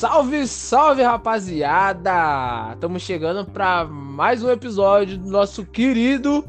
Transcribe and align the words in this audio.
Salve, 0.00 0.46
salve, 0.46 1.02
rapaziada! 1.02 2.72
Estamos 2.72 3.02
chegando 3.02 3.44
para 3.44 3.84
mais 3.84 4.42
um 4.42 4.48
episódio 4.48 5.18
do 5.18 5.28
nosso 5.28 5.66
querido 5.66 6.42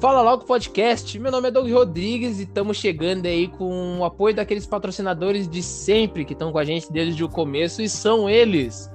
Fala 0.00 0.20
Logo 0.20 0.44
Podcast. 0.44 1.16
Meu 1.16 1.30
nome 1.30 1.46
é 1.46 1.50
Doug 1.52 1.70
Rodrigues 1.70 2.40
e 2.40 2.42
estamos 2.42 2.76
chegando 2.76 3.26
aí 3.26 3.46
com 3.46 4.00
o 4.00 4.04
apoio 4.04 4.34
daqueles 4.34 4.66
patrocinadores 4.66 5.48
de 5.48 5.62
sempre 5.62 6.24
que 6.24 6.32
estão 6.32 6.50
com 6.50 6.58
a 6.58 6.64
gente 6.64 6.92
desde 6.92 7.22
o 7.22 7.28
começo 7.28 7.80
e 7.80 7.88
são 7.88 8.28
eles: 8.28 8.90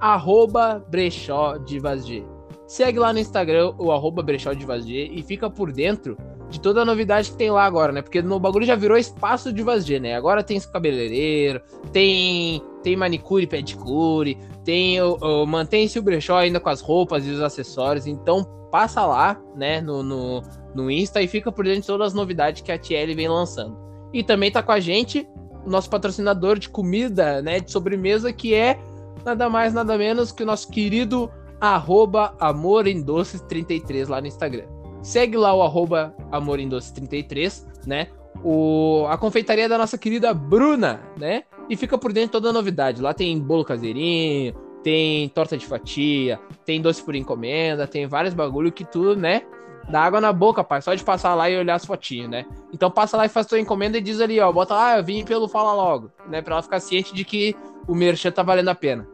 arroba 0.00 0.84
Brechó 0.90 1.64
G. 1.64 2.24
Segue 2.66 2.98
lá 2.98 3.12
no 3.12 3.20
Instagram 3.20 3.72
o 3.78 3.92
arroba 3.92 4.20
Brechó 4.20 4.52
G 4.52 5.10
e 5.12 5.22
fica 5.22 5.48
por 5.48 5.70
dentro 5.70 6.18
de 6.48 6.60
toda 6.60 6.82
a 6.82 6.84
novidade 6.84 7.30
que 7.30 7.36
tem 7.36 7.50
lá 7.50 7.64
agora, 7.64 7.92
né? 7.92 8.02
Porque 8.02 8.22
no 8.22 8.40
bagulho 8.40 8.64
já 8.64 8.74
virou 8.74 8.96
espaço 8.96 9.52
de 9.52 9.62
G, 9.80 10.00
né? 10.00 10.14
Agora 10.14 10.42
tem 10.42 10.58
cabeleireiro, 10.60 11.60
tem 11.92 12.62
tem 12.82 12.96
manicure, 12.96 13.46
pedicure, 13.46 14.38
tem 14.64 14.98
mantém-se 15.46 15.98
o 15.98 16.02
brechó 16.02 16.36
ainda 16.36 16.60
com 16.60 16.68
as 16.68 16.80
roupas 16.80 17.26
e 17.26 17.30
os 17.30 17.40
acessórios, 17.40 18.06
então 18.06 18.44
passa 18.70 19.04
lá, 19.04 19.40
né, 19.56 19.80
no, 19.80 20.02
no, 20.02 20.42
no 20.74 20.90
Insta 20.90 21.22
e 21.22 21.28
fica 21.28 21.50
por 21.50 21.64
dentro 21.64 21.80
de 21.80 21.86
todas 21.86 22.08
as 22.08 22.14
novidades 22.14 22.62
que 22.62 22.70
a 22.70 22.78
TL 22.78 23.14
vem 23.14 23.28
lançando. 23.28 23.76
E 24.12 24.22
também 24.22 24.50
tá 24.50 24.62
com 24.62 24.72
a 24.72 24.80
gente 24.80 25.26
o 25.64 25.70
nosso 25.70 25.90
patrocinador 25.90 26.58
de 26.58 26.68
comida, 26.68 27.42
né, 27.42 27.60
de 27.60 27.70
sobremesa, 27.70 28.32
que 28.32 28.54
é 28.54 28.78
nada 29.24 29.48
mais, 29.50 29.74
nada 29.74 29.98
menos 29.98 30.32
que 30.32 30.42
o 30.42 30.46
nosso 30.46 30.70
querido 30.70 31.30
arroba 31.60 32.34
Amor 32.38 32.86
em 32.86 33.02
Doces 33.02 33.40
33 33.42 34.08
lá 34.08 34.20
no 34.20 34.26
Instagram. 34.26 34.66
Segue 35.02 35.36
lá 35.36 35.54
o 35.54 35.62
arroba 35.62 36.14
Amor 36.30 36.58
em 36.58 36.68
Doces 36.68 36.90
33, 36.90 37.66
né? 37.86 38.08
O, 38.44 39.06
a 39.08 39.16
confeitaria 39.16 39.68
da 39.68 39.78
nossa 39.78 39.98
querida 39.98 40.32
Bruna, 40.32 41.00
né? 41.18 41.44
E 41.68 41.76
fica 41.76 41.98
por 41.98 42.12
dentro 42.12 42.32
toda 42.32 42.50
a 42.50 42.52
novidade. 42.52 43.02
Lá 43.02 43.12
tem 43.12 43.38
bolo 43.38 43.64
caseirinho, 43.64 44.54
tem 44.82 45.28
torta 45.30 45.56
de 45.56 45.66
fatia, 45.66 46.38
tem 46.64 46.80
doce 46.80 47.02
por 47.02 47.14
encomenda, 47.14 47.86
tem 47.86 48.06
vários 48.06 48.34
bagulho 48.34 48.72
que 48.72 48.84
tu, 48.84 49.14
né? 49.14 49.42
Dá 49.88 50.02
água 50.02 50.20
na 50.20 50.32
boca, 50.32 50.62
pai. 50.62 50.82
Só 50.82 50.94
de 50.94 51.02
passar 51.02 51.34
lá 51.34 51.48
e 51.48 51.56
olhar 51.56 51.74
as 51.74 51.84
fotinhas, 51.84 52.28
né? 52.28 52.46
Então 52.72 52.90
passa 52.90 53.16
lá 53.16 53.24
e 53.24 53.28
faz 53.28 53.46
tua 53.46 53.58
encomenda 53.58 53.98
e 53.98 54.00
diz 54.00 54.20
ali, 54.20 54.38
ó, 54.38 54.52
bota 54.52 54.74
lá, 54.74 54.98
eu 54.98 55.04
vim 55.04 55.24
pelo 55.24 55.48
Fala 55.48 55.72
Logo, 55.72 56.10
né? 56.28 56.42
Pra 56.42 56.54
ela 56.54 56.62
ficar 56.62 56.80
ciente 56.80 57.14
de 57.14 57.24
que 57.24 57.56
o 57.86 57.94
merchan 57.94 58.30
tá 58.30 58.42
valendo 58.42 58.68
a 58.68 58.74
pena. 58.74 59.08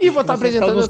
E 0.00 0.08
vou 0.10 0.22
estar 0.22 0.34
tá 0.34 0.36
apresentando. 0.36 0.88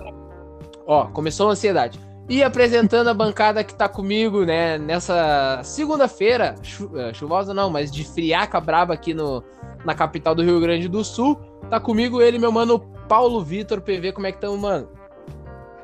Ó, 0.86 1.06
começou 1.06 1.48
a 1.48 1.52
ansiedade. 1.52 1.98
E 2.32 2.42
apresentando 2.42 3.08
a 3.08 3.12
bancada 3.12 3.62
que 3.62 3.74
tá 3.74 3.86
comigo, 3.86 4.42
né, 4.46 4.78
nessa 4.78 5.60
segunda-feira, 5.62 6.54
chu 6.62 6.90
eh, 6.98 7.12
chuvosa 7.12 7.52
não, 7.52 7.68
mas 7.68 7.92
de 7.92 8.04
friaca 8.04 8.58
braba 8.58 8.94
aqui 8.94 9.12
no, 9.12 9.44
na 9.84 9.94
capital 9.94 10.34
do 10.34 10.42
Rio 10.42 10.58
Grande 10.58 10.88
do 10.88 11.04
Sul. 11.04 11.38
Tá 11.68 11.78
comigo 11.78 12.22
ele, 12.22 12.38
meu 12.38 12.50
mano 12.50 12.80
Paulo 13.06 13.44
Vitor 13.44 13.82
PV, 13.82 14.12
como 14.12 14.26
é 14.26 14.32
que 14.32 14.40
tamo, 14.40 14.56
mano? 14.56 14.88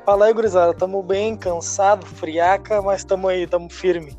Fala 0.03 0.25
aí, 0.25 0.33
gurizada, 0.33 0.73
tamo 0.73 1.03
bem, 1.03 1.37
cansado, 1.37 2.03
friaca, 2.03 2.81
mas 2.81 3.03
tamo 3.03 3.27
aí, 3.27 3.45
tamo 3.45 3.69
firme. 3.69 4.17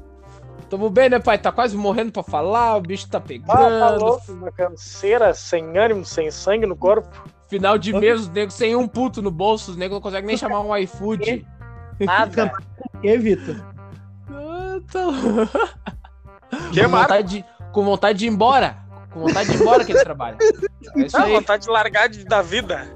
Tamo 0.69 0.89
bem, 0.89 1.09
né, 1.09 1.19
pai? 1.19 1.37
Tá 1.37 1.51
quase 1.51 1.77
morrendo 1.77 2.13
pra 2.13 2.23
falar, 2.23 2.77
o 2.77 2.81
bicho 2.81 3.11
tá 3.11 3.19
pegando. 3.21 3.51
Ah, 3.51 3.81
tá 3.81 3.91
louco, 3.97 4.31
uma 4.31 4.53
canseira, 4.53 5.35
sem 5.35 5.77
ânimo, 5.77 6.05
sem 6.05 6.31
sangue 6.31 6.65
no 6.65 6.77
corpo. 6.77 7.09
Final 7.49 7.77
de 7.77 7.93
mês, 7.93 8.21
os 8.21 8.29
negros 8.29 8.55
sem 8.55 8.77
um 8.77 8.87
puto 8.87 9.21
no 9.21 9.33
bolso, 9.33 9.73
os 9.73 9.77
negros 9.77 9.97
não 9.97 10.01
conseguem 10.01 10.29
nem 10.29 10.37
chamar 10.39 10.61
um 10.61 10.77
iFood. 10.77 11.45
Nada. 12.01 12.53
O 12.95 12.99
que, 13.01 13.19
Vitor? 13.19 13.57
Ah, 14.29 14.79
tá... 14.91 15.07
Que, 16.73 16.83
com, 16.83 16.89
vontade 16.89 17.29
de, 17.29 17.45
com 17.73 17.85
vontade 17.85 18.19
de 18.19 18.27
ir 18.27 18.29
embora. 18.29 18.77
Com 19.11 19.21
vontade 19.21 19.51
de 19.51 19.57
ir 19.57 19.61
embora 19.61 19.85
que 19.85 19.93
ele 19.93 20.03
trabalha. 20.03 20.39
É 20.97 21.03
isso 21.03 21.17
aí. 21.17 21.33
vontade 21.33 21.65
de 21.65 21.71
largar 21.71 22.09
de, 22.09 22.25
da 22.25 22.43
vida. 22.43 22.89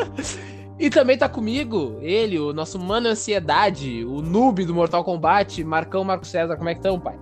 e 0.78 0.88
também 0.88 1.18
tá 1.18 1.28
comigo 1.28 1.98
ele, 2.00 2.38
o 2.38 2.52
nosso 2.52 2.78
mano 2.78 3.08
ansiedade, 3.08 4.04
o 4.04 4.22
noob 4.22 4.64
do 4.64 4.74
Mortal 4.74 5.04
Kombat, 5.04 5.62
Marcão 5.64 6.04
Marco 6.04 6.26
César. 6.26 6.56
Como 6.56 6.68
é 6.68 6.74
que 6.74 6.80
estão, 6.80 6.98
pai? 6.98 7.18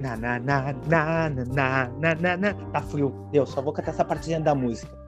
Na, 0.00 0.16
na, 0.16 0.40
na, 0.40 0.72
na, 0.88 1.30
na, 1.30 1.88
na, 2.00 2.14
na, 2.14 2.36
na. 2.36 2.54
Tá 2.54 2.80
frio. 2.82 3.28
Deus, 3.30 3.50
só 3.50 3.62
vou 3.62 3.72
cantar 3.72 3.92
essa 3.92 4.04
partezinha 4.04 4.40
da 4.40 4.54
música. 4.54 5.03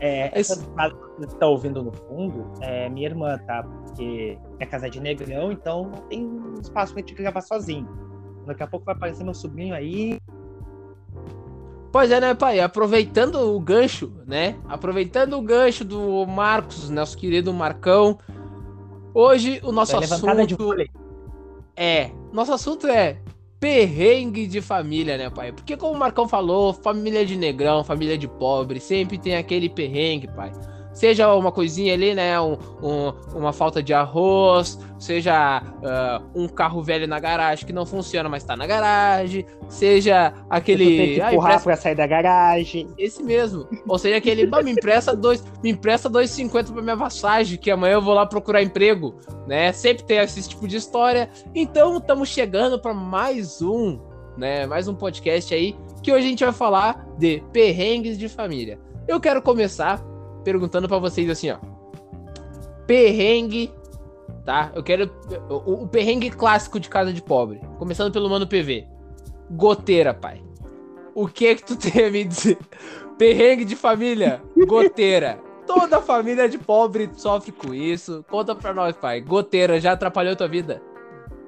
É, 0.00 0.38
Esse... 0.38 0.52
essa 0.52 0.62
que 0.62 1.26
você 1.26 1.36
tá 1.36 1.46
ouvindo 1.46 1.82
no 1.82 1.92
fundo 1.92 2.52
é 2.60 2.88
minha 2.88 3.08
irmã, 3.08 3.38
tá? 3.38 3.62
Porque 3.62 4.38
é 4.58 4.66
casa 4.66 4.88
de 4.88 5.00
negrão, 5.00 5.52
então 5.52 5.84
não 5.84 6.02
tem 6.08 6.28
espaço 6.60 6.92
pra 6.92 7.00
gente 7.00 7.14
gravar 7.14 7.40
sozinho. 7.40 7.88
Daqui 8.46 8.62
a 8.62 8.66
pouco 8.66 8.86
vai 8.86 8.94
aparecer 8.94 9.24
meu 9.24 9.34
sobrinho 9.34 9.74
aí. 9.74 10.18
Pois 11.92 12.10
é, 12.10 12.20
né, 12.20 12.34
pai? 12.34 12.60
Aproveitando 12.60 13.36
o 13.36 13.60
gancho, 13.60 14.12
né? 14.26 14.56
Aproveitando 14.68 15.34
o 15.34 15.42
gancho 15.42 15.84
do 15.84 16.26
Marcos, 16.26 16.90
nosso 16.90 17.16
querido 17.16 17.52
Marcão. 17.52 18.18
Hoje 19.14 19.60
o 19.64 19.72
nosso 19.72 19.96
assunto. 19.96 20.26
É. 21.74 22.10
Nosso 22.32 22.52
assunto 22.52 22.86
é 22.86 23.18
perrengue 23.60 24.46
de 24.46 24.60
família, 24.60 25.16
né, 25.16 25.30
pai? 25.30 25.52
Porque 25.52 25.76
como 25.76 25.94
o 25.94 25.98
Marcão 25.98 26.28
falou, 26.28 26.72
família 26.72 27.24
de 27.26 27.36
negrão, 27.36 27.82
família 27.82 28.16
de 28.16 28.28
pobre, 28.28 28.80
sempre 28.80 29.18
tem 29.18 29.36
aquele 29.36 29.68
perrengue, 29.68 30.28
pai. 30.28 30.52
Seja 30.98 31.32
uma 31.32 31.52
coisinha 31.52 31.94
ali, 31.94 32.12
né? 32.12 32.40
Um, 32.40 32.58
um, 32.82 33.12
uma 33.32 33.52
falta 33.52 33.80
de 33.80 33.94
arroz, 33.94 34.80
seja 34.98 35.62
uh, 35.62 36.24
um 36.34 36.48
carro 36.48 36.82
velho 36.82 37.06
na 37.06 37.20
garagem 37.20 37.64
que 37.64 37.72
não 37.72 37.86
funciona, 37.86 38.28
mas 38.28 38.42
tá 38.42 38.56
na 38.56 38.66
garagem, 38.66 39.46
seja 39.68 40.34
aquele. 40.50 40.84
Tem 40.84 40.96
que 40.96 41.12
empurrar 41.20 41.28
ah, 41.28 41.34
empresta... 41.34 41.62
pra 41.62 41.76
sair 41.76 41.94
da 41.94 42.04
garagem. 42.04 42.88
Esse 42.98 43.22
mesmo. 43.22 43.68
Ou 43.86 43.96
seja, 43.96 44.16
aquele. 44.16 44.44
bah, 44.44 44.60
me 44.60 44.72
empresta 44.72 45.14
dois, 45.14 45.44
me 45.62 45.70
empresta 45.70 46.10
2,50 46.10 46.72
pra 46.72 46.82
minha 46.82 46.96
passagem, 46.96 47.58
que 47.58 47.70
amanhã 47.70 47.92
eu 47.92 48.02
vou 48.02 48.14
lá 48.14 48.26
procurar 48.26 48.60
emprego. 48.60 49.14
Né? 49.46 49.72
Sempre 49.72 50.02
tem 50.02 50.18
esse 50.18 50.48
tipo 50.48 50.66
de 50.66 50.78
história. 50.78 51.30
Então, 51.54 51.98
estamos 51.98 52.28
chegando 52.28 52.76
para 52.76 52.92
mais 52.92 53.62
um, 53.62 54.00
né? 54.36 54.66
Mais 54.66 54.88
um 54.88 54.96
podcast 54.96 55.54
aí. 55.54 55.76
Que 56.02 56.10
hoje 56.10 56.26
a 56.26 56.28
gente 56.28 56.42
vai 56.42 56.52
falar 56.52 57.06
de 57.16 57.40
perrengues 57.52 58.18
de 58.18 58.28
família. 58.28 58.80
Eu 59.06 59.20
quero 59.20 59.40
começar 59.40 60.04
perguntando 60.48 60.88
para 60.88 60.96
vocês 60.96 61.28
assim, 61.28 61.50
ó. 61.50 61.58
Perrengue, 62.86 63.70
tá? 64.46 64.72
Eu 64.74 64.82
quero 64.82 65.10
o, 65.50 65.82
o, 65.82 65.88
perrengue 65.88 66.30
clássico 66.30 66.80
de 66.80 66.88
casa 66.88 67.12
de 67.12 67.20
pobre, 67.20 67.60
começando 67.78 68.10
pelo 68.10 68.30
mano 68.30 68.46
PV. 68.46 68.86
Goteira, 69.50 70.14
pai. 70.14 70.42
O 71.14 71.28
que 71.28 71.48
é 71.48 71.54
que 71.54 71.62
tu 71.62 71.76
tem 71.76 72.06
a 72.06 72.10
me 72.10 72.24
dizer? 72.24 72.56
Perrengue 73.18 73.66
de 73.66 73.76
família, 73.76 74.40
goteira. 74.66 75.38
Toda 75.66 76.00
família 76.00 76.48
de 76.48 76.56
pobre 76.56 77.10
sofre 77.12 77.52
com 77.52 77.74
isso. 77.74 78.24
Conta 78.30 78.54
pra 78.54 78.72
nós, 78.72 78.96
pai. 78.96 79.20
Goteira 79.20 79.78
já 79.78 79.92
atrapalhou 79.92 80.34
tua 80.34 80.48
vida? 80.48 80.80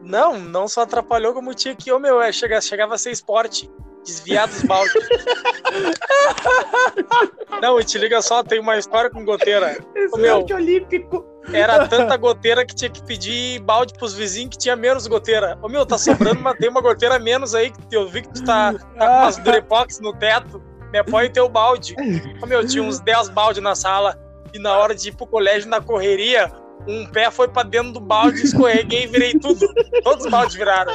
Não, 0.03 0.39
não 0.39 0.69
só 0.69 0.83
atrapalhou 0.83 1.33
como 1.33 1.55
tinha 1.55 1.75
que, 1.75 1.91
ô 1.91 1.99
meu, 1.99 2.21
é, 2.21 2.31
chegava, 2.31 2.61
chegava 2.61 2.95
a 2.97 2.99
ser 2.99 3.13
esporte 3.13 3.71
desviar 4.05 4.49
dos 4.49 4.63
baldes. 4.63 4.93
Não, 7.61 7.79
e 7.79 7.85
te 7.85 7.99
liga 7.99 8.23
só, 8.23 8.43
tem 8.43 8.61
uma 8.61 8.79
história 8.79 9.11
com 9.11 9.25
goteira. 9.25 9.77
Esporte 9.95 10.55
olímpico. 10.55 11.27
Era 11.53 11.87
tanta 11.89 12.17
goteira 12.17 12.65
que 12.65 12.75
tinha 12.75 12.91
que 12.91 13.03
pedir 13.03 13.61
balde 13.61 13.93
pros 13.95 14.15
vizinhos 14.15 14.51
que 14.51 14.59
tinha 14.59 14.77
menos 14.77 15.07
goteira. 15.07 15.59
Ô 15.63 15.69
meu, 15.69 15.85
tá 15.85 15.99
sobrando, 15.99 16.41
mas 16.41 16.57
tem 16.59 16.69
uma 16.69 16.81
goteira 16.81 17.19
menos 17.19 17.55
aí, 17.55 17.71
que 17.71 17.97
eu 17.97 18.09
vi 18.09 18.23
que 18.23 18.33
tu 18.33 18.45
tá, 18.45 18.73
tá 18.73 18.79
com 18.79 19.05
umas 19.05 19.37
Durepox 19.39 20.01
no 20.01 20.15
teto. 20.15 20.63
Me 20.93 20.99
apoia 20.99 21.27
em 21.27 21.33
teu 21.33 21.49
balde. 21.49 21.95
Ô 22.43 22.47
meu, 22.47 22.67
tinha 22.67 22.83
uns 22.83 23.01
10 23.01 23.31
baldes 23.31 23.63
na 23.63 23.75
sala. 23.75 24.19
E 24.53 24.59
na 24.59 24.77
hora 24.77 24.95
de 24.95 25.09
ir 25.09 25.13
pro 25.13 25.27
colégio 25.27 25.69
na 25.69 25.81
correria, 25.81 26.51
um 26.87 27.07
pé 27.07 27.31
foi 27.31 27.49
pra 27.49 27.63
dentro 27.63 27.93
do 27.93 28.01
balde, 28.01 28.43
escorreguei 28.43 29.05
e 29.05 29.07
virei 29.07 29.39
tudo. 29.39 29.67
Todos 30.03 30.25
os 30.25 30.31
baldes 30.31 30.55
viraram. 30.55 30.93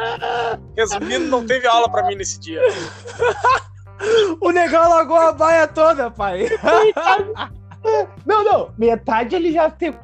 Resumindo, 0.76 1.28
não 1.28 1.46
teve 1.46 1.68
aula 1.68 1.90
pra 1.90 2.08
mim 2.08 2.16
nesse 2.16 2.40
dia. 2.40 2.62
o 4.42 4.52
negão 4.52 4.90
largou 4.90 5.18
a 5.18 5.32
baia 5.32 5.68
toda, 5.68 6.12
pai. 6.12 6.50
não, 8.26 8.44
não. 8.44 8.74
Metade 8.78 9.36
ele 9.36 9.52
já 9.52 9.70
teve 9.70 9.98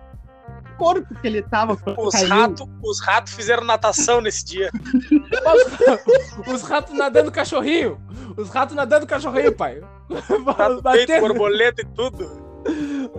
corpo 0.78 1.14
que 1.16 1.28
ele 1.28 1.44
tava. 1.44 1.78
Os 1.98 2.16
ratos 2.24 2.68
os 2.84 3.00
rato 3.00 3.30
fizeram 3.30 3.64
natação 3.64 4.20
nesse 4.20 4.44
dia. 4.44 4.72
os 6.48 6.64
ratos 6.64 6.96
nadando 6.96 7.32
cachorrinho. 7.32 8.02
Os 8.36 8.50
ratos 8.50 8.76
nadando 8.76 9.06
cachorrinho, 9.06 9.56
pai. 9.56 9.80
Rato 10.58 10.82
peito, 10.82 11.20
borboleta 11.20 11.82
e 11.82 11.86
tudo. 11.86 12.41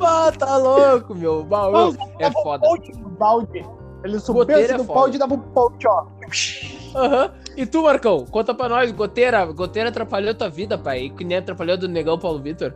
Ah, 0.01 0.33
tá 0.37 0.57
louco, 0.57 1.15
meu. 1.15 1.45
Baú. 1.45 1.95
É 2.19 2.31
foda. 2.31 2.67
balde. 3.19 3.65
Ele 4.05 4.19
subiu 4.19 4.57
assim 4.57 4.75
no 4.75 4.85
balde 4.85 5.17
e 5.17 5.19
dava 5.19 5.35
um 5.35 5.39
pote, 5.39 5.87
ó. 5.87 6.07
Aham. 6.97 7.25
Uhum. 7.25 7.43
E 7.57 7.67
tu, 7.67 7.83
Marcão? 7.83 8.25
Conta 8.27 8.55
pra 8.55 8.69
nós. 8.69 8.91
Goteira, 8.93 9.45
goteira 9.47 9.91
atrapalhou 9.91 10.35
tua 10.35 10.49
vida, 10.49 10.77
pai. 10.79 11.03
E 11.03 11.11
que 11.11 11.25
nem 11.25 11.39
atrapalhou 11.39 11.77
do 11.77 11.87
negão 11.87 12.19
Paulo 12.19 12.41
Vitor. 12.41 12.75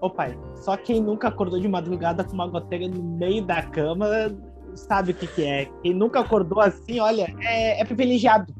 Ô, 0.00 0.08
pai, 0.08 0.38
só 0.54 0.76
quem 0.76 1.02
nunca 1.02 1.28
acordou 1.28 1.60
de 1.60 1.68
madrugada 1.68 2.24
com 2.24 2.32
uma 2.32 2.46
goteira 2.46 2.88
no 2.88 3.02
meio 3.02 3.44
da 3.44 3.62
cama 3.62 4.06
sabe 4.74 5.12
o 5.12 5.14
que 5.14 5.26
que 5.26 5.44
é. 5.44 5.68
Quem 5.82 5.94
nunca 5.94 6.20
acordou 6.20 6.60
assim, 6.60 7.00
olha, 7.00 7.34
é, 7.40 7.80
é 7.80 7.84
privilegiado. 7.84 8.52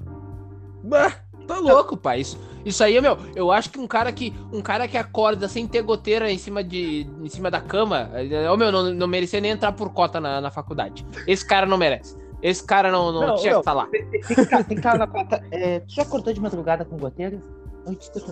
Bah, 0.84 1.12
tá 1.54 1.60
louco, 1.60 1.96
pai. 1.96 2.20
Isso, 2.20 2.38
isso 2.64 2.82
aí, 2.84 3.00
meu, 3.00 3.18
eu 3.34 3.50
acho 3.50 3.70
que 3.70 3.78
um 3.78 3.86
cara 3.86 4.12
que 4.12 4.34
um 4.52 4.60
cara 4.60 4.86
que 4.86 4.96
acorda 4.96 5.48
sem 5.48 5.66
ter 5.66 5.82
goteira 5.82 6.30
em 6.30 6.38
cima 6.38 6.62
de 6.62 7.06
em 7.20 7.28
cima 7.28 7.50
da 7.50 7.60
cama, 7.60 8.10
ô 8.52 8.56
meu, 8.56 8.70
não, 8.70 8.92
não 8.92 9.06
merecia 9.06 9.40
nem 9.40 9.52
entrar 9.52 9.72
por 9.72 9.92
cota 9.92 10.20
na, 10.20 10.40
na 10.40 10.50
faculdade. 10.50 11.06
Esse 11.26 11.46
cara 11.46 11.66
não 11.66 11.76
merece. 11.76 12.16
Esse 12.42 12.64
cara 12.64 12.90
não, 12.90 13.12
não, 13.12 13.26
não 13.26 13.34
tinha 13.36 13.52
não, 13.52 13.60
que 13.60 13.68
estar 13.68 13.72
lá. 13.72 13.86
Tem, 13.86 14.10
tem, 14.10 14.64
tem 14.64 14.80
cara 14.80 14.98
na 14.98 15.06
cota. 15.06 15.42
É, 15.50 15.80
tu 15.80 15.94
já 15.94 16.02
acordou 16.02 16.32
de 16.32 16.40
madrugada 16.40 16.84
com 16.84 16.96
goteiras? 16.96 17.40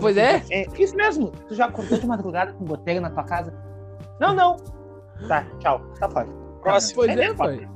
Pois 0.00 0.16
é? 0.16 0.42
é? 0.50 0.66
Isso 0.78 0.96
mesmo. 0.96 1.32
Tu 1.48 1.54
já 1.54 1.66
acordou 1.66 1.98
de 1.98 2.06
madrugada 2.06 2.52
com 2.52 2.64
goteira 2.64 3.00
na 3.00 3.10
tua 3.10 3.24
casa? 3.24 3.52
Não, 4.20 4.34
não. 4.34 4.56
Tá, 5.26 5.46
tchau. 5.58 5.80
Tá 5.98 6.08
fora. 6.08 6.28
Próximo. 6.62 6.94
Pois 6.96 7.16
é, 7.16 7.24
é 7.24 7.34
pai. 7.34 7.68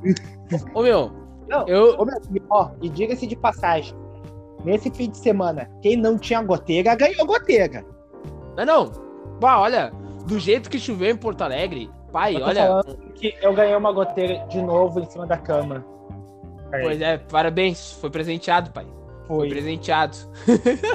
Ô 0.74 0.82
meu. 0.82 1.12
Não, 1.48 1.66
eu... 1.68 1.96
Ô, 1.98 2.04
meu, 2.04 2.18
ó, 2.50 2.70
e 2.80 2.88
diga-se 2.88 3.26
de 3.26 3.36
passagem. 3.36 3.94
Nesse 4.64 4.90
fim 4.90 5.10
de 5.10 5.18
semana, 5.18 5.68
quem 5.80 5.96
não 5.96 6.18
tinha 6.18 6.42
goteira 6.42 6.94
ganhou 6.94 7.26
goteira. 7.26 7.84
Não, 8.56 8.64
não. 8.64 8.92
Bah, 9.40 9.60
olha, 9.60 9.92
do 10.26 10.38
jeito 10.38 10.70
que 10.70 10.78
choveu 10.78 11.10
em 11.10 11.16
Porto 11.16 11.42
Alegre, 11.42 11.90
pai, 12.12 12.36
eu 12.36 12.42
olha. 12.44 12.82
que 13.14 13.34
eu 13.42 13.52
ganhei 13.52 13.74
uma 13.74 13.92
goteira 13.92 14.46
de 14.48 14.62
novo 14.62 15.00
em 15.00 15.06
cima 15.06 15.26
da 15.26 15.36
cama. 15.36 15.84
Pois 16.70 17.00
é, 17.00 17.18
parabéns. 17.18 17.92
Foi 17.92 18.10
presenteado, 18.10 18.70
pai. 18.70 18.86
Foi, 19.26 19.40
Foi 19.40 19.48
presenteado. 19.48 20.16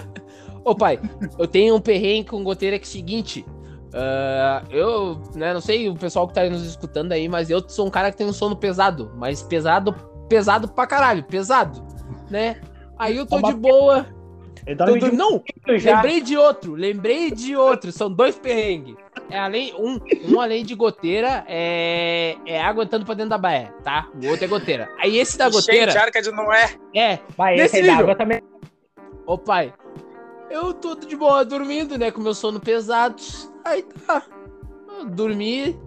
Ô, 0.64 0.76
pai, 0.76 1.00
eu 1.38 1.48
tenho 1.48 1.76
um 1.76 1.82
perrengue 1.82 2.30
com 2.30 2.44
goteira 2.44 2.78
que 2.78 2.86
é 2.86 2.88
o 2.88 2.92
seguinte. 2.92 3.46
Uh, 3.88 4.68
eu, 4.70 5.22
né, 5.36 5.54
não 5.54 5.62
sei 5.62 5.88
o 5.88 5.96
pessoal 5.96 6.28
que 6.28 6.34
tá 6.34 6.44
nos 6.50 6.64
escutando 6.64 7.14
aí, 7.14 7.30
mas 7.30 7.50
eu 7.50 7.68
sou 7.70 7.88
um 7.88 7.90
cara 7.90 8.12
que 8.12 8.18
tem 8.18 8.28
um 8.28 8.34
sono 8.34 8.56
pesado. 8.56 9.12
Mas 9.16 9.42
pesado, 9.42 9.94
pesado 10.28 10.68
pra 10.68 10.86
caralho, 10.86 11.24
pesado, 11.24 11.82
né? 12.30 12.60
Aí 12.98 13.18
eu 13.18 13.26
tô 13.26 13.42
de 13.42 13.54
boa. 13.54 14.06
Tô 14.78 14.98
de... 14.98 15.16
Não, 15.16 15.42
lembrei 15.66 16.20
de 16.20 16.36
outro, 16.36 16.74
lembrei 16.74 17.32
de 17.32 17.56
outro. 17.56 17.92
São 17.92 18.12
dois 18.12 18.38
perrengues. 18.38 18.96
É 19.30 19.40
além, 19.40 19.74
um, 19.76 20.00
um 20.30 20.42
além 20.42 20.66
de 20.66 20.76
goteira 20.76 21.46
é, 21.48 22.36
é 22.46 22.62
água 22.62 22.84
entrando 22.84 23.06
pra 23.06 23.14
dentro 23.14 23.30
da 23.30 23.38
baia, 23.38 23.74
tá? 23.84 24.10
O 24.22 24.28
outro 24.28 24.44
é 24.44 24.48
goteira. 24.48 24.90
Aí 25.00 25.18
esse 25.18 25.38
da 25.38 25.50
goteira. 25.50 25.92
Cheio 25.92 26.12
de 26.12 26.22
de 26.22 26.32
não 26.32 26.52
é. 26.52 26.70
É. 26.94 27.20
Vai, 27.38 27.56
esse 27.60 27.80
é 27.80 27.90
água 27.90 28.16
também. 28.16 28.42
Ô 29.26 29.38
pai, 29.38 29.74
eu 30.50 30.74
tô 30.74 30.96
de 30.96 31.16
boa 31.16 31.46
dormindo, 31.46 31.98
né? 31.98 32.12
Com 32.12 32.22
meu 32.22 32.34
sono 32.34 32.60
pesado. 32.60 33.22
Aí 33.64 33.84
tá. 34.06 34.24
Eu 35.00 35.06
dormi. 35.06 35.80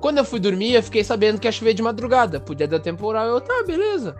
Quando 0.00 0.18
eu 0.18 0.24
fui 0.24 0.38
dormir, 0.38 0.74
eu 0.74 0.82
fiquei 0.82 1.02
sabendo 1.02 1.40
que 1.40 1.48
ia 1.48 1.52
chover 1.52 1.74
de 1.74 1.82
madrugada. 1.82 2.38
Podia 2.38 2.68
dar 2.68 2.78
temporal. 2.78 3.26
Eu, 3.26 3.40
tá, 3.40 3.64
beleza. 3.66 4.16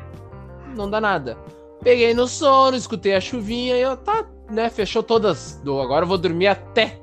Não 0.76 0.90
dá 0.90 1.00
nada. 1.00 1.38
Peguei 1.82 2.12
no 2.14 2.26
sono, 2.26 2.76
escutei 2.76 3.14
a 3.14 3.20
chuvinha 3.20 3.76
e 3.76 3.80
eu, 3.80 3.96
tá, 3.96 4.26
né? 4.50 4.68
Fechou 4.68 5.02
todas. 5.02 5.60
Do, 5.62 5.80
agora 5.80 6.04
eu 6.04 6.08
vou 6.08 6.18
dormir 6.18 6.48
até. 6.48 6.98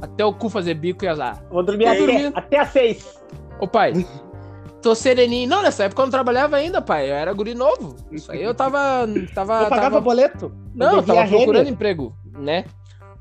Até 0.00 0.24
o 0.24 0.32
cu 0.32 0.48
fazer 0.48 0.74
bico 0.74 1.04
e 1.04 1.08
azar. 1.08 1.44
Vou 1.50 1.62
dormir 1.62 1.86
até, 1.86 2.26
até 2.34 2.58
às 2.58 2.68
seis. 2.68 3.20
Ô 3.60 3.66
pai, 3.66 3.92
tô 4.80 4.94
sereninho. 4.94 5.48
Não, 5.48 5.62
nessa 5.62 5.84
época 5.84 6.00
eu 6.00 6.06
não 6.06 6.10
trabalhava 6.10 6.56
ainda, 6.56 6.80
pai. 6.80 7.10
Eu 7.10 7.14
era 7.14 7.32
guri 7.32 7.54
novo. 7.54 7.96
Isso 8.10 8.32
aí 8.32 8.42
eu 8.42 8.54
tava. 8.54 9.06
tava 9.34 9.62
eu 9.62 9.68
pagava 9.68 9.90
tava... 9.90 10.00
boleto? 10.00 10.52
Não, 10.74 10.96
eu 10.96 11.02
tava 11.02 11.26
procurando 11.26 11.64
rede. 11.64 11.70
emprego 11.70 12.14
né? 12.40 12.64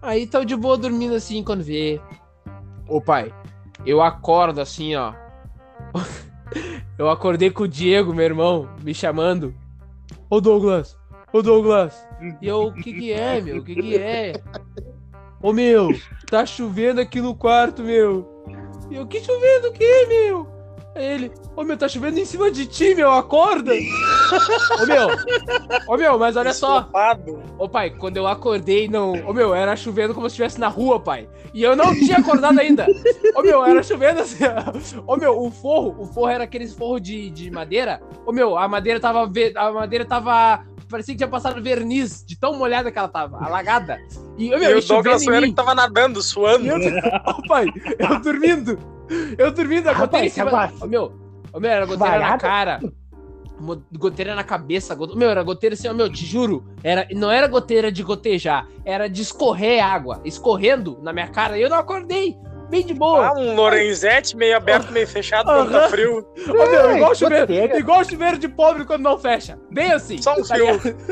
Aí 0.01 0.25
tá 0.25 0.43
de 0.43 0.55
boa 0.55 0.77
dormindo 0.77 1.15
assim 1.15 1.43
quando 1.43 1.63
vê. 1.63 2.01
Ô 2.87 3.01
pai, 3.01 3.33
eu 3.85 4.01
acordo 4.01 4.61
assim, 4.61 4.95
ó. 4.95 5.13
eu 6.97 7.09
acordei 7.09 7.51
com 7.51 7.63
o 7.63 7.67
Diego, 7.67 8.13
meu 8.13 8.25
irmão, 8.25 8.69
me 8.81 8.93
chamando. 8.93 9.53
Ô 10.29 10.39
Douglas, 10.39 10.97
ô 11.33 11.41
Douglas. 11.41 12.07
E 12.41 12.47
eu, 12.47 12.63
o 12.63 12.73
que 12.73 12.93
que 12.93 13.11
é, 13.13 13.41
meu? 13.41 13.57
O 13.57 13.63
que 13.63 13.75
que 13.75 13.97
é? 13.97 14.33
Ô 15.41 15.53
meu, 15.53 15.89
tá 16.29 16.45
chovendo 16.45 16.99
aqui 16.99 17.21
no 17.21 17.33
quarto, 17.33 17.81
meu. 17.81 18.27
E 18.91 18.95
eu, 18.95 19.07
que 19.07 19.21
chovendo 19.21 19.69
o 19.69 19.71
quê, 19.71 20.05
meu? 20.09 20.59
Aí 20.95 21.05
ele, 21.05 21.31
ô 21.55 21.63
meu, 21.63 21.77
tá 21.77 21.87
chovendo 21.87 22.19
em 22.19 22.25
cima 22.25 22.51
de 22.51 22.65
ti, 22.65 22.93
meu, 22.95 23.11
acorda! 23.11 23.71
ô 23.73 24.85
meu, 24.85 25.07
ô 25.87 25.97
meu, 25.97 26.19
mas 26.19 26.35
olha 26.35 26.51
só. 26.51 26.89
Ô 27.57 27.69
pai, 27.69 27.91
quando 27.91 28.17
eu 28.17 28.27
acordei, 28.27 28.87
não. 28.89 29.13
Ô 29.25 29.31
meu, 29.31 29.53
era 29.55 29.75
chovendo 29.75 30.13
como 30.13 30.27
se 30.27 30.33
estivesse 30.33 30.59
na 30.59 30.67
rua, 30.67 30.99
pai. 30.99 31.29
E 31.53 31.63
eu 31.63 31.75
não 31.75 31.93
tinha 31.93 32.17
acordado 32.17 32.59
ainda. 32.59 32.87
Ô 33.35 33.41
meu, 33.41 33.63
era 33.63 33.81
chovendo 33.83 34.21
assim. 34.21 34.43
Ô 35.05 35.15
meu, 35.15 35.39
o 35.39 35.49
forro, 35.51 35.95
o 35.99 36.05
forro 36.05 36.29
era 36.29 36.43
aqueles 36.43 36.73
forro 36.73 36.99
de, 36.99 37.29
de 37.29 37.49
madeira. 37.49 38.01
Ô 38.25 38.31
meu, 38.31 38.57
a 38.57 38.67
madeira 38.67 38.99
tava. 38.99 39.29
A 39.55 39.71
madeira 39.71 40.05
tava. 40.05 40.65
Parecia 40.89 41.13
que 41.13 41.19
tinha 41.19 41.29
passado 41.29 41.61
verniz, 41.61 42.25
de 42.25 42.37
tão 42.37 42.57
molhada 42.57 42.91
que 42.91 42.97
ela 42.97 43.07
tava, 43.07 43.37
alagada. 43.45 43.99
E, 44.37 44.49
meu, 44.49 44.59
e 44.59 44.73
o 44.75 44.81
Douglas 44.87 45.23
que 45.23 45.53
tava 45.53 45.75
nadando, 45.75 46.21
suando. 46.21 46.65
Eu, 46.67 46.77
ô 47.27 47.47
pai, 47.47 47.67
eu 47.99 48.19
dormindo. 48.19 48.79
Eu 49.37 49.51
dormindo, 49.51 49.87
a 49.87 49.93
goteira 49.93 50.25
em 50.25 50.29
cima. 50.29 50.73
Ô, 50.81 50.87
meu, 50.87 51.13
ô, 51.53 51.59
meu, 51.59 51.69
era 51.69 51.85
goteira 51.85 52.19
na 52.19 52.37
cara. 52.37 52.79
Goteira 53.93 54.33
na 54.33 54.43
cabeça. 54.43 54.95
Gote... 54.95 55.15
Meu, 55.15 55.29
era 55.29 55.43
goteira 55.43 55.75
assim, 55.75 55.87
ó, 55.87 55.93
meu, 55.93 56.11
te 56.11 56.25
juro. 56.25 56.65
Era, 56.83 57.07
não 57.13 57.29
era 57.29 57.47
goteira 57.47 57.91
de 57.91 58.01
gotejar, 58.01 58.67
era 58.83 59.07
de 59.07 59.21
escorrer 59.21 59.83
água. 59.83 60.21
Escorrendo 60.25 60.97
na 61.03 61.13
minha 61.13 61.27
cara. 61.27 61.57
E 61.57 61.61
eu 61.61 61.69
não 61.69 61.77
acordei. 61.77 62.35
Bem 62.69 62.85
de 62.85 62.93
boa. 62.93 63.27
Ah, 63.27 63.33
um 63.33 63.55
Lorenzetti 63.55 64.37
meio 64.37 64.55
aberto, 64.55 64.91
meio 64.91 65.07
fechado, 65.07 65.45
quando 65.45 65.71
tá 65.71 65.89
frio. 65.89 66.25
Ô, 66.47 66.53
meu, 66.53 66.95
igual 66.97 67.15
chuveiro, 67.15 67.77
igual 67.77 68.05
chuveiro 68.05 68.37
de 68.37 68.47
pobre 68.47 68.85
quando 68.85 69.01
não 69.01 69.17
fecha. 69.17 69.59
Bem 69.71 69.91
assim. 69.91 70.21
Só 70.21 70.33
um 70.33 70.43
tá 70.43 70.55
fio. 70.55 70.67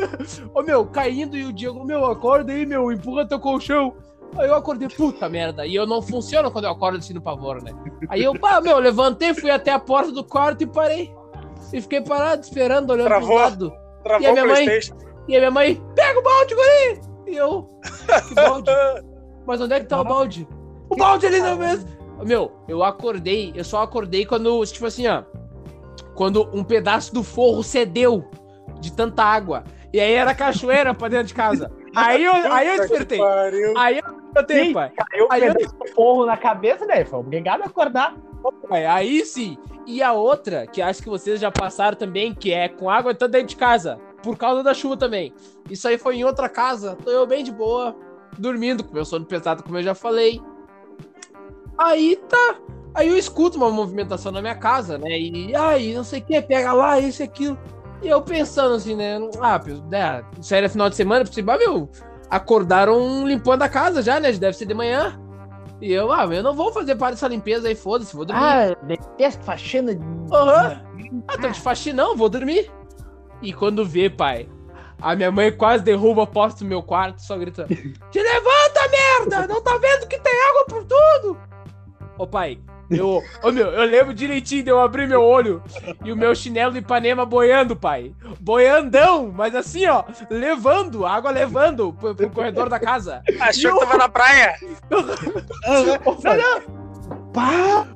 Ô, 0.54 0.62
meu, 0.62 0.86
caindo 0.86 1.36
e 1.36 1.46
o 1.46 1.54
Diego, 1.54 1.84
meu, 1.84 2.06
acorda 2.06 2.54
aí, 2.54 2.66
meu, 2.66 2.92
empurra 2.92 3.28
teu 3.28 3.40
colchão. 3.40 3.96
Aí 4.38 4.48
eu 4.48 4.56
acordei, 4.56 4.88
puta 4.88 5.28
merda. 5.28 5.66
E 5.66 5.74
eu 5.74 5.88
não 5.88 6.02
funciono 6.02 6.52
quando 6.52 6.66
eu 6.66 6.72
acordo 6.72 7.00
assim 7.00 7.14
no 7.14 7.22
pavor, 7.22 7.64
né? 7.64 7.72
Aí 8.10 8.24
eu, 8.24 8.38
pá, 8.38 8.62
meu, 8.62 8.78
levantei, 8.78 9.34
fui 9.34 9.50
até 9.50 9.72
a 9.72 9.80
porta 9.80 10.12
do 10.12 10.24
quarto 10.24 10.64
e 10.64 10.68
parei. 10.68 11.12
E 11.74 11.82
fiquei 11.82 12.02
parado, 12.02 12.44
esperando, 12.44 12.92
olhando 12.92 13.08
Travou. 13.08 13.30
pro 13.30 13.38
lado. 13.38 13.74
Travou 14.04 14.28
e 14.28 14.30
a 14.30 14.34
minha 14.34 14.46
mãe. 14.46 14.68
E 15.28 15.36
a 15.36 15.40
minha 15.40 15.52
mãe, 15.52 15.82
pega 15.96 16.20
o 16.20 16.24
balde, 16.24 16.56
guri! 16.56 17.02
E 17.28 17.36
eu, 17.36 17.70
que 18.28 18.36
balde? 18.36 18.72
Mas 19.46 19.62
onde 19.62 19.74
é 19.74 19.80
que 19.80 19.86
tá 19.86 20.02
o 20.02 20.04
balde? 20.04 20.48
O 20.90 20.96
balde 20.96 21.28
ali 21.28 21.40
na 21.40 21.56
mesa! 21.56 21.86
Meu, 22.24 22.52
eu 22.68 22.84
acordei, 22.84 23.54
eu 23.56 23.64
só 23.64 23.84
acordei 23.84 24.26
quando, 24.26 24.66
tipo 24.66 24.86
assim, 24.86 25.08
ó. 25.08 25.24
Quando 26.16 26.50
um 26.52 26.64
pedaço 26.64 27.14
do 27.14 27.24
forro 27.24 27.62
cedeu 27.62 28.28
de 28.80 28.92
tanta 28.92 29.24
água. 29.24 29.64
E 29.94 30.00
aí 30.00 30.14
era 30.14 30.34
cachoeira 30.34 30.94
pra 30.94 31.08
dentro 31.08 31.28
de 31.28 31.34
casa. 31.34 31.72
Aí 31.96 32.24
eu, 32.24 32.34
aí 32.34 32.68
eu 32.68 32.80
despertei. 32.80 33.20
Aí 33.78 34.00
eu 34.00 34.22
despertei, 34.22 34.74
pai. 34.74 34.92
Caiu 34.92 35.28
aí 35.30 35.46
eu 35.46 35.56
porro 35.96 36.26
na 36.26 36.38
cabeça, 36.38 36.86
né? 36.86 37.06
Foi 37.06 37.20
obrigado 37.20 37.62
a 37.62 37.66
acordar. 37.66 38.16
Pai, 38.68 38.86
aí 38.86 39.26
sim. 39.26 39.58
E 39.86 40.04
a 40.04 40.12
outra, 40.14 40.68
que 40.68 40.82
acho 40.82 41.02
que 41.02 41.10
vocês 41.10 41.40
já 41.40 41.52
passaram 41.52 41.98
também, 41.98 42.34
que 42.34 42.52
é 42.52 42.68
com 42.68 42.90
água 42.90 43.12
entrando 43.12 43.32
dentro 43.32 43.48
de 43.48 43.56
casa. 43.56 44.00
Por 44.22 44.38
causa 44.38 44.62
da 44.62 44.74
chuva 44.74 44.98
também. 44.98 45.34
Isso 45.70 45.88
aí 45.88 45.98
foi 45.98 46.18
em 46.18 46.26
outra 46.26 46.50
casa. 46.50 46.98
Tô 47.04 47.10
eu 47.10 47.26
bem 47.26 47.44
de 47.44 47.52
boa, 47.52 47.96
dormindo, 48.38 48.84
com 48.84 48.94
meu 48.94 49.06
sono 49.06 49.26
pesado, 49.26 49.64
como 49.64 49.78
eu 49.78 49.84
já 49.84 49.96
falei. 49.96 50.42
Aí 51.78 52.16
tá. 52.28 52.56
Aí 52.94 53.08
eu 53.08 53.18
escuto 53.18 53.58
uma 53.58 53.70
movimentação 53.70 54.32
na 54.32 54.42
minha 54.42 54.56
casa, 54.56 54.98
né? 54.98 55.20
E 55.20 55.56
aí, 55.56 55.94
não 55.94 56.04
sei 56.04 56.20
o 56.20 56.24
que, 56.26 56.42
pega 56.42 56.74
lá, 56.74 57.00
isso 57.00 57.22
e 57.22 57.26
aquilo. 57.26 57.58
E 58.02 58.08
eu 58.08 58.22
pensando 58.22 58.76
assim, 58.76 58.96
né? 58.96 59.20
Ah, 59.40 59.62
né, 59.90 60.24
sério, 60.42 60.70
final 60.70 60.90
de 60.90 60.96
semana, 60.96 61.24
por 61.24 61.34
cima, 61.34 61.58
meu, 61.58 61.90
acordaram 62.30 63.28
limpando 63.28 63.62
a 63.62 63.70
casa 63.70 64.02
já, 64.02 64.20
né? 64.20 64.32
Deve 64.32 64.58
ser 64.58 64.66
de 64.66 64.74
manhã. 64.74 65.20
E 65.80 65.92
eu, 65.94 66.12
ah, 66.12 66.26
eu 66.26 66.42
não 66.42 66.56
vou 66.56 66.72
fazer 66.72 66.96
parte 66.96 67.14
dessa 67.14 67.28
limpeza 67.28 67.68
aí, 67.68 67.76
foda-se, 67.76 68.16
vou 68.16 68.26
dormir. 68.26 68.44
Ah, 68.44 68.76
detesto 68.84 69.44
faxina. 69.44 69.92
Aham. 70.32 70.82
Uhum. 70.96 71.24
Ah, 71.28 71.38
tô 71.38 71.50
de 71.50 71.62
faxina, 71.62 72.04
não, 72.04 72.16
vou 72.18 72.30
dormir. 72.30 72.72
E 73.44 73.54
quando 73.54 73.86
vê, 73.86 74.10
pai, 74.10 74.50
a 75.00 75.16
minha 75.16 75.32
mãe 75.32 75.52
quase 75.52 75.84
derruba 75.84 76.24
a 76.24 76.28
porta 76.28 76.60
do 76.60 76.66
meu 76.66 76.82
quarto, 76.82 77.22
só 77.22 77.38
gritando: 77.38 77.68
Te 77.68 78.20
levanta, 78.20 78.90
merda! 78.90 79.48
Não 79.48 79.62
tá 79.62 79.78
vendo 79.78 80.08
que 80.08 80.20
tem 80.20 80.34
água 80.50 80.66
por 80.68 80.84
tudo? 80.84 81.38
Ô, 82.18 82.26
pai, 82.26 82.58
eu, 82.90 83.22
oh, 83.44 83.52
meu, 83.52 83.68
eu 83.68 83.84
lembro 83.84 84.14
direitinho 84.14 84.64
de 84.64 84.70
eu 84.70 84.80
abrir 84.80 85.08
meu 85.08 85.22
olho 85.22 85.62
e 86.04 86.12
o 86.12 86.16
meu 86.16 86.34
chinelo 86.34 86.72
de 86.72 86.80
Ipanema 86.80 87.26
boiando, 87.26 87.76
pai. 87.76 88.14
Boiandão, 88.40 89.32
mas 89.32 89.54
assim, 89.54 89.86
ó, 89.88 90.04
levando, 90.30 91.06
água 91.06 91.30
levando 91.32 91.94
pro, 91.94 92.16
pro 92.16 92.30
corredor 92.30 92.70
da 92.70 92.80
casa. 92.80 93.22
Achou 93.40 93.72
eu... 93.72 93.80
que 93.80 93.86
tava 93.86 93.98
na 93.98 94.10
praia? 94.10 94.56
não, 94.90 95.02
não. 96.38 97.32
Pá! 97.34 97.88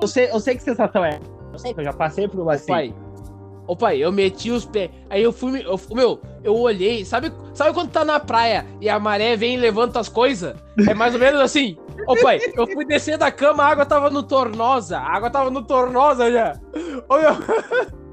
Eu 0.00 0.08
sei, 0.08 0.30
eu 0.30 0.40
sei 0.40 0.56
que 0.56 0.62
sensação 0.62 1.04
é. 1.04 1.20
Eu 1.52 1.58
sei 1.58 1.74
que 1.74 1.80
eu 1.80 1.84
já 1.84 1.92
passei 1.92 2.26
por 2.28 2.40
uma 2.40 2.54
assim. 2.54 2.66
Pai, 2.66 2.94
Ô 3.66 3.74
pai, 3.74 3.98
eu 3.98 4.12
meti 4.12 4.50
os 4.50 4.64
pés. 4.64 4.90
Aí 5.10 5.22
eu 5.22 5.32
fui. 5.32 5.64
Eu, 5.66 5.78
meu, 5.90 6.20
eu 6.44 6.54
olhei. 6.56 7.04
Sabe, 7.04 7.32
sabe 7.52 7.74
quando 7.74 7.90
tá 7.90 8.04
na 8.04 8.20
praia 8.20 8.64
e 8.80 8.88
a 8.88 8.98
maré 8.98 9.36
vem 9.36 9.54
e 9.54 9.58
levanta 9.58 9.98
as 9.98 10.08
coisas? 10.08 10.54
É 10.88 10.94
mais 10.94 11.14
ou 11.14 11.20
menos 11.20 11.40
assim. 11.40 11.76
Ô 12.06 12.16
pai, 12.22 12.40
eu 12.54 12.66
fui 12.66 12.84
descer 12.84 13.18
da 13.18 13.30
cama, 13.30 13.64
a 13.64 13.68
água 13.68 13.86
tava 13.86 14.10
no 14.10 14.22
tornosa. 14.22 14.98
A 14.98 15.16
água 15.16 15.30
tava 15.30 15.50
no 15.50 15.62
tornosa 15.62 16.30
já. 16.30 16.58
Ô 17.08 17.18
meu. 17.18 17.96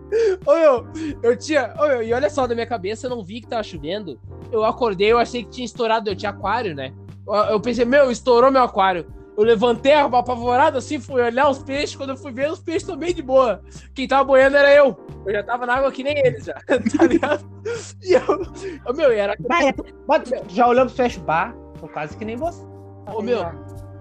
Ô, 0.45 0.53
meu, 0.53 0.88
eu 1.23 1.38
tinha. 1.38 1.73
Ô, 1.79 1.88
meu, 1.88 2.03
e 2.03 2.13
olha 2.13 2.29
só, 2.29 2.47
na 2.47 2.53
minha 2.53 2.67
cabeça 2.67 3.07
eu 3.07 3.09
não 3.09 3.23
vi 3.23 3.41
que 3.41 3.47
tava 3.47 3.63
chovendo. 3.63 4.19
Eu 4.51 4.63
acordei, 4.63 5.12
eu 5.12 5.17
achei 5.17 5.43
que 5.43 5.50
tinha 5.50 5.65
estourado, 5.65 6.09
eu 6.09 6.15
tinha 6.15 6.29
aquário, 6.29 6.75
né? 6.75 6.93
Eu, 7.27 7.33
eu 7.33 7.59
pensei, 7.59 7.85
meu, 7.85 8.12
estourou 8.12 8.51
meu 8.51 8.63
aquário. 8.63 9.05
Eu 9.35 9.43
levantei 9.43 9.93
apavorado 9.93 10.77
assim, 10.77 11.00
fui 11.00 11.19
olhar 11.21 11.50
os 11.50 11.63
peixes. 11.63 11.95
Quando 11.95 12.12
eu 12.12 12.17
fui 12.17 12.31
ver, 12.31 12.51
os 12.51 12.59
peixes 12.59 12.83
estão 12.83 12.95
bem 12.95 13.13
de 13.13 13.23
boa. 13.23 13.63
Quem 13.95 14.07
tava 14.07 14.23
boiando 14.23 14.57
era 14.57 14.71
eu. 14.73 14.95
Eu 15.25 15.33
já 15.33 15.43
tava 15.43 15.65
na 15.65 15.75
água 15.75 15.91
que 15.91 16.03
nem 16.03 16.17
eles 16.19 16.45
já. 16.45 16.53
Tá 16.97 17.07
ligado? 17.07 17.43
E 18.03 18.13
eu. 18.13 18.93
meu, 18.93 19.12
era. 19.12 19.35
Vai, 19.39 19.73
já 20.50 20.67
olhando 20.67 20.89
os 20.89 20.93
peixes, 20.93 21.21
bah, 21.23 21.53
tô 21.79 21.88
quase 21.88 22.15
que 22.15 22.25
nem 22.25 22.35
você. 22.35 22.63
Ô, 23.12 23.21
meu. 23.21 23.43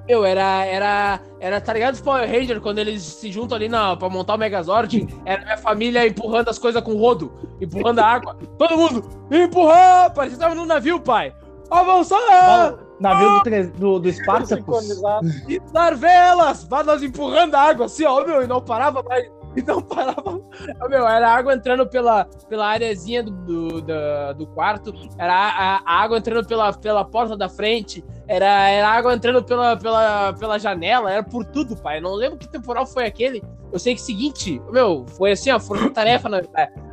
Eu, 0.09 0.25
era, 0.25 0.64
era, 0.64 1.21
era, 1.38 1.61
tá 1.61 1.73
ligado 1.73 1.94
os 1.94 2.00
Power 2.00 2.28
Ranger 2.28 2.61
quando 2.61 2.78
eles 2.78 3.02
se 3.02 3.30
juntam 3.30 3.56
ali 3.56 3.68
na, 3.68 3.97
pra 3.97 4.09
montar 4.09 4.35
o 4.35 4.38
Megazord? 4.38 5.06
Era 5.25 5.42
minha 5.42 5.56
família 5.56 6.06
empurrando 6.06 6.49
as 6.49 6.59
coisas 6.59 6.82
com 6.82 6.97
rodo, 6.97 7.32
empurrando 7.61 8.00
a 8.00 8.06
água. 8.06 8.37
Todo 8.59 8.76
mundo, 8.76 9.04
empurrar! 9.30 10.12
Parecia 10.12 10.37
que 10.37 10.42
tava 10.42 10.54
no 10.54 10.66
navio, 10.66 11.00
pai. 11.00 11.32
Avançar! 11.71 12.78
Navio 13.00 13.42
do, 13.42 13.78
do, 13.78 13.99
do 14.00 14.12
Spartacus. 14.12 15.00
E 15.49 15.61
dar 15.73 15.94
velas! 15.94 16.64
Vá 16.64 16.82
nós 16.82 17.02
empurrando 17.02 17.54
a 17.54 17.61
água 17.61 17.87
assim, 17.87 18.04
ó, 18.04 18.25
meu, 18.25 18.42
e 18.42 18.47
não 18.47 18.61
parava 18.61 19.02
mais. 19.04 19.30
E 19.54 19.62
não 19.62 19.82
parava. 19.82 20.40
Meu, 20.88 21.06
era 21.06 21.28
água 21.28 21.54
entrando 21.54 21.87
pela, 21.87 22.25
pela 22.49 22.68
areazinha 22.68 23.23
do, 23.23 23.30
do, 23.30 23.82
do, 23.82 24.35
do 24.38 24.47
quarto, 24.47 24.94
era 25.18 25.35
a, 25.35 25.76
a, 25.85 26.02
água 26.02 26.18
entrando 26.18 26.47
pela, 26.47 26.73
pela 26.73 27.04
porta 27.04 27.37
da 27.37 27.49
frente, 27.49 28.02
era, 28.32 28.70
era 28.70 28.88
água 28.88 29.12
entrando 29.12 29.44
pela, 29.44 29.76
pela, 29.76 30.32
pela 30.32 30.58
janela, 30.58 31.12
era 31.12 31.22
por 31.22 31.44
tudo, 31.44 31.76
pai. 31.76 31.98
Eu 31.98 32.02
não 32.02 32.14
lembro 32.14 32.38
que 32.38 32.48
temporal 32.48 32.86
foi 32.86 33.04
aquele. 33.04 33.42
Eu 33.70 33.78
sei 33.78 33.94
que 33.94 34.00
é 34.00 34.02
o 34.02 34.06
seguinte, 34.06 34.62
meu, 34.70 35.04
foi 35.18 35.32
assim, 35.32 35.50
ó, 35.50 35.60
foi 35.60 35.90
tarefa. 35.90 36.30
Na, 36.30 36.40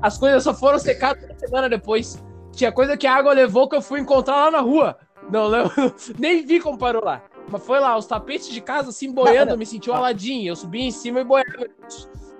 as 0.01 0.17
coisas 0.17 0.43
só 0.43 0.53
foram 0.53 0.77
secadas 0.77 1.23
uma 1.23 1.39
semana 1.39 1.69
depois. 1.69 2.21
Tinha 2.51 2.73
coisa 2.73 2.97
que 2.97 3.07
a 3.07 3.15
água 3.15 3.31
levou 3.31 3.69
que 3.69 3.77
eu 3.77 3.81
fui 3.81 4.01
encontrar 4.01 4.35
lá 4.35 4.51
na 4.51 4.59
rua. 4.59 4.97
Não, 5.31 5.49
não, 5.49 5.71
nem 6.19 6.45
vi 6.45 6.59
como 6.59 6.77
parou 6.77 7.05
lá. 7.05 7.23
Mas 7.49 7.65
foi 7.65 7.79
lá, 7.79 7.95
os 7.97 8.05
tapetes 8.05 8.49
de 8.49 8.59
casa 8.59 8.89
assim 8.89 9.13
boiando, 9.13 9.53
eu 9.53 9.57
me 9.57 9.65
senti 9.65 9.89
um 9.89 9.93
aladinho. 9.93 10.49
Eu 10.49 10.57
subi 10.57 10.81
em 10.81 10.91
cima 10.91 11.21
e 11.21 11.23
boiava. 11.23 11.67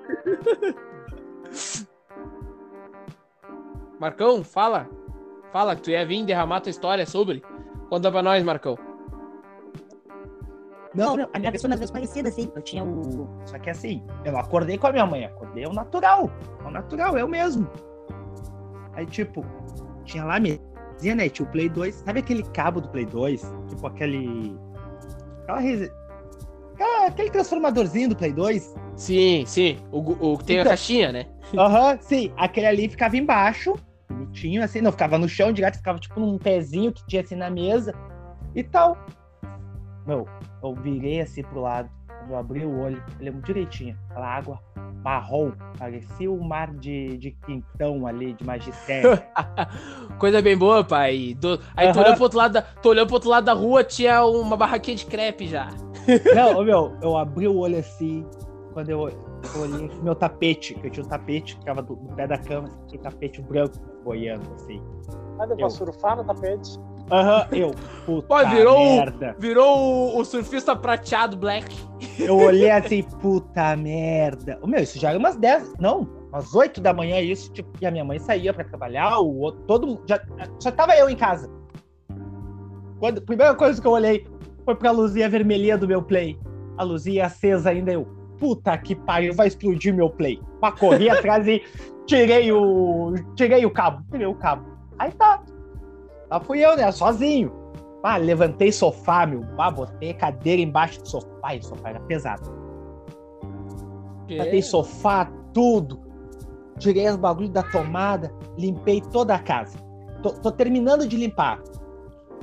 Marcão, 3.97 4.43
fala. 4.43 4.89
Fala 5.53 5.73
que 5.73 5.83
tu 5.83 5.89
ia 5.89 6.05
vir 6.05 6.25
derramar 6.25 6.59
tua 6.59 6.69
história 6.69 7.05
sobre. 7.05 7.41
Conta 7.89 8.11
pra 8.11 8.21
nós, 8.21 8.43
Marcão. 8.43 8.88
Não, 10.93 11.15
não, 11.15 11.29
a 11.33 11.39
minha 11.39 11.51
versão 11.51 11.71
às 11.71 11.79
vezes 11.79 11.91
parecida, 11.91 12.29
assim. 12.29 12.51
Eu 12.55 12.61
tinha 12.61 12.83
o. 12.83 13.29
Só 13.45 13.59
que 13.59 13.69
assim, 13.69 14.03
eu 14.25 14.37
acordei 14.37 14.77
com 14.77 14.87
a 14.87 14.91
minha 14.91 15.05
mãe, 15.05 15.25
acordei 15.25 15.65
o 15.65 15.73
natural. 15.73 16.31
O 16.65 16.71
natural, 16.71 17.17
eu 17.17 17.27
mesmo. 17.27 17.67
Aí, 18.93 19.05
tipo, 19.05 19.45
tinha 20.03 20.25
lá 20.25 20.39
mesmo 20.39 20.69
dizia, 20.99 21.15
né? 21.15 21.29
Tinha 21.29 21.47
o 21.47 21.51
Play 21.51 21.69
2. 21.69 21.95
Sabe 21.95 22.19
aquele 22.19 22.43
cabo 22.43 22.81
do 22.81 22.89
Play 22.89 23.05
2? 23.05 23.41
Tipo 23.69 23.87
aquele. 23.87 24.55
Aquela. 25.43 25.59
Aquela... 26.73 27.07
Aquele 27.07 27.29
transformadorzinho 27.31 28.09
do 28.09 28.15
Play 28.15 28.31
2? 28.31 28.75
Sim, 28.95 29.43
sim. 29.45 29.77
O, 29.91 30.33
o 30.33 30.37
que 30.37 30.45
tem 30.45 30.57
então... 30.57 30.67
a 30.67 30.69
caixinha, 30.69 31.11
né? 31.11 31.25
Aham, 31.57 31.93
uhum, 31.93 31.97
sim. 32.01 32.33
Aquele 32.37 32.67
ali 32.67 32.89
ficava 32.89 33.17
embaixo, 33.17 33.75
bonitinho, 34.09 34.63
assim, 34.63 34.81
não 34.81 34.91
ficava 34.91 35.17
no 35.17 35.27
chão 35.27 35.51
direto, 35.51 35.77
ficava 35.77 35.99
tipo 35.99 36.19
num 36.19 36.37
pezinho 36.37 36.93
que 36.93 37.05
tinha 37.07 37.21
assim 37.21 37.35
na 37.35 37.49
mesa 37.49 37.93
e 38.55 38.63
tal. 38.63 38.97
Meu, 40.05 40.27
eu 40.63 40.73
virei 40.75 41.21
assim 41.21 41.43
pro 41.43 41.61
lado, 41.61 41.89
eu 42.29 42.35
abri 42.37 42.65
o 42.65 42.79
olho, 42.79 43.01
ele 43.19 43.29
é 43.29 43.31
direitinho, 43.31 43.97
aquela 44.09 44.27
água 44.27 44.59
marrom, 45.03 45.51
parecia 45.77 46.31
o 46.31 46.43
mar 46.43 46.73
de, 46.73 47.17
de 47.17 47.31
quintão 47.31 48.05
ali, 48.05 48.33
de 48.33 48.45
magistério. 48.45 49.21
Coisa 50.19 50.41
bem 50.41 50.57
boa, 50.57 50.83
pai. 50.83 51.35
Do... 51.39 51.59
Aí 51.75 51.87
uhum. 51.87 51.93
tu, 51.93 51.99
olhou 51.99 52.13
pro 52.13 52.23
outro 52.23 52.37
lado 52.37 52.53
da... 52.53 52.61
tu 52.61 52.89
olhou 52.89 53.05
pro 53.05 53.15
outro 53.15 53.29
lado 53.29 53.45
da 53.45 53.53
rua, 53.53 53.83
tinha 53.83 54.23
uma 54.25 54.57
barraquinha 54.57 54.97
de 54.97 55.05
crepe 55.05 55.47
já. 55.47 55.69
Não, 56.35 56.63
meu, 56.63 56.95
eu 57.01 57.15
abri 57.17 57.47
o 57.47 57.57
olho 57.57 57.77
assim, 57.77 58.25
quando 58.73 58.89
eu, 58.89 59.09
eu 59.09 59.61
olhei 59.61 59.89
meu 60.01 60.15
tapete, 60.15 60.73
que 60.75 60.87
eu 60.87 60.91
tinha 60.91 61.05
um 61.05 61.09
tapete 61.09 61.53
que 61.53 61.59
ficava 61.61 61.81
do, 61.81 61.95
do 61.95 62.15
pé 62.15 62.27
da 62.27 62.37
cama, 62.37 62.67
assim, 62.67 62.77
tinha 62.87 62.99
um 62.99 63.03
tapete 63.03 63.41
branco 63.41 63.75
boiando, 64.03 64.53
assim. 64.55 64.81
Ah, 65.39 65.45
deu 65.45 65.55
pra 65.55 65.69
surfar 65.69 66.17
no 66.17 66.25
tapete? 66.25 66.77
Aham, 67.11 67.47
uhum, 67.51 67.57
eu. 67.57 67.71
Puta 68.05 68.27
Pô, 68.27 68.49
virou, 68.49 68.79
merda. 68.79 69.35
virou 69.37 69.77
o, 69.77 70.19
o, 70.19 70.25
surfista 70.25 70.75
prateado 70.75 71.37
black. 71.37 71.75
Eu 72.17 72.37
olhei 72.37 72.71
assim, 72.71 73.03
puta 73.03 73.75
merda. 73.75 74.59
Meu, 74.65 74.81
isso 74.81 74.97
já 74.99 75.09
era 75.09 75.19
umas 75.19 75.35
10, 75.35 75.73
não, 75.79 76.07
umas 76.31 76.53
8 76.55 76.81
da 76.81 76.93
manhã, 76.93 77.19
isso, 77.19 77.51
tipo, 77.51 77.69
e 77.81 77.85
a 77.85 77.91
minha 77.91 78.03
mãe 78.03 78.19
saía 78.19 78.53
pra 78.53 78.63
trabalhar, 78.63 79.19
o 79.19 79.39
outro, 79.39 79.61
todo 79.63 79.87
mundo, 79.87 80.01
já, 80.07 80.19
já 80.61 80.71
tava 80.71 80.95
eu 80.95 81.09
em 81.09 81.15
casa. 81.15 81.49
Quando, 82.99 83.21
primeira 83.21 83.53
coisa 83.55 83.81
que 83.81 83.87
eu 83.87 83.91
olhei 83.91 84.25
foi 84.65 84.75
pra 84.75 84.91
luzinha 84.91 85.29
vermelhinha 85.29 85.77
do 85.77 85.87
meu 85.87 86.01
play. 86.01 86.37
A 86.77 86.83
luzinha 86.83 87.25
acesa 87.25 87.69
ainda, 87.69 87.91
eu, 87.91 88.05
puta 88.37 88.77
que 88.77 88.95
pariu, 88.95 89.33
vai 89.33 89.47
explodir 89.47 89.93
meu 89.93 90.09
play. 90.09 90.39
Pra 90.59 90.71
correr 90.71 91.09
atrás 91.09 91.47
e 91.47 91.61
tirei 92.05 92.51
o, 92.51 93.13
tirei 93.35 93.65
o 93.65 93.71
cabo, 93.71 94.03
tirei 94.11 94.27
o 94.27 94.35
cabo. 94.35 94.65
Aí 94.97 95.11
tá, 95.11 95.41
Lá 96.29 96.39
fui 96.39 96.63
eu, 96.63 96.75
né? 96.75 96.91
Sozinho. 96.91 97.51
Ah, 98.03 98.17
levantei 98.17 98.71
sofá, 98.71 99.25
meu. 99.25 99.43
Ah, 99.57 99.71
botei 99.71 100.13
cadeira 100.13 100.61
embaixo 100.61 101.01
do 101.01 101.07
sofá. 101.07 101.55
E 101.55 101.59
o 101.59 101.63
sofá 101.63 101.89
era 101.89 101.99
pesado. 102.01 102.49
Botei 104.21 104.61
sofá, 104.61 105.29
tudo. 105.53 105.99
Tirei 106.77 107.09
os 107.09 107.17
bagulhos 107.17 107.51
da 107.51 107.63
tomada. 107.63 108.33
Limpei 108.57 109.01
toda 109.01 109.35
a 109.35 109.39
casa. 109.39 109.77
Tô, 110.21 110.31
tô, 110.31 110.51
terminando 110.51 111.07
de 111.07 111.17
limpar. 111.17 111.61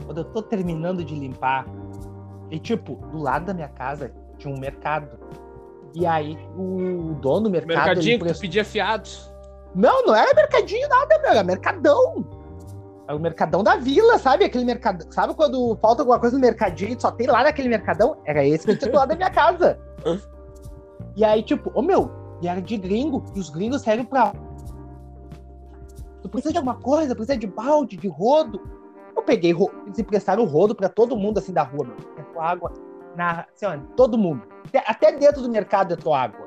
Quando 0.05 0.19
eu 0.19 0.25
tô 0.25 0.43
terminando 0.43 1.05
de 1.05 1.15
limpar. 1.15 1.67
E 2.51 2.59
tipo, 2.59 2.97
do 3.11 3.19
lado 3.19 3.47
da 3.47 3.55
minha 3.55 3.69
casa 3.69 4.13
tinha 4.37 4.53
um 4.53 4.59
mercado. 4.59 5.19
E 5.95 6.05
aí 6.05 6.37
o 6.57 7.15
dono 7.15 7.43
do 7.43 7.51
mercado. 7.51 7.77
Mercadinho 7.77 8.19
que 8.19 8.33
tu 8.33 8.41
pedia 8.41 8.65
fiados. 8.65 9.33
Não, 9.75 10.05
não 10.05 10.15
era 10.15 10.35
mercadinho 10.35 10.87
nada, 10.89 11.19
meu. 11.23 11.31
Era 11.31 11.45
mercadão. 11.45 12.36
É 13.09 13.15
o 13.15 13.21
mercadão 13.21 13.63
da 13.63 13.77
vila, 13.77 14.19
sabe? 14.19 14.45
Aquele 14.45 14.65
mercadão. 14.65 15.07
Sabe 15.13 15.35
quando 15.35 15.77
falta 15.77 16.03
alguma 16.03 16.19
coisa 16.19 16.37
no 16.37 16.41
mercadinho 16.41 17.01
só 17.01 17.11
tem 17.11 17.27
lá 17.29 17.45
naquele 17.45 17.69
mercadão? 17.69 18.17
Era 18.25 18.45
esse 18.45 18.67
que 18.67 18.77
tinha 18.77 18.91
do 18.91 18.97
lado 18.97 19.11
da 19.11 19.17
minha 19.17 19.31
casa. 19.31 19.79
E 21.15 21.25
aí, 21.25 21.43
tipo, 21.43 21.71
ô 21.71 21.73
oh, 21.77 21.83
meu, 21.83 22.11
e 22.43 22.49
era 22.49 22.61
de 22.61 22.77
gringo, 22.77 23.25
e 23.35 23.39
os 23.39 23.49
gringos 23.49 23.83
saíram 23.83 24.05
pra. 24.05 24.33
Tu 26.21 26.29
precisa 26.29 26.53
de 26.53 26.59
alguma 26.59 26.77
coisa, 26.77 27.15
precisa 27.15 27.39
de 27.39 27.47
balde, 27.47 27.97
de 27.97 28.09
rodo. 28.09 28.61
Eu 29.17 29.23
peguei, 29.23 29.53
eles 29.87 29.99
emprestaram 29.99 30.43
o 30.43 30.47
rodo 30.47 30.75
pra 30.75 30.89
todo 30.89 31.17
mundo 31.17 31.39
assim 31.39 31.53
da 31.53 31.63
rua, 31.63 31.87
meu. 31.87 31.97
Entrou 32.19 32.43
água 32.43 32.73
na. 33.15 33.47
Assim, 33.55 33.67
ó, 33.67 33.79
todo 33.97 34.19
mundo. 34.19 34.43
Até 34.85 35.13
dentro 35.13 35.43
do 35.43 35.49
mercado 35.49 35.95
entrou 35.95 36.13
água. 36.13 36.47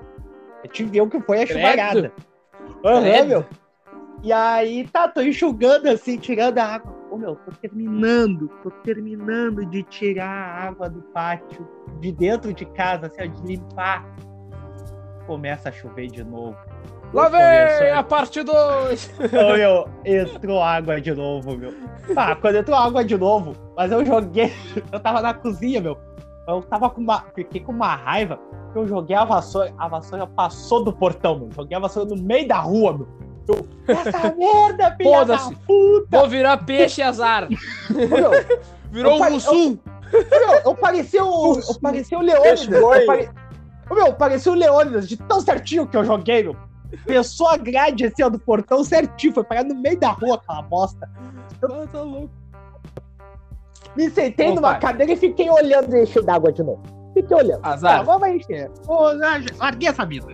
Eu 0.63 0.69
tive 0.69 0.99
o 0.99 1.09
que 1.09 1.21
foi 1.21 1.43
a 1.43 1.47
chuvarada. 1.47 2.11
Aham, 2.85 2.99
uhum, 2.99 3.25
meu. 3.25 3.45
E 4.21 4.33
aí, 4.33 4.85
tá, 4.88 5.07
tô 5.07 5.21
enxugando 5.21 5.88
assim, 5.88 6.17
tirando 6.17 6.57
a 6.57 6.65
água. 6.65 6.93
Ô 7.09 7.17
meu, 7.17 7.35
tô 7.35 7.51
terminando, 7.51 8.49
tô 8.61 8.69
terminando 8.83 9.65
de 9.65 9.81
tirar 9.83 10.27
a 10.29 10.67
água 10.67 10.89
do 10.89 11.01
pátio, 11.01 11.67
de 11.99 12.11
dentro 12.11 12.53
de 12.53 12.65
casa, 12.65 13.07
assim, 13.07 13.21
ó, 13.21 13.25
de 13.25 13.47
limpar. 13.47 14.05
Começa 15.25 15.69
a 15.69 15.71
chover 15.71 16.07
de 16.07 16.23
novo. 16.23 16.57
Lá 17.13 17.27
vem 17.29 17.91
a 17.91 18.03
parte 18.03 18.43
2! 18.43 19.13
Ô 19.19 19.53
meu, 19.55 19.89
entrou 20.05 20.61
água 20.61 21.01
de 21.01 21.13
novo, 21.13 21.57
meu. 21.57 21.73
Ah, 22.15 22.35
quando 22.35 22.57
entrou 22.57 22.77
água 22.77 23.03
de 23.03 23.17
novo, 23.17 23.55
mas 23.75 23.91
eu 23.91 24.05
joguei, 24.05 24.53
eu 24.91 24.99
tava 24.99 25.21
na 25.21 25.33
cozinha, 25.33 25.81
meu. 25.81 25.97
Eu 26.47 26.61
tava 26.61 26.89
com 26.89 27.01
uma, 27.01 27.25
fiquei 27.33 27.61
com 27.61 27.71
uma 27.71 27.95
raiva, 27.95 28.39
eu 28.75 28.88
joguei 28.88 29.15
a 29.15 29.23
vassoura, 29.23 29.73
a 29.77 29.88
vassoura 29.88 30.27
passou 30.27 30.83
do 30.83 30.93
portão, 30.93 31.39
meu. 31.39 31.51
Joguei 31.51 31.75
a 31.75 31.79
vassoura 31.79 32.09
no 32.09 32.21
meio 32.21 32.47
da 32.47 32.59
rua, 32.59 32.97
meu. 32.97 33.07
Essa 33.88 34.36
merda, 34.36 34.96
filha 34.96 35.25
da 35.25 35.38
puta! 35.38 36.19
Vou 36.19 36.27
virar 36.27 36.58
peixe 36.58 37.01
azar. 37.01 37.48
Virou 38.91 39.22
um 39.22 39.31
mussum. 39.31 39.77
Eu, 40.12 40.72
eu 40.72 40.75
parecia 40.75 41.24
o. 41.24 41.60
Eu 41.60 41.79
parecia 41.81 42.17
o 42.17 42.22
Leônidas. 42.22 42.67
Eu 42.67 43.05
pare... 43.05 43.29
Meu, 43.91 44.13
parecia 44.13 44.51
o 44.51 44.55
Leônidas, 44.55 45.08
de 45.08 45.17
tão 45.17 45.41
certinho 45.41 45.88
que 45.88 45.98
eu 45.98 46.03
joguei, 46.03 46.43
meu. 46.43 46.55
Pensou 47.05 47.48
a 47.48 47.58
grade 47.58 48.05
assim, 48.05 48.24
ó, 48.24 48.29
do 48.29 48.39
portão 48.39 48.84
certinho, 48.84 49.34
foi 49.34 49.43
parar 49.43 49.63
no 49.63 49.75
meio 49.75 50.00
da 50.00 50.10
rua 50.10 50.36
aquela 50.36 50.62
bosta. 50.63 51.10
Eu... 51.62 51.88
tá 51.88 52.01
louco. 52.01 52.29
Me 53.96 54.10
sentei 54.10 54.53
numa 54.53 54.75
cadeira 54.75 55.13
e 55.13 55.15
fiquei 55.15 55.50
olhando 55.50 55.96
encher 55.96 56.24
d'água 56.24 56.51
de 56.51 56.63
novo. 56.63 56.81
Fiquei 57.13 57.36
olhando. 57.36 57.60
Azar. 57.63 57.98
Tá, 57.98 58.03
vamos 58.03 58.29
encher. 58.29 58.72
larguei 59.58 59.89
essa 59.89 60.05
vida. 60.05 60.27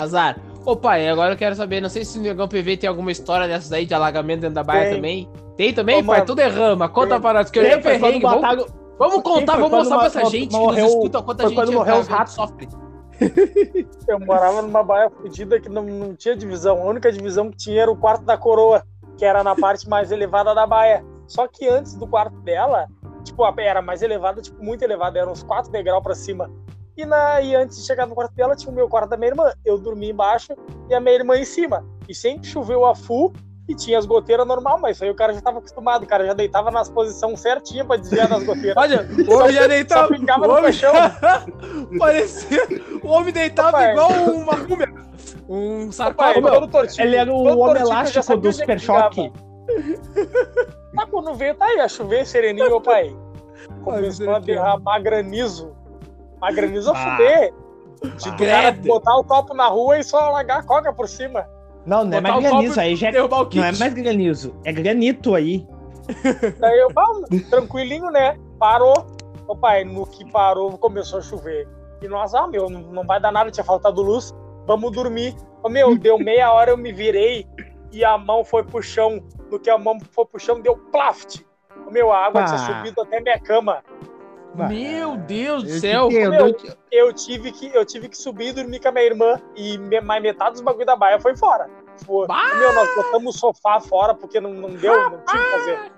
Azar. 0.00 0.36
Ô 0.66 0.74
pai, 0.74 1.08
agora 1.08 1.32
eu 1.32 1.36
quero 1.36 1.54
saber, 1.54 1.80
não 1.80 1.88
sei 1.88 2.04
se 2.04 2.18
o 2.18 2.22
Negão 2.22 2.48
PV 2.48 2.76
tem 2.76 2.88
alguma 2.88 3.12
história 3.12 3.46
dessas 3.46 3.72
aí 3.72 3.86
de 3.86 3.94
alagamento 3.94 4.40
dentro 4.40 4.56
da 4.56 4.64
baia 4.64 4.92
também. 4.92 5.30
Tem 5.56 5.72
também, 5.72 6.00
Ô, 6.00 6.04
pai? 6.04 6.18
Mano, 6.18 6.26
Tudo 6.26 6.40
é 6.40 6.48
rama. 6.48 6.88
Conta 6.88 7.14
tem, 7.14 7.20
para 7.20 7.38
nós, 7.38 7.50
que 7.52 7.60
eu 7.60 7.64
já. 7.64 7.78
Vamos, 7.78 8.66
vamos 8.98 9.22
contar, 9.22 9.54
vamos 9.54 9.70
mostrar 9.70 9.98
pra 9.98 10.06
essa 10.06 10.24
gente 10.24 10.50
morreu, 10.50 10.74
que 10.74 10.80
nos 10.82 10.90
escuta 10.90 11.22
quanto 11.22 11.46
a 11.46 11.48
gente 11.48 11.70
morreu 11.70 11.98
os 11.98 12.08
ratos. 12.08 12.34
sofre. 12.34 12.68
Eu 14.08 14.18
morava 14.20 14.60
numa 14.60 14.82
baia 14.82 15.08
fodida 15.08 15.60
que 15.60 15.68
não, 15.68 15.84
não 15.84 16.16
tinha 16.16 16.34
divisão. 16.34 16.82
A 16.82 16.84
única 16.84 17.12
divisão 17.12 17.48
que 17.48 17.56
tinha 17.56 17.82
era 17.82 17.90
o 17.90 17.96
quarto 17.96 18.24
da 18.24 18.36
coroa, 18.36 18.82
que 19.16 19.24
era 19.24 19.44
na 19.44 19.54
parte 19.54 19.88
mais 19.88 20.10
elevada 20.10 20.52
da 20.52 20.66
baia. 20.66 21.04
Só 21.28 21.46
que 21.46 21.68
antes 21.68 21.94
do 21.94 22.08
quarto 22.08 22.36
dela, 22.40 22.88
tipo, 23.22 23.42
era 23.60 23.80
mais 23.80 24.02
elevada, 24.02 24.42
tipo, 24.42 24.62
muito 24.62 24.82
elevada, 24.82 25.18
eram 25.18 25.30
uns 25.30 25.44
quatro 25.44 25.70
degraus 25.70 26.02
pra 26.02 26.14
cima. 26.14 26.50
E, 26.96 27.04
na, 27.04 27.40
e 27.42 27.54
antes 27.54 27.78
de 27.78 27.86
chegar 27.86 28.06
no 28.06 28.14
quarto 28.14 28.34
dela, 28.34 28.56
tinha 28.56 28.72
o 28.72 28.74
meu 28.74 28.88
quarto 28.88 29.10
da 29.10 29.16
minha 29.16 29.30
irmã. 29.30 29.52
Eu 29.64 29.78
dormia 29.78 30.10
embaixo 30.10 30.54
e 30.88 30.94
a 30.94 31.00
minha 31.00 31.14
irmã 31.14 31.36
em 31.36 31.44
cima. 31.44 31.84
E 32.08 32.14
sempre 32.14 32.48
choveu 32.48 32.86
a 32.86 32.94
full 32.94 33.32
e 33.68 33.74
tinha 33.74 33.98
as 33.98 34.06
goteiras 34.06 34.46
normal, 34.46 34.78
mas 34.80 34.96
isso 34.96 35.04
aí 35.04 35.10
o 35.10 35.14
cara 35.14 35.32
já 35.32 35.40
estava 35.40 35.58
acostumado, 35.58 36.04
o 36.04 36.06
cara 36.06 36.24
já 36.24 36.32
deitava 36.32 36.70
nas 36.70 36.88
posições 36.88 37.40
certinhas 37.40 37.86
pra 37.86 37.96
desviar 37.96 38.28
das 38.28 38.44
goteiras. 38.44 38.76
Olha, 38.76 39.08
o 39.28 39.34
homem 39.34 39.52
já 39.52 39.66
deitava. 39.66 40.08
Só 40.08 40.14
ficava 40.14 40.46
no 40.46 40.54
colchão. 40.54 40.92
Parecia. 41.98 42.66
O 43.02 43.08
homem 43.08 43.32
deitava 43.32 43.76
Opa, 43.76 43.90
igual 43.90 44.10
uma 44.10 44.56
múmia. 44.56 44.94
Um 45.48 45.92
sarcófago. 45.92 46.48
Ele 46.98 47.16
era 47.16 47.32
o 47.32 47.58
homem 47.58 47.82
elástico 47.82 48.36
do 48.36 48.52
Super 48.52 48.80
Choque. 48.80 49.32
Tá, 50.94 51.06
quando 51.06 51.34
veio, 51.34 51.54
tá 51.54 51.66
aí, 51.66 51.80
a 51.80 51.88
chover 51.88 52.26
sereninho, 52.26 52.68
meu 52.70 52.80
pai. 52.80 53.14
Começou 53.82 54.34
a 54.34 54.38
derramar 54.38 55.00
granizo. 55.00 55.75
Mas 56.40 56.54
granizo 56.54 56.92
a 56.92 56.94
fuder. 56.94 57.54
De 58.02 58.28
ah, 58.28 58.36
cara 58.36 58.72
botar 58.72 59.16
o 59.16 59.24
copo 59.24 59.54
na 59.54 59.66
rua 59.68 59.98
e 59.98 60.04
só 60.04 60.30
largar 60.30 60.60
a 60.60 60.62
coca 60.62 60.92
por 60.92 61.08
cima. 61.08 61.46
Não, 61.86 62.04
não 62.04 62.18
é 62.18 62.20
mais 62.20 62.42
granizo, 62.42 62.80
aí 62.80 62.96
já 62.96 63.08
é, 63.08 63.12
não 63.12 63.64
é 63.64 63.78
mais 63.78 63.94
granizo, 63.94 64.54
é 64.64 64.72
granito 64.72 65.34
aí. 65.34 65.66
Daí 66.58 66.78
eu, 66.80 66.90
vamos, 66.92 67.28
tranquilinho, 67.48 68.10
né? 68.10 68.38
Parou. 68.58 69.06
O 69.48 69.56
pai, 69.56 69.84
no 69.84 70.04
que 70.06 70.28
parou, 70.30 70.76
começou 70.76 71.20
a 71.20 71.22
chover. 71.22 71.68
E 72.02 72.08
nós, 72.08 72.34
ah, 72.34 72.48
meu, 72.48 72.68
não 72.68 73.04
vai 73.04 73.20
dar 73.20 73.30
nada, 73.30 73.50
tinha 73.50 73.64
faltado 73.64 74.02
luz, 74.02 74.34
vamos 74.66 74.90
dormir. 74.90 75.36
Oh, 75.62 75.68
meu, 75.68 75.94
deu 75.98 76.18
meia 76.18 76.52
hora, 76.52 76.72
eu 76.72 76.76
me 76.76 76.92
virei 76.92 77.46
e 77.92 78.04
a 78.04 78.18
mão 78.18 78.44
foi 78.44 78.64
pro 78.64 78.82
chão. 78.82 79.22
No 79.50 79.58
que 79.58 79.70
a 79.70 79.78
mão 79.78 79.98
foi 80.10 80.26
pro 80.26 80.40
chão, 80.40 80.60
deu 80.60 80.76
plaft. 80.76 81.42
Oh, 81.86 81.90
meu, 81.90 82.12
a 82.12 82.26
água 82.26 82.42
ah. 82.42 82.44
tinha 82.44 82.58
subido 82.58 83.00
até 83.02 83.20
minha 83.20 83.38
cama. 83.38 83.82
Meu 84.56 85.16
Deus 85.16 85.62
do 85.62 85.70
céu! 85.78 86.08
Meu, 86.08 86.56
eu, 86.90 87.12
tive 87.12 87.52
que, 87.52 87.70
eu 87.74 87.84
tive 87.84 88.08
que 88.08 88.16
subir 88.16 88.48
e 88.48 88.52
dormir 88.52 88.80
com 88.80 88.88
a 88.88 88.92
minha 88.92 89.04
irmã 89.04 89.40
e 89.56 89.78
mais 90.00 90.22
metade 90.22 90.52
dos 90.52 90.60
bagulho 90.60 90.86
da 90.86 90.96
baia 90.96 91.20
foi 91.20 91.36
fora. 91.36 91.68
Foi. 92.04 92.26
Meu, 92.58 92.72
nós 92.72 92.94
botamos 92.94 93.36
o 93.36 93.38
sofá 93.38 93.80
fora 93.80 94.14
porque 94.14 94.40
não, 94.40 94.52
não 94.52 94.70
deu, 94.70 95.10
não 95.10 95.20
tinha 95.24 95.42
o 95.42 95.44
que 95.44 95.50
fazer. 95.50 95.92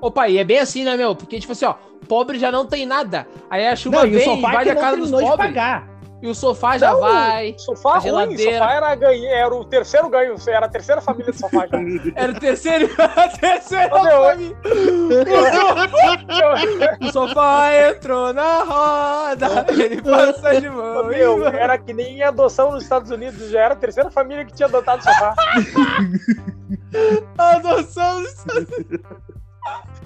Ô 0.00 0.10
pai, 0.10 0.38
é 0.38 0.44
bem 0.44 0.58
assim, 0.58 0.84
né, 0.84 0.96
meu? 0.96 1.14
Porque, 1.14 1.38
tipo 1.38 1.52
assim, 1.52 1.66
ó, 1.66 1.74
pobre 2.08 2.38
já 2.38 2.50
não 2.50 2.66
tem 2.66 2.86
nada. 2.86 3.26
Aí 3.48 3.66
a 3.66 3.76
chuva 3.76 4.04
não, 4.04 4.10
vem 4.10 4.38
e, 4.38 4.42
vai 4.42 4.64
da 4.64 4.74
casa 4.74 4.96
dos 4.96 5.10
pobres. 5.10 5.36
Pagar. 5.36 5.89
E 6.22 6.28
o 6.28 6.34
sofá 6.34 6.76
já 6.76 6.92
não, 6.92 7.00
vai. 7.00 7.54
Sofá 7.56 7.96
ruim, 7.98 8.36
sofá 8.36 8.74
era, 8.74 8.94
ganho, 8.94 9.24
era 9.26 9.54
o 9.54 9.64
terceiro 9.64 10.10
ganho, 10.10 10.34
era 10.46 10.66
a 10.66 10.68
terceira 10.68 11.00
família 11.00 11.32
de 11.32 11.38
sofá 11.38 11.66
já. 11.66 11.78
era 12.14 12.32
o 12.32 12.34
terceiro, 12.38 12.90
a 12.98 13.28
terceira 13.28 13.88
família. 13.88 14.54
o 17.00 17.12
sofá 17.12 17.70
entrou 17.88 18.34
na 18.34 18.64
roda, 18.64 19.64
ele 19.70 20.02
passa 20.02 20.60
de 20.60 20.68
mão. 20.68 21.06
Meu, 21.06 21.46
era 21.46 21.78
que 21.78 21.94
nem 21.94 22.22
adoção 22.22 22.72
nos 22.72 22.82
Estados 22.82 23.10
Unidos, 23.10 23.48
já 23.50 23.60
era 23.60 23.72
a 23.74 23.76
terceira 23.76 24.10
família 24.10 24.44
que 24.44 24.52
tinha 24.52 24.68
adotado 24.68 25.00
o 25.00 25.04
sofá. 25.04 25.34
adoção 27.38 28.20
nos 28.20 28.32
Estados 28.32 28.68
Unidos. 28.76 29.00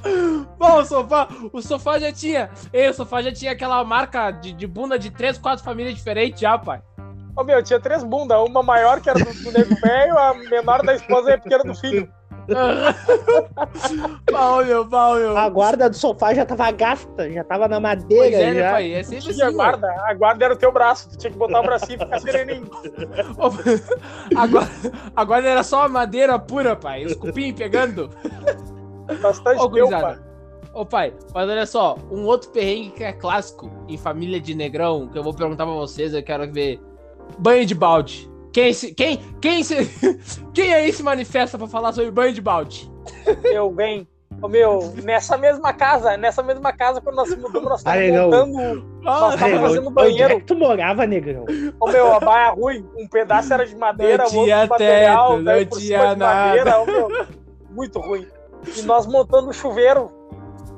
Bom, 0.59 0.81
o 0.81 0.85
sofá, 0.85 1.29
o 1.53 1.63
sofá 1.63 1.99
já 1.99 2.13
tinha. 2.13 2.51
Ei, 2.73 2.89
o 2.89 2.95
sofá 2.95 3.23
já 3.23 3.33
tinha 3.33 3.53
aquela 3.53 3.83
marca 3.85 4.31
de, 4.31 4.53
de 4.53 4.67
bunda 4.67 4.99
de 4.99 5.11
três, 5.11 5.39
quatro 5.39 5.65
famílias 5.65 5.95
diferentes 5.95 6.41
já, 6.41 6.59
pai. 6.59 6.83
Ô 7.37 7.43
meu, 7.43 7.63
tinha 7.63 7.81
três 7.81 8.05
bundas, 8.05 8.39
uma 8.39 8.63
maior 8.63 9.01
que 9.01 9.11
era 9.11 9.19
do, 9.19 9.25
do 9.25 9.53
nego 9.53 9.75
velho, 9.81 10.19
a 10.19 10.35
menor 10.35 10.83
da 10.83 10.95
esposa 10.95 11.31
e 11.31 11.33
a 11.35 11.39
pequena 11.39 11.65
do 11.65 11.75
filho. 11.75 12.09
pau, 14.31 14.65
meu, 14.65 14.87
pau, 14.87 15.15
meu. 15.17 15.37
A 15.37 15.49
guarda 15.49 15.89
do 15.89 15.97
sofá 15.97 16.35
já 16.35 16.45
tava 16.45 16.71
gasta, 16.71 17.31
já 17.31 17.43
tava 17.43 17.67
na 17.67 17.81
madeira. 17.81 18.23
Pois 18.23 18.35
é, 18.35 18.55
já. 18.55 18.71
pai, 18.71 18.93
é 18.93 19.03
sempre 19.03 19.31
assim, 19.31 19.43
a 19.43 19.51
guarda, 19.51 19.89
a 20.07 20.15
guarda 20.15 20.45
era 20.45 20.55
o 20.55 20.57
teu 20.57 20.71
braço, 20.71 21.09
tu 21.11 21.19
tinha 21.19 21.33
que 21.33 21.39
botar 21.39 21.61
o 21.61 21.65
bracinho 21.65 21.97
e 21.97 22.05
ficar 22.05 22.21
sereninho. 22.21 22.71
agora, 24.37 24.69
agora 25.17 25.49
era 25.49 25.63
só 25.63 25.89
madeira 25.89 26.39
pura, 26.39 26.77
pai, 26.77 27.07
os 27.07 27.15
cupim 27.15 27.53
pegando. 27.53 28.11
Bastante 29.21 29.61
Ô, 29.61 29.69
teu, 29.69 29.89
pai. 29.89 30.19
Ô 30.73 30.85
pai, 30.85 31.15
mas 31.33 31.49
olha 31.49 31.67
só, 31.67 31.97
um 32.11 32.25
outro 32.25 32.51
perrengue 32.51 32.91
que 32.91 33.05
é 33.05 33.13
clássico 33.13 33.71
em 33.89 33.97
família 33.97 34.41
de 34.41 34.55
negrão, 34.55 35.09
que 35.09 35.17
eu 35.17 35.23
vou 35.23 35.33
perguntar 35.33 35.65
pra 35.65 35.75
vocês, 35.75 36.13
eu 36.13 36.23
quero 36.23 36.51
ver. 36.53 36.81
Banho 37.39 37.65
de 37.65 37.75
balde. 37.75 38.29
Quem 38.53 38.73
se, 38.73 38.95
quem, 38.95 39.19
quem 39.41 39.63
se, 39.63 39.77
quem 40.53 40.75
aí 40.75 40.93
se 40.93 41.03
manifesta 41.03 41.57
pra 41.57 41.67
falar 41.67 41.93
sobre 41.93 42.11
banho 42.11 42.33
de 42.33 42.41
balde? 42.41 42.91
Eu, 43.45 43.71
bem. 43.71 44.07
Ô, 44.43 44.49
meu, 44.49 44.93
nessa 45.03 45.37
mesma 45.37 45.73
casa, 45.73 46.17
nessa 46.17 46.43
mesma 46.43 46.73
casa, 46.73 47.01
quando 47.01 47.17
nós 47.17 47.31
mudamos, 47.37 47.69
nós 47.69 47.81
estávamos 47.81 48.21
montando. 48.21 49.01
nós 49.01 49.35
estávamos 49.35 49.61
fazendo 49.61 49.91
banheiro. 49.91 50.25
Onde 50.25 50.33
é 50.35 50.41
que 50.41 50.47
tu 50.47 50.57
morava, 50.57 51.07
negrão? 51.07 51.45
Ô, 51.81 51.89
meu, 51.89 52.13
a 52.13 52.21
baia 52.21 52.51
ruim. 52.51 52.87
Um 52.97 53.09
pedaço 53.09 53.53
era 53.55 53.67
de 53.67 53.77
madeira, 53.77 54.25
o 54.25 54.37
outro 54.37 54.45
de 54.45 54.69
material, 54.69 55.29
teto, 55.31 55.43
não 55.43 55.79
tinha 55.79 56.17
nada. 56.17 56.47
Madeira, 56.47 56.81
ô, 56.81 56.87
meu, 56.87 57.27
muito 57.71 58.01
ruim. 58.01 58.27
E 58.77 58.83
nós 58.83 59.07
montando 59.07 59.53
chuveiro. 59.53 60.11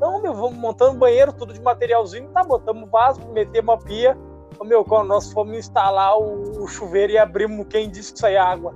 Não, 0.01 0.20
meu, 0.20 0.35
vamos 0.35 0.59
montando 0.59 0.99
banheiro, 0.99 1.33
tudo 1.33 1.53
de 1.53 1.61
materialzinho, 1.61 2.29
tá? 2.29 2.44
Botamos 2.44 2.90
vaso, 2.90 3.20
metemos 3.33 3.75
a 3.75 3.79
pia. 3.79 4.18
Ô, 4.59 4.64
meu, 4.64 4.85
quando 4.85 5.09
nós 5.09 5.33
fomos 5.33 5.57
instalar 5.57 6.18
o, 6.18 6.62
o 6.62 6.68
chuveiro 6.68 7.12
e 7.12 7.18
abrimos 7.18 7.66
quem 7.68 7.90
disse 7.90 8.12
que 8.12 8.18
saía 8.18 8.42
água. 8.42 8.75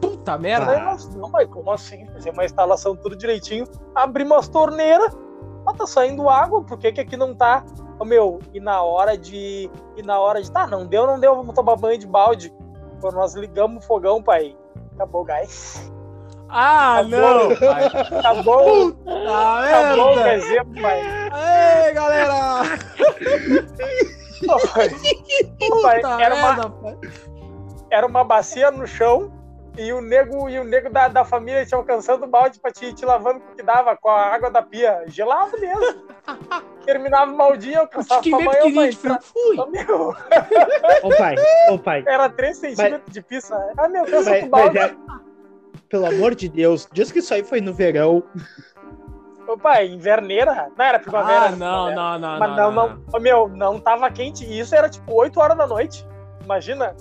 Puta 0.00 0.36
merda! 0.38 0.96
Não, 1.16 1.28
mas 1.30 1.48
como 1.48 1.70
assim? 1.70 2.06
Fizemos 2.08 2.38
uma 2.38 2.44
instalação 2.44 2.96
tudo 2.96 3.16
direitinho, 3.16 3.66
abrimos 3.94 4.38
as 4.38 4.48
torneiras, 4.48 5.16
mas 5.64 5.76
tá 5.76 5.86
saindo 5.86 6.28
água, 6.28 6.62
por 6.62 6.78
que 6.78 6.92
que 6.92 7.00
aqui 7.00 7.16
não 7.16 7.34
tá? 7.34 7.64
Ô, 7.98 8.04
meu, 8.04 8.40
e 8.52 8.60
na 8.60 8.82
hora 8.82 9.16
de. 9.16 9.70
E 9.96 10.02
na 10.02 10.18
hora 10.18 10.42
de. 10.42 10.50
Tá, 10.50 10.66
não 10.66 10.86
deu, 10.86 11.06
não 11.06 11.20
deu, 11.20 11.36
vamos 11.36 11.54
tomar 11.54 11.76
banho 11.76 11.98
de 11.98 12.06
balde. 12.06 12.52
Quando 13.00 13.14
nós 13.14 13.34
ligamos 13.34 13.84
o 13.84 13.86
fogão, 13.86 14.22
pai, 14.22 14.56
acabou 14.94 15.22
o 15.22 15.24
gás. 15.24 15.92
Ah, 16.54 16.98
acabou, 16.98 17.18
não! 17.18 17.56
Pai. 17.56 17.84
Acabou! 18.18 18.92
Puta 18.92 19.10
acabou 19.64 20.16
o 20.16 20.26
exemplo, 20.28 20.82
pai. 20.82 21.00
Ei, 21.86 21.94
galera! 21.94 22.62
pai, 25.82 26.00
era, 26.20 26.34
uma, 26.34 26.98
era 27.90 28.06
uma 28.06 28.22
bacia 28.22 28.70
no 28.70 28.86
chão 28.86 29.32
e 29.78 29.90
o 29.94 30.02
nego, 30.02 30.50
e 30.50 30.58
o 30.58 30.64
nego 30.64 30.90
da, 30.90 31.08
da 31.08 31.24
família 31.24 31.64
te 31.64 31.74
alcançando 31.74 32.24
o 32.24 32.28
balde 32.28 32.60
pra 32.60 32.70
te, 32.70 32.92
te 32.92 33.06
lavando 33.06 33.38
o 33.38 33.56
que 33.56 33.62
dava 33.62 33.96
com 33.96 34.10
a 34.10 34.26
água 34.26 34.50
da 34.50 34.60
pia. 34.60 35.04
Gelado 35.06 35.58
mesmo. 35.58 36.02
Terminava 36.84 37.32
o 37.32 37.36
baldinho, 37.36 37.80
alcançava 37.80 38.20
a 38.20 38.44
banho, 38.44 38.74
pai. 38.74 38.92
Fui. 39.22 39.56
Ô 41.02 41.08
pai, 41.16 41.34
ô 41.70 41.78
pai. 41.78 42.04
Era 42.06 42.28
3 42.28 42.56
centímetros 42.58 43.10
de 43.10 43.22
pista. 43.22 43.56
Ah, 43.78 43.88
meu 43.88 44.04
Deus, 44.04 44.26
o 44.26 44.46
balde. 44.48 44.78
Mas, 44.78 44.90
é 44.90 45.31
pelo 45.92 46.06
amor 46.06 46.34
de 46.34 46.48
Deus, 46.48 46.88
diz 46.90 47.12
que 47.12 47.18
isso 47.18 47.34
aí 47.34 47.44
foi 47.44 47.60
no 47.60 47.74
verão. 47.74 48.24
Opa, 49.46 49.84
inverneira? 49.84 50.70
Não 50.76 50.84
era 50.84 50.98
primavera. 50.98 51.48
Ah, 51.48 51.50
não, 51.50 51.94
não, 51.94 52.18
não, 52.18 52.38
Mas 52.38 52.56
não, 52.56 52.72
não, 52.72 52.98
não. 53.12 53.20
Meu, 53.20 53.48
não 53.48 53.78
tava 53.78 54.10
quente. 54.10 54.42
E 54.42 54.58
isso 54.58 54.74
era 54.74 54.88
tipo 54.88 55.12
8 55.12 55.38
horas 55.38 55.58
da 55.58 55.66
noite. 55.66 56.08
Imagina. 56.42 56.96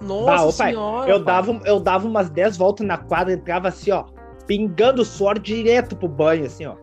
Nossa 0.00 0.64
bah, 0.64 0.70
senhora. 0.70 1.10
Eu 1.10 1.22
dava, 1.22 1.60
eu 1.66 1.78
dava 1.78 2.08
umas 2.08 2.30
10 2.30 2.56
voltas 2.56 2.86
na 2.86 2.96
quadra, 2.96 3.34
entrava 3.34 3.68
assim, 3.68 3.90
ó, 3.90 4.04
pingando 4.46 5.04
suor 5.04 5.38
direto 5.38 5.94
pro 5.94 6.08
banho, 6.08 6.46
assim, 6.46 6.64
ó. 6.64 6.76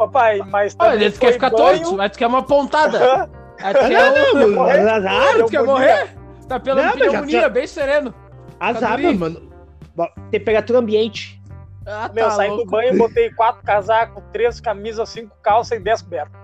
Ô 0.00 0.08
pai, 0.08 0.40
mas 0.50 0.74
Olha, 0.80 1.04
ele 1.04 1.16
quer 1.16 1.34
ficar 1.34 1.50
banho... 1.50 1.78
torto, 1.78 1.96
mas 1.96 2.10
tu 2.10 2.18
quer 2.18 2.26
uma 2.26 2.42
pontada. 2.42 2.98
Não, 3.60 4.48
não, 4.48 4.62
azar, 4.64 5.36
tu 5.38 5.46
quer 5.46 5.62
morrer? 5.62 6.16
Tá 6.48 6.58
pela 6.58 6.82
não, 6.82 6.92
pneumonia, 6.92 7.42
já... 7.42 7.48
bem 7.48 7.66
sereno. 7.68 8.12
Azar, 8.58 9.00
mano. 9.14 9.45
Temperatura 10.30 10.78
ambiente. 10.78 11.40
Ah, 11.86 12.10
Meu, 12.12 12.24
tá 12.24 12.30
saí 12.32 12.48
louco. 12.48 12.64
do 12.64 12.70
banho, 12.70 12.96
botei 12.98 13.30
quatro 13.32 13.62
casacos, 13.62 14.22
três 14.32 14.60
camisas, 14.60 15.08
cinco 15.08 15.36
calças 15.42 15.78
e 15.78 15.82
dez 15.82 16.02
cobertas. 16.02 16.40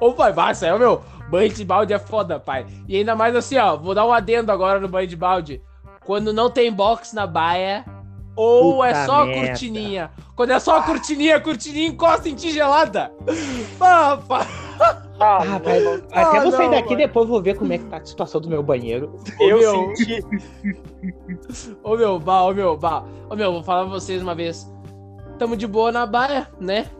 Ô, 0.00 0.12
pai, 0.12 0.32
basta, 0.32 0.66
é 0.66 0.78
meu. 0.78 1.02
Banho 1.30 1.48
de 1.52 1.64
balde 1.64 1.92
é 1.92 1.98
foda, 1.98 2.38
pai. 2.38 2.66
E 2.86 2.96
ainda 2.96 3.16
mais 3.16 3.34
assim, 3.34 3.56
ó, 3.56 3.76
vou 3.76 3.94
dar 3.94 4.04
um 4.06 4.12
adendo 4.12 4.52
agora 4.52 4.78
no 4.78 4.88
banho 4.88 5.08
de 5.08 5.16
balde. 5.16 5.62
Quando 6.04 6.32
não 6.32 6.50
tem 6.50 6.70
box 6.72 7.12
na 7.14 7.26
baia, 7.26 7.84
ou 8.36 8.74
Puta 8.76 8.88
é 8.88 9.06
só 9.06 9.24
merda. 9.24 9.46
cortininha. 9.48 10.10
Quando 10.36 10.50
é 10.52 10.58
só 10.60 10.78
a 10.78 10.82
cortininha, 10.82 11.36
a 11.36 11.40
cortininha 11.40 11.88
encosta 11.88 12.28
em 12.28 12.34
ti 12.34 12.52
gelada. 12.52 13.10
Ah, 13.80 14.18
pai. 14.28 14.46
Ah, 15.18 15.38
ah 15.56 15.60
pai, 15.60 15.82
até 16.12 16.38
ah, 16.38 16.42
vou 16.42 16.52
sair 16.52 16.70
daqui 16.70 16.94
depois 16.94 17.28
vou 17.28 17.40
ver 17.40 17.56
como 17.56 17.72
é 17.72 17.78
que 17.78 17.86
tá 17.86 17.96
a 17.96 18.04
situação 18.04 18.40
do 18.40 18.48
meu 18.48 18.62
banheiro. 18.62 19.14
Eu 19.40 19.58
meu... 19.58 19.96
senti. 19.96 20.24
ô 21.82 21.96
meu, 21.96 22.18
bah, 22.18 22.44
ô 22.44 22.52
meu, 22.52 22.76
bah. 22.76 23.04
Ô 23.30 23.34
meu, 23.34 23.52
vou 23.52 23.62
falar 23.62 23.84
pra 23.84 23.94
vocês 23.94 24.22
uma 24.22 24.34
vez. 24.34 24.70
Tamo 25.38 25.56
de 25.56 25.66
boa 25.66 25.90
na 25.90 26.04
baia, 26.06 26.50
né? 26.60 26.90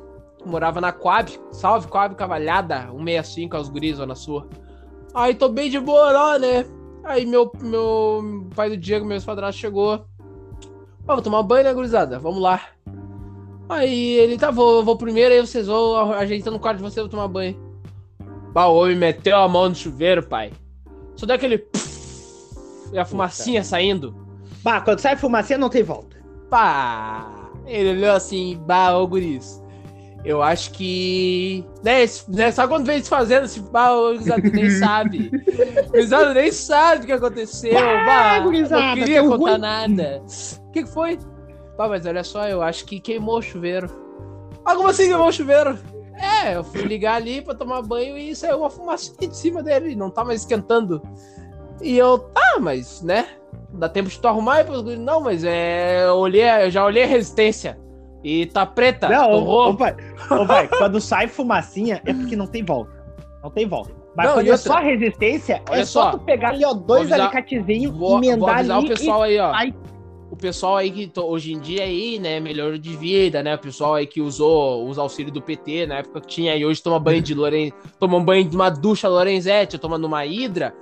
Morava 0.44 0.80
na 0.80 0.92
Coab. 0.92 1.30
Salve, 1.52 1.88
Coab 1.88 2.14
Cavalhada. 2.14 2.88
165 2.90 3.56
aos 3.56 3.68
guris, 3.68 3.98
na 3.98 4.14
sua. 4.14 4.48
Aí 5.14 5.34
tô 5.34 5.48
bem 5.48 5.68
de 5.68 5.80
boa 5.80 6.10
lá, 6.10 6.38
né? 6.38 6.64
Aí 7.04 7.24
meu, 7.26 7.52
meu 7.60 8.48
pai 8.54 8.70
do 8.70 8.76
Diego, 8.76 9.06
meu 9.06 9.20
padrasto, 9.20 9.60
chegou. 9.60 10.06
Ó, 11.06 11.14
vou 11.14 11.22
tomar 11.22 11.42
banho, 11.42 11.64
né, 11.64 11.72
gurizada? 11.72 12.18
Vamos 12.18 12.40
lá. 12.40 12.60
Aí 13.68 14.14
ele, 14.18 14.38
tá, 14.38 14.50
vou, 14.50 14.84
vou 14.84 14.96
primeiro, 14.96 15.34
aí 15.34 15.40
vocês 15.40 15.66
vão 15.66 16.12
ajeitando 16.12 16.56
o 16.56 16.60
quarto 16.60 16.78
de 16.78 16.84
vocês, 16.84 17.02
vou 17.02 17.08
tomar 17.08 17.28
banho. 17.28 17.65
Bah, 18.56 18.68
o 18.68 18.76
homem 18.76 18.96
meteu 18.96 19.36
a 19.36 19.46
mão 19.46 19.68
no 19.68 19.74
chuveiro, 19.74 20.22
pai. 20.22 20.50
Só 21.14 21.26
deu 21.26 21.36
aquele. 21.36 21.62
e 22.90 22.98
a 22.98 23.04
fumacinha 23.04 23.60
Puta. 23.60 23.68
saindo. 23.68 24.16
Bah, 24.62 24.80
quando 24.80 24.98
sai 24.98 25.14
fumacinha 25.14 25.58
não 25.58 25.68
tem 25.68 25.82
volta. 25.82 26.16
Pá! 26.48 27.50
Ele 27.66 27.90
olhou 27.90 28.16
assim, 28.16 28.58
bah, 28.66 28.96
ô 28.96 29.06
guris. 29.06 29.62
Eu 30.24 30.42
acho 30.42 30.70
que. 30.70 31.66
Né, 31.84 32.06
né, 32.28 32.50
só 32.50 32.66
quando 32.66 32.86
vem 32.86 32.98
desfazendo 32.98 33.44
esse 33.44 33.60
bah, 33.60 33.92
o 33.92 34.14
gurizada 34.14 34.48
nem 34.48 34.70
sabe. 34.80 35.30
o 35.88 35.90
gurizada 35.90 36.32
nem 36.32 36.50
sabe 36.50 37.02
o 37.02 37.06
que 37.08 37.12
aconteceu. 37.12 37.74
Bah, 37.74 38.06
bah 38.06 38.40
não 38.40 38.94
queria 38.94 39.22
contar 39.22 39.50
ruim. 39.50 39.58
nada. 39.58 40.22
O 40.66 40.72
que, 40.72 40.82
que 40.82 40.90
foi? 40.90 41.18
Pá, 41.76 41.90
mas 41.90 42.06
olha 42.06 42.24
só, 42.24 42.48
eu 42.48 42.62
acho 42.62 42.86
que 42.86 43.00
queimou 43.00 43.36
o 43.36 43.42
chuveiro. 43.42 43.86
Ah, 44.64 44.74
como 44.74 44.88
assim 44.88 45.08
queimou 45.08 45.28
o 45.28 45.32
chuveiro? 45.32 45.78
É, 46.16 46.56
eu 46.56 46.64
fui 46.64 46.82
ligar 46.82 47.16
ali 47.16 47.42
pra 47.42 47.54
tomar 47.54 47.82
banho 47.82 48.16
e 48.16 48.34
saiu 48.34 48.58
uma 48.58 48.70
fumaça 48.70 49.14
de 49.18 49.36
cima 49.36 49.62
dele, 49.62 49.94
não 49.94 50.10
tá 50.10 50.24
mais 50.24 50.40
esquentando. 50.40 51.02
E 51.82 51.96
eu, 51.96 52.18
tá, 52.18 52.58
mas, 52.60 53.02
né? 53.02 53.28
Dá 53.70 53.88
tempo 53.88 54.08
de 54.08 54.18
tu 54.18 54.26
arrumar? 54.26 54.60
E 54.62 54.96
não, 54.96 55.20
mas 55.20 55.44
é. 55.44 56.06
Eu, 56.06 56.16
olhei, 56.16 56.44
eu 56.64 56.70
já 56.70 56.84
olhei 56.84 57.02
a 57.02 57.06
resistência. 57.06 57.78
E 58.24 58.46
tá 58.46 58.64
preta. 58.64 59.08
Não, 59.08 59.30
ô, 59.30 59.70
ô, 59.70 59.76
pai, 59.76 59.94
ô, 60.30 60.46
pai, 60.46 60.68
quando 60.78 61.00
sai 61.00 61.28
fumacinha 61.28 62.00
é 62.04 62.12
porque 62.12 62.34
não 62.34 62.46
tem 62.46 62.64
volta. 62.64 62.90
Não 63.42 63.50
tem 63.50 63.68
volta. 63.68 63.92
Mas 64.16 64.26
não, 64.26 64.34
quando 64.34 64.50
é 64.50 64.56
só 64.56 64.78
resistência, 64.78 65.62
Olha 65.68 65.80
é 65.80 65.84
só, 65.84 66.04
só 66.04 66.10
tu 66.12 66.20
pegar 66.20 66.48
ali, 66.48 66.64
ó, 66.64 66.72
dois 66.72 67.12
alicatezinhos, 67.12 67.94
emendar 67.94 68.64
vou 68.64 68.76
ali 68.76 68.86
o 68.86 68.88
pessoal 68.88 69.22
aí, 69.22 69.38
ó. 69.38 69.52
Sai 69.52 69.74
o 70.30 70.36
pessoal 70.36 70.76
aí 70.76 70.90
que 70.90 71.20
hoje 71.20 71.52
em 71.52 71.60
dia 71.60 71.84
aí, 71.84 72.18
né, 72.18 72.40
melhor 72.40 72.78
de 72.78 72.96
vida, 72.96 73.42
né, 73.42 73.54
o 73.54 73.58
pessoal 73.58 73.94
aí 73.94 74.06
que 74.06 74.20
usou 74.20 74.88
os 74.88 74.98
auxílios 74.98 75.32
do 75.32 75.40
PT, 75.40 75.86
na 75.86 75.98
época 75.98 76.20
que 76.20 76.26
tinha 76.26 76.56
e 76.56 76.64
hoje 76.64 76.82
toma 76.82 76.98
banho 76.98 77.22
de 77.22 77.34
Loren, 77.34 77.70
toma 77.98 78.18
banho 78.20 78.48
de 78.48 78.56
uma 78.56 78.68
ducha 78.68 79.08
Lorenzetti, 79.08 79.78
toma 79.78 79.98
numa 79.98 80.26
hidra. 80.26 80.74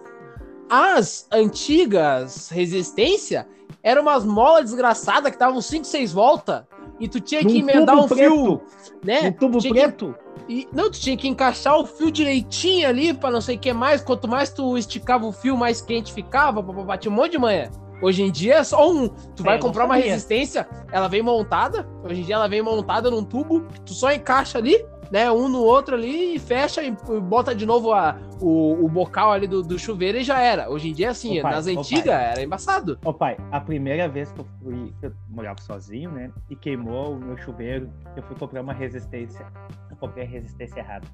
As 0.69 1.29
antigas 1.31 2.49
resistência 2.49 3.47
eram 3.83 4.03
umas 4.03 4.25
molas 4.25 4.65
desgraçadas 4.65 5.31
que 5.31 5.39
davam 5.39 5.61
5, 5.61 5.85
6 5.85 6.13
voltas 6.13 6.63
e 6.99 7.09
tu 7.09 7.21
tinha 7.21 7.45
que 7.45 7.59
emendar 7.59 7.97
um 7.99 8.09
preto, 8.09 8.35
fio, 8.35 8.63
né? 9.05 9.29
Um 9.29 9.33
tubo 9.33 9.59
tinha 9.59 9.73
preto. 9.75 10.15
Que, 10.47 10.61
e, 10.61 10.69
não, 10.73 10.91
tu 10.91 10.99
tinha 10.99 11.17
que 11.17 11.29
encaixar 11.29 11.79
o 11.79 11.85
fio 11.85 12.11
direitinho 12.11 12.89
ali 12.89 13.13
para 13.13 13.31
não 13.31 13.41
sei 13.41 13.57
o 13.57 13.59
que 13.59 13.73
mais. 13.73 14.01
Quanto 14.01 14.29
mais 14.29 14.51
tu 14.51 14.79
esticava 14.79 15.27
o 15.27 15.33
fio, 15.33 15.57
mais 15.57 15.81
quente 15.81 16.13
ficava. 16.13 16.63
Batia 16.63 17.11
um 17.11 17.15
monte 17.15 17.33
de 17.33 17.39
manhã. 17.39 17.71
Hoje 18.01 18.23
em 18.23 18.31
dia 18.31 18.57
é 18.57 18.65
só 18.65 18.91
um. 18.91 19.09
Tu 19.09 19.43
vai 19.43 19.57
é, 19.57 19.59
comprar 19.59 19.85
uma 19.85 19.97
resistência, 19.97 20.69
ela 20.93 21.09
vem 21.09 21.23
montada. 21.23 21.89
Hoje 22.03 22.21
em 22.21 22.25
dia 22.25 22.35
ela 22.35 22.49
vem 22.49 22.63
montada 22.63 23.11
num 23.11 23.25
tubo, 23.25 23.61
tu 23.85 23.95
só 23.95 24.13
encaixa 24.13 24.59
ali, 24.59 24.85
né? 25.11 25.31
Um 25.31 25.49
no 25.49 25.61
outro 25.61 25.95
ali 25.95 26.35
e 26.35 26.39
fecha 26.39 26.83
e 26.83 26.91
bota 26.91 27.55
de 27.55 27.65
novo 27.65 27.93
a, 27.93 28.19
o, 28.41 28.85
o 28.85 28.89
bocal 28.89 29.33
ali 29.33 29.47
do, 29.47 29.63
do 29.63 29.79
chuveiro 29.79 30.19
e 30.19 30.25
já 30.25 30.41
era. 30.41 30.69
Hoje 30.69 30.91
em 30.91 30.93
dia, 30.93 31.11
assim, 31.11 31.41
pai, 31.41 31.53
nas 31.53 31.67
antigas 31.67 32.15
era 32.15 32.43
embaçado. 32.43 32.99
Ô 33.05 33.13
pai, 33.13 33.37
a 33.51 33.61
primeira 33.61 34.09
vez 34.09 34.33
que 34.33 34.41
eu 34.41 34.47
fui, 34.63 34.95
eu 35.03 35.13
morava 35.29 35.61
sozinho, 35.61 36.11
né? 36.11 36.31
E 36.51 36.57
queimou 36.57 37.15
o 37.15 37.19
meu 37.19 37.37
chuveiro, 37.37 37.89
eu 38.17 38.23
fui 38.23 38.37
comprar 38.37 38.61
uma 38.61 38.73
resistência. 38.73 39.47
Eu 39.91 39.97
comprei 39.97 40.25
a 40.25 40.29
resistência 40.29 40.81
errada. 40.81 41.07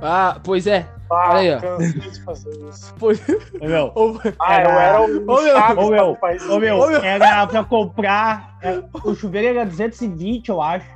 Ah, 0.00 0.38
pois 0.42 0.66
é. 0.66 0.86
Ah, 1.10 1.30
Olha 1.30 1.38
aí, 1.38 1.50
ó. 1.54 1.78
de 1.78 2.22
fazer 2.22 2.50
isso. 2.68 2.94
Pois... 2.98 3.20
Ô, 3.60 3.66
meu. 3.66 3.92
ah, 4.38 4.62
eu 4.62 4.70
era 4.70 5.00
o 5.00 5.04
ô, 5.04 5.90
meu, 5.90 6.16
ô, 6.50 6.58
meu, 6.58 6.78
ô, 6.78 6.86
meu, 6.86 7.02
era 7.02 7.46
pra 7.46 7.64
comprar. 7.64 8.58
É, 8.62 8.82
o 9.04 9.14
chuveiro 9.14 9.48
era 9.48 9.64
220, 9.64 10.48
eu 10.48 10.60
acho. 10.60 10.86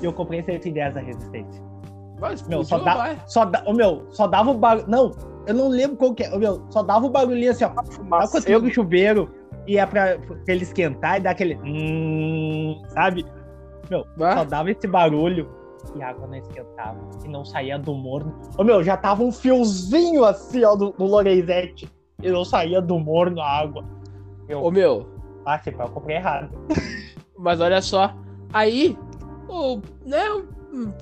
E 0.00 0.04
eu 0.04 0.12
comprei 0.12 0.42
110 0.42 0.94
da 0.94 1.00
resistência. 1.00 1.62
Mas, 2.20 2.42
meu, 2.48 2.64
só, 2.64 2.78
dá, 2.78 3.16
só, 3.26 3.44
dá, 3.44 3.62
ô, 3.66 3.72
meu, 3.72 4.06
só 4.10 4.26
dava 4.26 4.50
o 4.50 4.54
barulho. 4.54 4.88
Não, 4.88 5.12
eu 5.46 5.54
não 5.54 5.68
lembro 5.68 5.96
qual 5.96 6.14
que 6.14 6.24
é. 6.24 6.34
Ô, 6.34 6.38
meu, 6.38 6.64
só 6.70 6.82
dava 6.82 7.06
o 7.06 7.10
barulhinho 7.10 7.50
assim, 7.50 7.64
ó. 7.64 7.84
Fumaça. 7.84 8.40
Quando 8.40 8.48
eu 8.48 8.62
o 8.62 8.70
chuveiro 8.70 9.30
e 9.66 9.78
é 9.78 9.84
pra, 9.84 10.18
pra 10.18 10.36
ele 10.48 10.62
esquentar 10.62 11.18
e 11.18 11.20
dar 11.20 11.30
aquele. 11.30 11.56
Hum, 11.62 12.82
sabe? 12.88 13.26
Meu, 13.90 14.06
só 14.16 14.44
dava 14.44 14.70
esse 14.70 14.86
barulho 14.86 15.57
e 15.96 16.02
a 16.02 16.10
água 16.10 16.26
não 16.26 16.36
esquentava 16.36 16.98
e 17.24 17.28
não 17.28 17.44
saía 17.44 17.78
do 17.78 17.94
morno. 17.94 18.34
Ô 18.56 18.64
meu, 18.64 18.82
já 18.82 18.96
tava 18.96 19.22
um 19.22 19.32
fiozinho 19.32 20.24
assim, 20.24 20.64
ó, 20.64 20.74
do, 20.74 20.90
do 20.92 21.04
Lorenzetti 21.04 21.88
e 22.22 22.30
não 22.30 22.44
saía 22.44 22.80
do 22.80 22.98
morno 22.98 23.40
a 23.40 23.48
água. 23.48 23.84
Eu, 24.48 24.62
Ô 24.62 24.70
meu. 24.70 25.08
Ah, 25.44 25.58
sim, 25.58 25.70
eu 25.70 25.88
comprei 25.88 26.16
errado. 26.16 26.50
Mas 27.38 27.60
olha 27.60 27.80
só, 27.80 28.14
aí, 28.52 28.98
o, 29.48 29.80
né, 30.04 30.24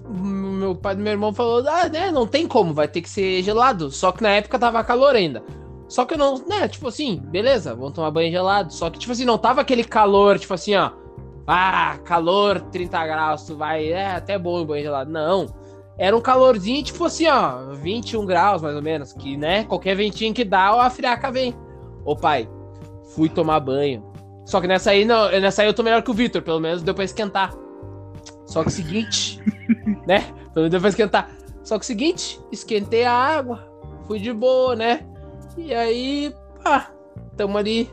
meu 0.01 0.75
pai 0.75 0.94
do 0.94 1.03
meu 1.03 1.12
irmão 1.12 1.33
falou, 1.33 1.66
ah, 1.66 1.88
né, 1.88 2.11
não 2.11 2.27
tem 2.27 2.46
como, 2.46 2.75
vai 2.75 2.87
ter 2.87 3.01
que 3.01 3.09
ser 3.09 3.42
gelado. 3.42 3.90
Só 3.90 4.12
que 4.12 4.22
na 4.22 4.31
época 4.31 4.59
tava 4.59 4.85
calor 4.85 5.16
ainda. 5.16 5.42
Só 5.88 6.05
que 6.05 6.14
eu 6.14 6.18
não, 6.18 6.38
né, 6.46 6.68
tipo 6.68 6.88
assim, 6.88 7.16
beleza, 7.16 7.75
vamos 7.75 7.92
tomar 7.92 8.11
banho 8.11 8.31
gelado. 8.31 8.72
Só 8.72 8.90
que, 8.90 8.99
tipo 8.99 9.12
assim, 9.12 9.25
não 9.25 9.38
tava 9.38 9.61
aquele 9.61 9.85
calor, 9.85 10.38
tipo 10.38 10.53
assim, 10.53 10.75
ó 10.75 11.06
ah, 11.46 11.98
calor, 12.04 12.61
30 12.61 13.06
graus, 13.06 13.44
tu 13.44 13.56
vai, 13.56 13.87
é 13.92 14.11
até 14.11 14.38
bom 14.38 14.61
em 14.61 14.66
banho 14.66 14.82
gelado. 14.82 15.11
Não. 15.11 15.46
Era 15.98 16.16
um 16.16 16.20
calorzinho, 16.20 16.82
tipo 16.82 17.04
assim, 17.04 17.26
ó, 17.26 17.72
21 17.74 18.26
graus 18.26 18.61
mais 18.61 18.74
ou 18.74 18.82
menos, 18.82 19.12
que, 19.12 19.37
né, 19.37 19.64
qualquer 19.64 19.94
ventinho 19.96 20.35
que 20.35 20.44
dá, 20.44 20.70
a 20.70 20.90
friaca 20.90 21.30
vem. 21.30 21.54
Ô 22.04 22.14
pai, 22.14 22.48
fui 23.14 23.28
tomar 23.28 23.61
banho. 23.61 24.04
Só 24.44 24.61
que 24.61 24.66
nessa 24.66 24.90
aí, 24.90 25.04
não, 25.04 25.30
nessa 25.40 25.62
aí 25.62 25.68
eu 25.68 25.74
tô 25.74 25.82
melhor 25.82 26.02
que 26.02 26.11
o 26.11 26.14
Victor, 26.14 26.42
pelo 26.42 26.61
menos 26.61 26.82
deu 26.82 26.94
pra 26.94 27.04
esquentar. 27.04 27.54
Só 28.44 28.62
que 28.62 28.68
o 28.68 28.72
seguinte, 28.72 29.40
né, 30.06 30.20
pelo 30.52 30.56
menos 30.56 30.70
deu 30.70 30.80
pra 30.80 30.90
esquentar. 30.90 31.30
Só 31.64 31.78
que 31.78 31.85
o 31.85 31.87
seguinte, 31.87 32.38
esquentei 32.52 33.04
a 33.04 33.12
água, 33.12 33.66
fui 34.06 34.18
de 34.18 34.32
boa, 34.32 34.76
né, 34.76 35.06
e 35.56 35.74
aí, 35.74 36.35
pá, 36.62 36.90
tamo 37.37 37.56
ali, 37.56 37.90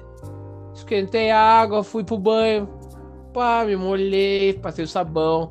esquentei 0.73 1.31
a 1.31 1.39
água, 1.39 1.83
fui 1.83 2.03
pro 2.03 2.17
banho, 2.17 2.67
Pá, 3.33 3.65
me 3.65 3.75
molhei, 3.75 4.53
passei 4.53 4.85
o 4.85 4.87
sabão. 4.87 5.49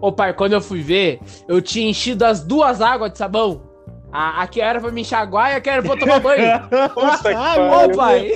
Ô 0.00 0.10
pai, 0.10 0.32
quando 0.32 0.54
eu 0.54 0.60
fui 0.60 0.82
ver, 0.82 1.20
eu 1.46 1.62
tinha 1.62 1.88
enchido 1.88 2.24
as 2.24 2.42
duas 2.42 2.80
águas 2.80 3.12
de 3.12 3.18
sabão. 3.18 3.70
A, 4.12 4.42
aqui 4.42 4.60
era 4.60 4.80
pra 4.80 4.90
me 4.90 5.02
enxaguar 5.02 5.52
e 5.52 5.54
aqui 5.56 5.70
era 5.70 5.82
pra 5.82 5.96
tomar 5.96 6.18
banho. 6.18 6.42
Ô 6.96 7.96
pai! 7.96 8.32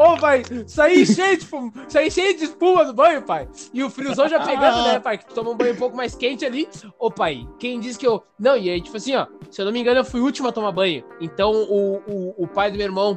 Ô 0.00 0.20
pai, 0.20 0.42
saí 0.66 1.06
cheio, 1.06 1.38
de, 1.38 1.46
saí 1.88 2.10
cheio 2.10 2.36
de 2.36 2.44
espuma 2.44 2.84
do 2.84 2.92
banho, 2.92 3.22
pai. 3.22 3.48
E 3.72 3.84
o 3.84 3.90
friozão 3.90 4.28
já 4.28 4.40
pegando, 4.40 4.82
né, 4.82 4.98
pai? 4.98 5.18
Que 5.18 5.26
tu 5.26 5.34
toma 5.34 5.50
um 5.50 5.56
banho 5.56 5.74
um 5.74 5.76
pouco 5.76 5.96
mais 5.96 6.16
quente 6.16 6.44
ali. 6.44 6.68
Ô 6.98 7.10
pai, 7.10 7.46
quem 7.60 7.78
disse 7.78 7.98
que 7.98 8.06
eu. 8.06 8.24
Não, 8.38 8.56
e 8.56 8.68
aí, 8.68 8.80
tipo 8.80 8.96
assim, 8.96 9.14
ó, 9.14 9.26
se 9.50 9.60
eu 9.60 9.64
não 9.64 9.72
me 9.72 9.80
engano, 9.80 10.00
eu 10.00 10.04
fui 10.04 10.20
o 10.20 10.24
último 10.24 10.48
a 10.48 10.52
tomar 10.52 10.72
banho. 10.72 11.04
Então 11.20 11.52
o, 11.52 12.02
o, 12.08 12.34
o 12.36 12.48
pai 12.48 12.72
do 12.72 12.76
meu 12.76 12.86
irmão 12.86 13.16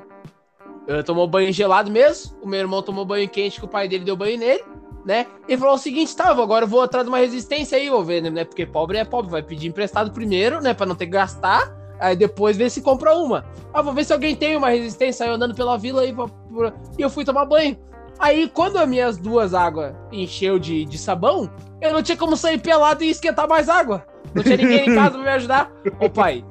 tomou 1.05 1.27
banho 1.27 1.51
gelado 1.51 1.89
mesmo. 1.91 2.37
O 2.41 2.47
meu 2.47 2.59
irmão 2.59 2.81
tomou 2.81 3.05
banho 3.05 3.27
quente 3.29 3.59
que 3.59 3.65
o 3.65 3.69
pai 3.69 3.87
dele 3.87 4.03
deu 4.03 4.15
banho 4.15 4.37
nele, 4.37 4.63
né? 5.05 5.25
Ele 5.47 5.57
falou 5.57 5.75
o 5.75 5.79
seguinte: 5.79 6.15
tá, 6.15 6.29
agora 6.29 6.65
eu 6.65 6.69
vou 6.69 6.81
atrás 6.81 7.05
de 7.05 7.09
uma 7.09 7.19
resistência 7.19 7.77
aí, 7.77 7.89
vou 7.89 8.03
ver, 8.03 8.21
né? 8.21 8.43
Porque 8.43 8.65
pobre 8.65 8.97
é 8.97 9.05
pobre, 9.05 9.31
vai 9.31 9.43
pedir 9.43 9.67
emprestado 9.67 10.11
primeiro, 10.11 10.61
né? 10.61 10.73
Pra 10.73 10.85
não 10.85 10.95
ter 10.95 11.05
que 11.05 11.11
gastar. 11.11 11.77
Aí 11.99 12.15
depois 12.15 12.55
ver 12.55 12.69
se 12.69 12.81
compra 12.81 13.13
uma. 13.13 13.45
Ah, 13.73 13.81
vou 13.81 13.93
ver 13.93 14.05
se 14.05 14.13
alguém 14.13 14.35
tem 14.35 14.55
uma 14.55 14.69
resistência. 14.69 15.25
Aí 15.25 15.31
andando 15.31 15.53
pela 15.53 15.77
vila 15.77 16.01
aí. 16.01 16.13
Pra, 16.13 16.27
pra... 16.27 16.73
E 16.97 17.01
eu 17.01 17.09
fui 17.09 17.25
tomar 17.25 17.45
banho. 17.45 17.77
Aí, 18.19 18.49
quando 18.49 18.77
as 18.77 18.87
minhas 18.87 19.17
duas 19.17 19.53
águas 19.53 19.95
encheu 20.11 20.59
de, 20.59 20.83
de 20.83 20.97
sabão, 20.97 21.49
eu 21.81 21.93
não 21.93 22.03
tinha 22.03 22.17
como 22.17 22.35
sair 22.35 22.57
pelado 22.57 23.01
e 23.01 23.09
esquentar 23.09 23.47
mais 23.47 23.69
água. 23.69 24.05
Não 24.33 24.43
tinha 24.43 24.57
ninguém 24.57 24.89
em 24.89 24.93
casa 24.95 25.11
pra 25.11 25.21
me 25.21 25.29
ajudar. 25.29 25.71
Ô 26.01 26.09
pai, 26.09 26.43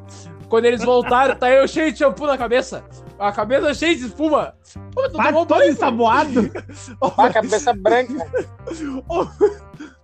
quando 0.49 0.64
eles 0.64 0.83
voltaram, 0.83 1.37
tá 1.37 1.51
eu 1.51 1.69
cheio 1.69 1.93
de 1.93 1.99
shampoo 1.99 2.27
na 2.27 2.38
cabeça. 2.38 2.83
A 3.18 3.33
cabeça 3.33 3.74
cheia 3.74 3.96
de 3.96 4.07
espuma. 4.07 4.54
Pô, 4.94 5.09
tu 5.09 5.16
tomou 5.16 5.44
banho, 5.44 5.72
ensaboado. 5.72 6.50
a 7.18 7.31
cabeça 7.31 7.72
branca. 7.72 8.12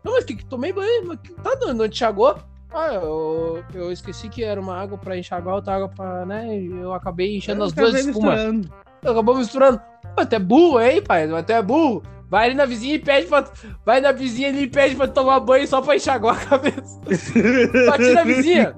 não, 0.03 0.13
mas 0.13 0.25
que, 0.25 0.35
que 0.35 0.45
tomei 0.47 0.73
banho. 0.73 1.07
Mas 1.07 1.21
que, 1.21 1.33
tá, 1.35 1.57
não, 1.61 1.75
não 1.75 1.87
enxagou? 1.87 2.37
Ah, 2.73 2.93
eu, 2.95 3.63
eu 3.73 3.93
esqueci 3.93 4.29
que 4.29 4.43
era 4.43 4.61
uma 4.61 4.77
água 4.77 4.99
pra 4.99 5.17
enxagar, 5.17 5.55
outra 5.55 5.77
água 5.77 5.89
pra, 5.89 6.27
né? 6.27 6.57
Eu 6.57 6.93
acabei 6.93 7.37
enchendo 7.37 7.61
eu 7.61 7.67
as 7.67 7.73
duas 7.73 7.95
espumas. 7.95 8.67
Acabou 9.01 9.37
misturando. 9.37 9.81
Pô, 10.17 10.23
até 10.23 10.39
burro, 10.39 10.81
hein, 10.81 11.01
pai? 11.01 11.31
Até 11.31 11.63
burro. 11.63 12.03
Vai 12.29 12.47
ali 12.47 12.55
na 12.57 12.65
vizinha 12.65 12.97
e 12.97 12.99
pede 12.99 13.29
pra. 13.29 13.45
Vai 13.85 14.01
na 14.01 14.11
vizinha 14.11 14.49
ali 14.49 14.63
e 14.63 14.67
pede 14.67 14.97
pra 14.97 15.07
tomar 15.07 15.39
banho 15.39 15.69
só 15.69 15.81
pra 15.81 15.95
enxagar 15.95 16.35
a 16.35 16.47
cabeça. 16.47 17.01
Bati 17.87 18.13
na 18.13 18.25
vizinha. 18.25 18.75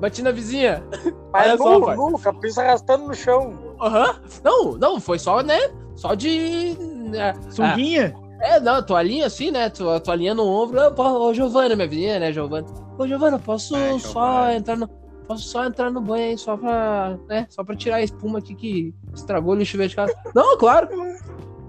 Bati 0.00 0.22
na 0.22 0.30
vizinha. 0.30 0.82
Olha 1.32 1.56
só, 1.56 1.80
pai. 1.80 1.96
Nu, 1.96 2.18
arrastando 2.58 3.06
no 3.06 3.14
chão. 3.14 3.76
Aham. 3.80 4.06
Uhum. 4.06 4.14
Não, 4.42 4.72
não, 4.78 5.00
foi 5.00 5.18
só, 5.18 5.42
né? 5.42 5.58
Só 5.94 6.14
de. 6.14 6.76
Né, 6.78 7.34
Sunguinha? 7.50 8.14
Ah, 8.40 8.56
é, 8.56 8.60
não, 8.60 8.82
toalhinha 8.82 9.26
assim, 9.26 9.50
né? 9.50 9.68
Toalhinha 9.68 10.34
no 10.34 10.46
ombro. 10.46 10.78
Ô, 10.96 11.34
Giovana, 11.34 11.76
minha 11.76 11.88
vizinha, 11.88 12.18
né, 12.18 12.32
Giovana? 12.32 12.66
Ô, 12.98 13.06
Giovana, 13.06 13.38
posso 13.38 13.76
é, 13.76 13.98
só 13.98 13.98
Giovana. 13.98 14.54
entrar 14.54 14.76
no. 14.76 14.88
posso 15.28 15.42
só 15.44 15.64
entrar 15.64 15.90
no 15.90 16.00
banho 16.00 16.30
aí, 16.30 16.38
só 16.38 16.56
pra, 16.56 17.18
né, 17.28 17.46
só 17.50 17.62
pra 17.62 17.76
tirar 17.76 17.96
a 17.96 18.02
espuma 18.02 18.38
aqui 18.38 18.54
que 18.54 18.94
estragou 19.14 19.54
o 19.54 19.64
chuveiro 19.64 19.90
de 19.90 19.96
casa. 19.96 20.14
Não, 20.34 20.56
claro. 20.56 20.88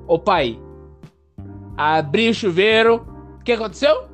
Ô 0.07 0.17
pai, 0.17 0.59
abri 1.77 2.29
o 2.29 2.33
chuveiro, 2.33 3.05
o 3.39 3.43
que 3.43 3.51
aconteceu? 3.51 4.05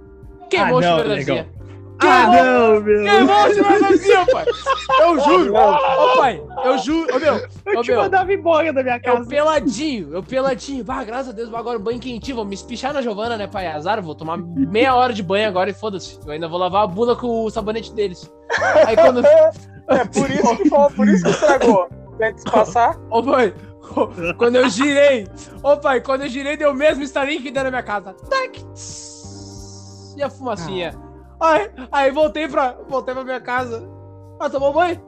Queimou 0.49 0.75
Ah, 0.75 0.77
o 0.77 0.81
não, 0.81 0.97
chuveiro 0.97 1.09
da 1.09 1.15
legal. 1.15 1.56
Ah, 1.99 2.27
não, 2.27 2.81
meu. 2.81 3.03
Queimou 3.03 3.81
da 3.81 3.95
Zia, 3.97 4.25
pai. 4.31 4.45
Eu 5.01 5.19
juro. 5.25 5.53
Ô 5.55 6.17
pai, 6.17 6.43
eu 6.65 6.77
juro. 6.77 7.15
Ô 7.15 7.19
meu, 7.19 7.47
Eu 7.65 7.81
te 7.81 7.91
meu. 7.91 8.01
mandava 8.01 8.31
embora 8.33 8.71
da 8.71 8.83
minha 8.83 8.95
Eu 8.97 9.01
casa. 9.01 9.29
peladinho, 9.29 10.13
eu 10.13 10.21
peladinho. 10.23 10.83
Bah, 10.83 11.03
graças 11.03 11.29
a 11.29 11.31
Deus, 11.31 11.53
agora 11.53 11.77
um 11.79 11.81
banho 11.81 11.99
quentinho. 11.99 12.35
Vou 12.37 12.45
me 12.45 12.53
espichar 12.53 12.93
na 12.93 13.01
Giovana, 13.01 13.35
né, 13.37 13.47
pai? 13.47 13.67
Azar, 13.67 14.01
vou 14.01 14.13
tomar 14.15 14.37
meia 14.37 14.93
hora 14.95 15.11
de 15.13 15.23
banho 15.23 15.47
agora 15.47 15.69
e 15.69 15.73
foda-se. 15.73 16.19
Eu 16.25 16.31
ainda 16.31 16.47
vou 16.47 16.59
lavar 16.59 16.83
a 16.83 16.87
bunda 16.87 17.15
com 17.15 17.45
o 17.45 17.49
sabonete 17.49 17.93
deles. 17.93 18.31
Aí 18.85 18.95
quando. 18.95 19.21
É 19.89 20.03
por 20.03 20.29
isso 20.29 20.57
que, 20.57 20.67
foi- 20.69 20.89
por 20.97 21.07
isso 21.07 21.23
que 21.23 21.29
estragou. 21.29 21.87
Antes 22.21 22.43
de 22.43 22.51
passar, 22.51 22.97
Ô 23.09 23.23
pai, 23.23 23.53
quando 24.37 24.57
eu 24.57 24.67
girei. 24.69 25.25
Ô 25.63 25.77
pai, 25.77 26.01
quando 26.01 26.23
eu 26.23 26.27
girei, 26.27 26.57
deu 26.57 26.71
o 26.71 26.75
mesmo 26.75 27.03
estalinho 27.03 27.41
que 27.41 27.49
deu 27.49 27.63
na 27.63 27.69
minha 27.69 27.83
casa. 27.83 28.13
Tac! 28.29 28.59
E 30.17 30.21
a 30.21 30.29
fumacinha. 30.29 30.93
Aí, 31.39 31.69
aí 31.91 32.11
voltei 32.11 32.47
pra, 32.47 32.77
voltei 32.87 33.13
pra 33.13 33.23
minha 33.23 33.39
casa. 33.39 33.87
Ah, 34.39 34.49
tomou 34.49 34.73
banho? 34.73 35.01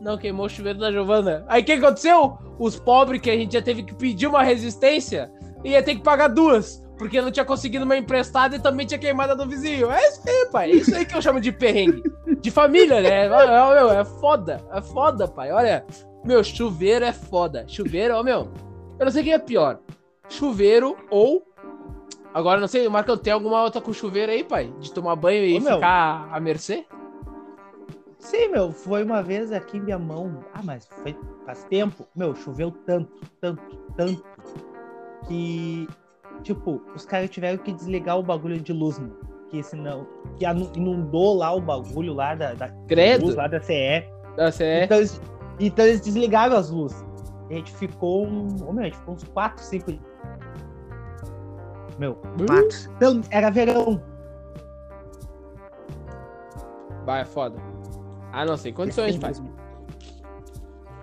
Não, 0.00 0.16
queimou 0.16 0.46
o 0.46 0.48
chuveiro 0.48 0.78
da 0.78 0.90
Giovana. 0.90 1.44
Aí 1.46 1.62
o 1.62 1.64
que 1.64 1.72
aconteceu? 1.72 2.38
Os 2.58 2.78
pobres 2.78 3.20
que 3.20 3.30
a 3.30 3.36
gente 3.36 3.52
já 3.52 3.62
teve 3.62 3.82
que 3.82 3.94
pedir 3.94 4.26
uma 4.26 4.42
resistência 4.42 5.30
ia 5.64 5.82
ter 5.82 5.96
que 5.96 6.02
pagar 6.02 6.28
duas. 6.28 6.82
Porque 6.96 7.20
não 7.20 7.30
tinha 7.30 7.44
conseguido 7.44 7.84
uma 7.84 7.96
emprestada 7.96 8.56
e 8.56 8.58
também 8.58 8.86
tinha 8.86 8.98
queimado 8.98 9.32
a 9.32 9.34
do 9.34 9.48
vizinho. 9.48 9.90
É 9.90 10.06
isso 10.08 10.20
aí, 10.26 10.48
pai. 10.50 10.70
É 10.70 10.74
isso 10.74 10.94
aí 10.94 11.06
que 11.06 11.14
eu 11.14 11.22
chamo 11.22 11.40
de 11.40 11.50
perrengue. 11.50 12.02
De 12.40 12.50
família, 12.50 13.00
né? 13.00 13.30
Ó, 13.30 13.74
Meu, 13.74 13.90
é 13.90 14.04
foda. 14.04 14.62
É 14.72 14.82
foda, 14.82 15.26
pai. 15.26 15.50
Olha, 15.50 15.84
meu, 16.24 16.44
chuveiro 16.44 17.04
é 17.04 17.12
foda. 17.12 17.64
Chuveiro, 17.66 18.16
ó, 18.16 18.22
meu. 18.22 18.52
Eu 18.98 19.06
não 19.06 19.10
sei 19.10 19.22
quem 19.22 19.32
é 19.32 19.38
pior. 19.38 19.78
Chuveiro 20.28 20.96
ou. 21.10 21.42
Agora, 22.32 22.60
não 22.60 22.68
sei, 22.68 22.88
Marcão, 22.88 23.16
tem 23.16 23.32
alguma 23.32 23.62
outra 23.62 23.80
com 23.80 23.92
chuveiro 23.92 24.30
aí, 24.30 24.44
pai? 24.44 24.72
De 24.78 24.92
tomar 24.92 25.16
banho 25.16 25.44
e 25.44 25.58
Ô, 25.58 25.60
meu. 25.60 25.74
ficar 25.74 26.28
à 26.32 26.38
mercê? 26.38 26.86
Sim, 28.18 28.48
meu, 28.48 28.70
foi 28.70 29.02
uma 29.02 29.22
vez 29.22 29.50
aqui 29.50 29.78
em 29.78 29.80
minha 29.80 29.98
mão. 29.98 30.44
Ah, 30.52 30.60
mas 30.62 30.86
foi 30.86 31.16
faz 31.44 31.64
tempo. 31.64 32.06
Meu, 32.14 32.34
choveu 32.34 32.70
tanto, 32.70 33.10
tanto, 33.40 33.62
tanto. 33.96 34.24
Que, 35.26 35.88
tipo, 36.42 36.82
os 36.94 37.04
caras 37.04 37.30
tiveram 37.30 37.58
que 37.58 37.72
desligar 37.72 38.18
o 38.18 38.22
bagulho 38.22 38.60
de 38.60 38.72
luz, 38.72 38.98
meu. 38.98 39.18
Que 39.48 39.62
senão. 39.62 40.06
Que 40.36 40.44
inundou 40.78 41.36
lá 41.38 41.52
o 41.52 41.60
bagulho 41.60 42.12
lá 42.14 42.34
da, 42.34 42.54
da 42.54 42.68
Credo. 42.86 43.24
luz 43.24 43.34
lá 43.34 43.48
da 43.48 43.60
CE. 43.60 44.04
Você 44.36 44.64
é. 44.64 44.84
Então, 44.84 44.98
eles, 44.98 45.20
então 45.58 45.84
eles 45.86 46.00
desligaram 46.00 46.56
as 46.56 46.70
luzes. 46.70 47.04
E 47.48 47.54
a 47.54 47.56
gente 47.56 47.72
ficou 47.74 48.26
um. 48.26 48.72
meu, 48.72 48.82
a 48.82 48.84
gente 48.84 48.98
ficou 48.98 49.14
uns 49.14 49.24
4, 49.24 49.64
5 49.64 49.92
dias. 49.92 50.09
Meu, 52.00 52.16
matos. 52.48 52.86
Então, 52.96 53.20
era 53.30 53.50
verão. 53.50 54.02
Vai, 57.04 57.20
é 57.20 57.24
foda. 57.26 57.56
Ah, 58.32 58.46
não, 58.46 58.56
sem 58.56 58.72
condições, 58.72 59.18
pai. 59.18 59.32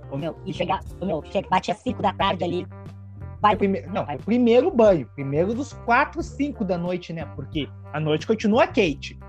Ô, 0.10 0.17
meu, 0.17 0.36
e 0.43 0.51
chegar, 0.51 0.79
ô, 0.99 1.05
meu, 1.05 1.23
chega, 1.31 1.47
bate 1.49 1.69
às 1.71 1.77
5 1.77 2.01
da 2.01 2.12
tarde 2.13 2.43
ali. 2.43 2.67
Vai, 3.39 3.53
É 3.53 3.55
Prime- 3.57 3.81
Não, 3.93 4.03
é 4.10 4.15
o 4.15 4.19
primeiro 4.19 4.71
banho. 4.71 5.07
Primeiro 5.13 5.53
dos 5.53 5.71
4, 5.86 6.23
5 6.23 6.65
da 6.65 6.79
noite, 6.79 7.13
né? 7.13 7.25
Porque 7.36 7.69
a 7.93 7.99
noite 7.99 8.25
continua 8.25 8.65
quente. 8.65 9.19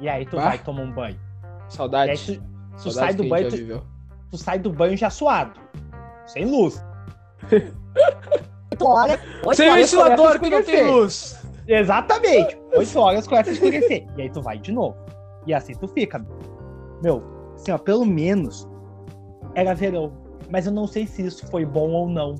E 0.00 0.06
aí 0.06 0.26
tu 0.26 0.36
Bah. 0.36 0.48
vai 0.50 0.58
tomar 0.58 0.82
um 0.82 0.92
banho. 0.92 1.14
E 1.16 1.46
aí 1.46 1.70
Saudade. 1.70 2.26
tu, 2.26 2.42
tu 2.76 2.90
Saudade 2.90 2.94
sai 2.94 3.14
do 3.14 3.24
banho, 3.26 3.48
tu, 3.50 3.86
tu 4.32 4.36
sai 4.36 4.58
do 4.58 4.70
banho 4.70 4.96
já 4.98 5.08
suado. 5.08 5.58
Sem 6.26 6.44
luz. 6.44 6.84
8 8.82 8.98
horas, 8.98 9.20
8 9.46 9.56
Sem 9.56 9.70
horas. 9.70 9.90
ventilador 9.90 10.40
que 10.40 10.50
não 10.50 10.62
tem 10.62 10.90
luz. 10.90 11.38
Exatamente. 11.66 12.58
8 12.74 12.98
horas 12.98 13.26
começa 13.26 13.50
a 13.50 13.52
escurecer. 13.52 14.06
E 14.16 14.22
aí 14.22 14.30
tu 14.30 14.42
vai 14.42 14.58
de 14.58 14.72
novo. 14.72 14.96
E 15.46 15.54
assim 15.54 15.74
tu 15.74 15.88
fica. 15.88 16.24
Meu, 17.02 17.22
assim, 17.54 17.72
ó, 17.72 17.78
pelo 17.78 18.04
menos 18.04 18.68
era 19.54 19.74
verão. 19.74 20.12
Mas 20.50 20.66
eu 20.66 20.72
não 20.72 20.86
sei 20.86 21.06
se 21.06 21.24
isso 21.24 21.46
foi 21.48 21.64
bom 21.64 21.90
ou 21.92 22.08
não. 22.08 22.34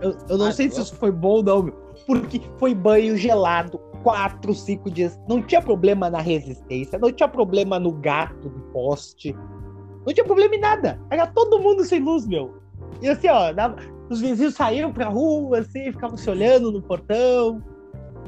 Eu, 0.00 0.16
eu 0.28 0.38
não 0.38 0.46
Ah, 0.46 0.52
sei 0.52 0.70
se 0.70 0.80
isso 0.80 0.94
foi 0.96 1.10
bom 1.12 1.28
ou 1.36 1.42
não, 1.42 1.62
meu. 1.62 1.74
Porque 2.06 2.40
foi 2.58 2.74
banho 2.74 3.16
gelado, 3.16 3.78
4, 4.02 4.54
5 4.54 4.90
dias. 4.90 5.18
Não 5.28 5.42
tinha 5.42 5.60
problema 5.60 6.08
na 6.10 6.20
resistência, 6.20 6.98
não 6.98 7.12
tinha 7.12 7.28
problema 7.28 7.78
no 7.78 7.92
gato 7.92 8.48
do 8.48 8.60
poste. 8.72 9.36
Não 10.06 10.12
tinha 10.14 10.24
problema 10.24 10.54
em 10.54 10.60
nada. 10.60 10.98
Era 11.10 11.26
todo 11.26 11.60
mundo 11.60 11.84
sem 11.84 12.00
luz, 12.00 12.26
meu. 12.26 12.59
E 13.02 13.08
assim, 13.08 13.28
ó, 13.28 13.52
dava- 13.52 13.76
os 14.08 14.20
vizinhos 14.20 14.54
saíram 14.54 14.92
pra 14.92 15.08
rua, 15.08 15.60
assim, 15.60 15.84
ficavam 15.92 16.16
se 16.16 16.28
olhando 16.28 16.70
no 16.72 16.82
portão. 16.82 17.62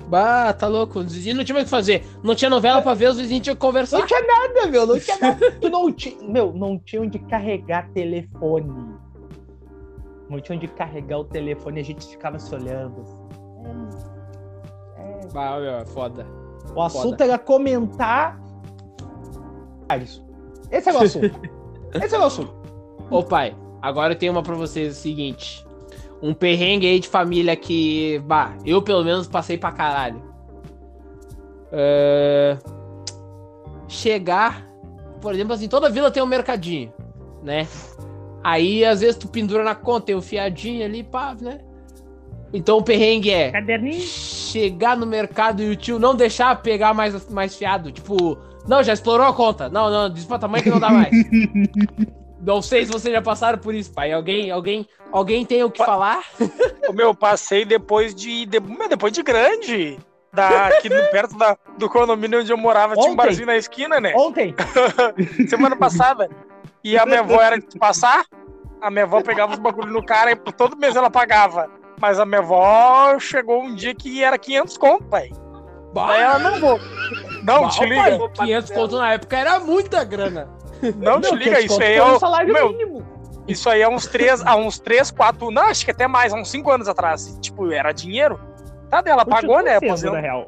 Bah, 0.09 0.53
tá 0.53 0.67
louco. 0.69 0.99
Os 1.01 1.13
vizinhos 1.13 1.39
não 1.39 1.45
tinha 1.45 1.55
mais 1.55 1.65
o 1.65 1.67
que 1.67 1.71
fazer. 1.71 2.05
Não 2.23 2.35
tinha 2.35 2.51
novela 2.51 2.81
pra 2.83 2.95
ver, 2.95 3.09
os 3.11 3.17
vizinhos 3.19 3.43
tinham 3.43 3.55
que 3.57 3.61
conversar. 3.61 3.99
Não 3.99 4.07
tinha 4.07 4.21
nada, 4.23 4.67
meu, 4.71 4.87
não 4.87 4.99
tinha 5.01 5.19
nada. 5.19 5.51
Tu 5.53 5.69
não 5.71 5.93
tinha, 5.93 6.17
meu, 6.29 6.53
não 6.53 6.79
tinha 6.79 7.01
onde 7.03 7.19
carregar 7.19 7.89
telefone. 7.93 8.95
Não 10.29 10.41
tinha 10.41 10.57
onde 10.57 10.69
carregar 10.69 11.19
o 11.19 11.25
telefone, 11.25 11.81
a 11.81 11.85
gente 11.85 12.07
ficava 12.07 12.39
se 12.39 12.55
olhando. 12.55 13.01
assim. 13.03 13.19
É, 14.97 15.03
é. 15.25 15.29
Bah, 15.33 15.59
meu, 15.59 15.71
é 15.77 15.85
foda. 15.87 16.27
O 16.75 16.81
assunto 16.83 17.21
era 17.23 17.39
comentar. 17.39 18.41
Ah, 19.89 19.97
isso. 19.97 20.25
Esse 20.71 20.89
é 20.89 20.93
o 20.93 20.99
assunto. 20.99 21.41
Esse 22.03 22.15
é 22.15 22.19
o 22.19 22.25
assunto. 22.25 22.55
Ô, 23.11 23.23
pai, 23.23 23.55
agora 23.83 24.15
eu 24.15 24.19
tenho 24.19 24.33
uma 24.33 24.43
pra 24.43 24.55
vocês, 24.55 24.89
é 24.89 24.91
o 24.91 24.95
seguinte. 24.95 25.67
Um 26.23 26.33
perrengue 26.33 26.87
aí 26.87 27.01
de 27.01 27.09
família 27.09 27.57
que, 27.57 28.21
bah, 28.25 28.55
eu 28.65 28.81
pelo 28.81 29.03
menos 29.05 29.27
passei 29.27 29.59
pra 29.59 29.73
caralho. 29.73 30.23
É, 31.73 32.57
Chegar, 33.89 34.67
por 35.21 35.35
exemplo, 35.35 35.53
assim, 35.53 35.69
toda 35.69 35.91
vila 35.91 36.11
tem 36.11 36.23
um 36.23 36.27
mercadinho, 36.27 36.93
né? 37.43 37.67
Aí, 38.43 38.85
às 38.85 39.01
vezes, 39.01 39.17
tu 39.17 39.29
pendura 39.29 39.63
na 39.63 39.75
conta, 39.75 40.07
tem 40.07 40.17
um 40.17 40.23
fiadinho 40.23 40.85
ali, 40.85 41.03
pá, 41.03 41.37
né? 41.41 41.61
Então 42.53 42.79
o 42.79 42.83
perrengue 42.83 43.31
é 43.31 43.51
Caderninho. 43.51 44.01
chegar 44.01 44.97
no 44.97 45.07
mercado 45.07 45.63
e 45.63 45.71
o 45.71 45.77
tio 45.77 45.99
não 45.99 46.15
deixar 46.15 46.61
pegar 46.63 46.93
mais, 46.93 47.29
mais 47.31 47.57
fiado. 47.57 47.91
Tipo, 47.91 48.37
não, 48.67 48.83
já 48.83 48.93
explorou 48.93 49.27
a 49.27 49.33
conta. 49.33 49.69
Não, 49.69 49.91
não, 49.91 50.11
diz 50.11 50.25
pra 50.25 50.39
tamanho 50.39 50.63
que 50.63 50.71
não 50.71 50.79
dá 50.81 50.91
mais. 50.91 51.11
não 52.43 52.61
sei 52.61 52.85
se 52.85 52.93
vocês 52.93 53.15
já 53.15 53.23
passaram 53.23 53.59
por 53.59 53.75
isso, 53.75 53.93
pai. 53.93 54.13
Alguém, 54.13 54.51
alguém, 54.51 54.89
alguém 55.13 55.47
tem 55.47 55.63
o 55.63 55.71
que 55.71 55.85
falar? 55.85 56.23
o 56.89 56.93
meu, 56.93 57.15
passei 57.15 57.65
depois 57.65 58.15
de, 58.15 58.45
de- 58.47 58.61
depois 58.89 59.13
de 59.13 59.23
grande. 59.23 59.99
Da, 60.33 60.69
aqui 60.69 60.89
perto 61.13 61.37
da, 61.37 61.57
do 61.79 61.89
condomínio 61.91 62.41
onde 62.41 62.51
eu 62.51 62.57
morava, 62.57 62.95
tinha 62.95 63.07
um 63.07 63.13
Ontem. 63.13 63.17
barzinho 63.17 63.47
na 63.47 63.57
esquina, 63.57 64.01
né? 64.01 64.13
Ontem. 64.17 64.55
Semana 65.49 65.77
passada. 65.77 66.29
E 66.83 66.99
a 66.99 67.05
minha 67.07 67.21
avó 67.21 67.41
era 67.41 67.59
de 67.61 67.79
passar, 67.79 68.25
a 68.81 68.91
minha 68.91 69.05
avó 69.05 69.21
pegava 69.23 69.53
os 69.53 69.59
bagulho 69.59 69.93
no 69.93 70.05
cara 70.05 70.33
e 70.33 70.37
todo 70.37 70.77
mês 70.77 70.97
ela 70.97 71.11
pagava. 71.11 71.71
Mas 72.01 72.19
a 72.19 72.25
minha 72.27 72.41
avó 72.41 73.17
chegou 73.21 73.63
um 73.63 73.75
dia 73.75 73.95
que 73.95 74.25
era 74.25 74.37
500 74.37 74.77
conto, 74.79 75.05
pai. 75.05 75.31
Aí 75.95 76.21
ela 76.23 76.39
não 76.39 76.59
vou. 76.59 76.81
Não, 77.45 77.63
Bah, 77.65 77.69
te 77.69 77.85
liga. 77.85 78.03
pai, 78.03 78.47
500 78.47 78.71
conto 78.71 78.97
na 78.97 79.13
época 79.13 79.37
era 79.37 79.61
muita 79.61 80.03
grana. 80.03 80.49
Não 80.97 81.21
te 81.21 81.31
Meu, 81.31 81.35
liga, 81.37 81.57
que 81.59 81.67
isso 81.67 81.83
aí 81.83 81.95
é 81.95 82.03
o. 82.03 82.19
salário 82.19 82.53
Meu, 82.53 82.69
mínimo. 82.71 83.07
Isso 83.47 83.69
aí 83.69 83.83
há 83.83 83.89
uns 83.89 84.07
três, 84.07 84.45
há 84.47 84.55
uns 84.57 84.79
três, 84.79 85.11
quatro, 85.11 85.51
não, 85.51 85.65
acho 85.65 85.85
que 85.85 85.91
até 85.91 86.07
mais, 86.07 86.33
há 86.33 86.37
uns 86.37 86.51
cinco 86.51 86.71
anos 86.71 86.89
atrás. 86.89 87.37
Tipo, 87.41 87.71
era 87.73 87.93
dinheiro. 87.93 88.41
Tá, 88.89 89.01
daí 89.01 89.13
ela 89.13 89.25
pagou, 89.27 89.63
né? 89.63 89.79
na 89.81 90.21
real. 90.21 90.47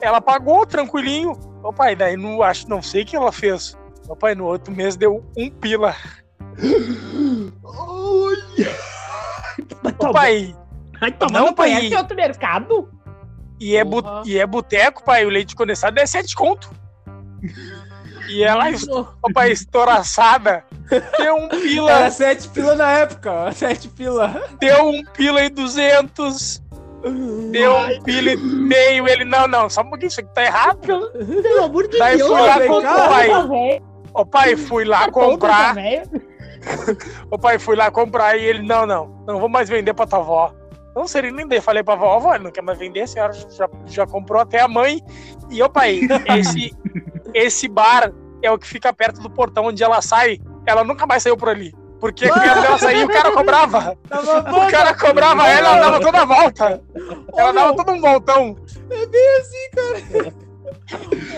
Ela 0.00 0.20
pagou 0.20 0.64
tranquilinho. 0.66 1.32
Ô 1.62 1.72
pai, 1.72 1.94
daí 1.96 2.16
não 2.16 2.42
acho, 2.42 2.68
não 2.68 2.80
sei 2.80 3.02
o 3.02 3.06
que 3.06 3.16
ela 3.16 3.32
fez. 3.32 3.76
Meu 4.06 4.16
pai, 4.16 4.34
no 4.34 4.44
outro 4.44 4.72
mês 4.74 4.96
deu 4.96 5.24
um 5.36 5.50
pila. 5.50 5.94
Ô 9.98 10.12
pai, 10.12 10.54
Ai, 11.00 11.12
toma, 11.12 11.32
Não, 11.32 11.46
não, 11.46 11.52
pai. 11.54 11.70
conhece 11.74 11.96
outro 11.96 12.16
mercado? 12.16 12.88
e 13.60 13.74
é, 13.76 13.84
bu- 13.84 14.02
Porra. 14.02 14.22
e 14.26 14.38
é 14.38 14.46
boteco, 14.46 15.02
pai, 15.04 15.24
o 15.24 15.28
leite 15.30 15.54
condensado 15.56 15.98
é 15.98 16.06
sete 16.06 16.34
conto. 16.34 16.70
E 18.28 18.42
ela, 18.42 18.64
pai, 19.34 19.52
estouraçada, 19.52 20.64
deu 21.18 21.36
um 21.36 21.48
pila, 21.48 21.90
Era 21.90 22.10
7 22.10 22.48
pila 22.48 22.74
na 22.74 22.90
época. 22.90 23.52
7 23.52 23.88
pila. 23.88 24.42
deu 24.60 24.88
um 24.88 25.04
pila 25.04 25.42
e 25.44 25.48
duzentos, 25.48 26.62
deu 27.50 27.76
um 27.76 28.02
pila 28.02 28.32
e 28.32 28.36
meio. 28.36 29.08
Ele, 29.08 29.24
não, 29.24 29.46
não, 29.46 29.70
só 29.70 29.82
um 29.82 29.90
pouquinho, 29.90 30.08
isso 30.08 30.20
aqui 30.20 30.34
tá 30.34 30.44
errado. 30.44 30.78
Pelo 31.42 31.64
amor 31.64 31.88
de 31.88 31.98
Daí 31.98 32.18
Deus, 32.18 32.28
fui 32.28 32.40
lá 32.40 32.66
comprar, 32.66 33.28
cara, 33.28 33.48
pai. 33.48 33.82
Ô 34.14 34.24
pai, 34.24 34.56
fui 34.56 34.84
lá 34.84 35.04
tá 35.04 35.12
comprar. 35.12 35.74
tá. 35.74 35.82
O 37.30 37.38
pai 37.38 37.58
fui 37.58 37.76
lá 37.76 37.90
comprar 37.90 38.36
e 38.36 38.44
ele, 38.44 38.62
não, 38.62 38.86
não, 38.86 39.24
não 39.26 39.38
vou 39.38 39.48
mais 39.48 39.68
vender 39.68 39.92
pra 39.94 40.06
tua 40.06 40.20
avó. 40.20 40.54
Não 40.96 41.06
seria 41.06 41.30
nem 41.30 41.44
vender. 41.44 41.60
Falei 41.60 41.82
pra 41.82 41.92
avó, 41.92 42.16
avó, 42.16 42.34
ele 42.34 42.44
não 42.44 42.50
quer 42.50 42.62
mais 42.62 42.78
vender, 42.78 43.02
a 43.02 43.06
senhora 43.06 43.34
já, 43.34 43.68
já 43.84 44.06
comprou 44.06 44.40
até 44.40 44.62
a 44.62 44.66
mãe. 44.66 45.02
E, 45.50 45.62
ô 45.62 45.68
pai, 45.68 46.00
esse, 46.38 46.74
esse 47.36 47.68
bar 47.68 48.12
é 48.42 48.50
o 48.50 48.58
que 48.58 48.66
fica 48.66 48.92
perto 48.92 49.20
do 49.20 49.30
portão 49.30 49.66
onde 49.66 49.82
ela 49.82 50.00
sai. 50.02 50.38
Ela 50.66 50.82
nunca 50.84 51.06
mais 51.06 51.22
saiu 51.22 51.36
por 51.36 51.48
ali. 51.48 51.74
Porque 52.00 52.28
quando 52.28 52.44
ela 52.44 52.78
saía, 52.78 53.04
o 53.06 53.08
cara 53.08 53.32
cobrava. 53.32 53.96
O 54.10 54.70
cara 54.70 54.94
cobrava 54.94 55.48
ela, 55.48 55.68
ela 55.76 55.80
dava 55.80 56.00
toda 56.00 56.22
a 56.22 56.24
volta. 56.24 56.82
Ela 57.36 57.52
dava 57.52 57.74
todo 57.76 57.92
um 57.92 58.00
voltão. 58.00 58.56
É 58.90 59.06
bem 59.06 59.38
assim, 59.40 59.70
cara. 59.74 60.34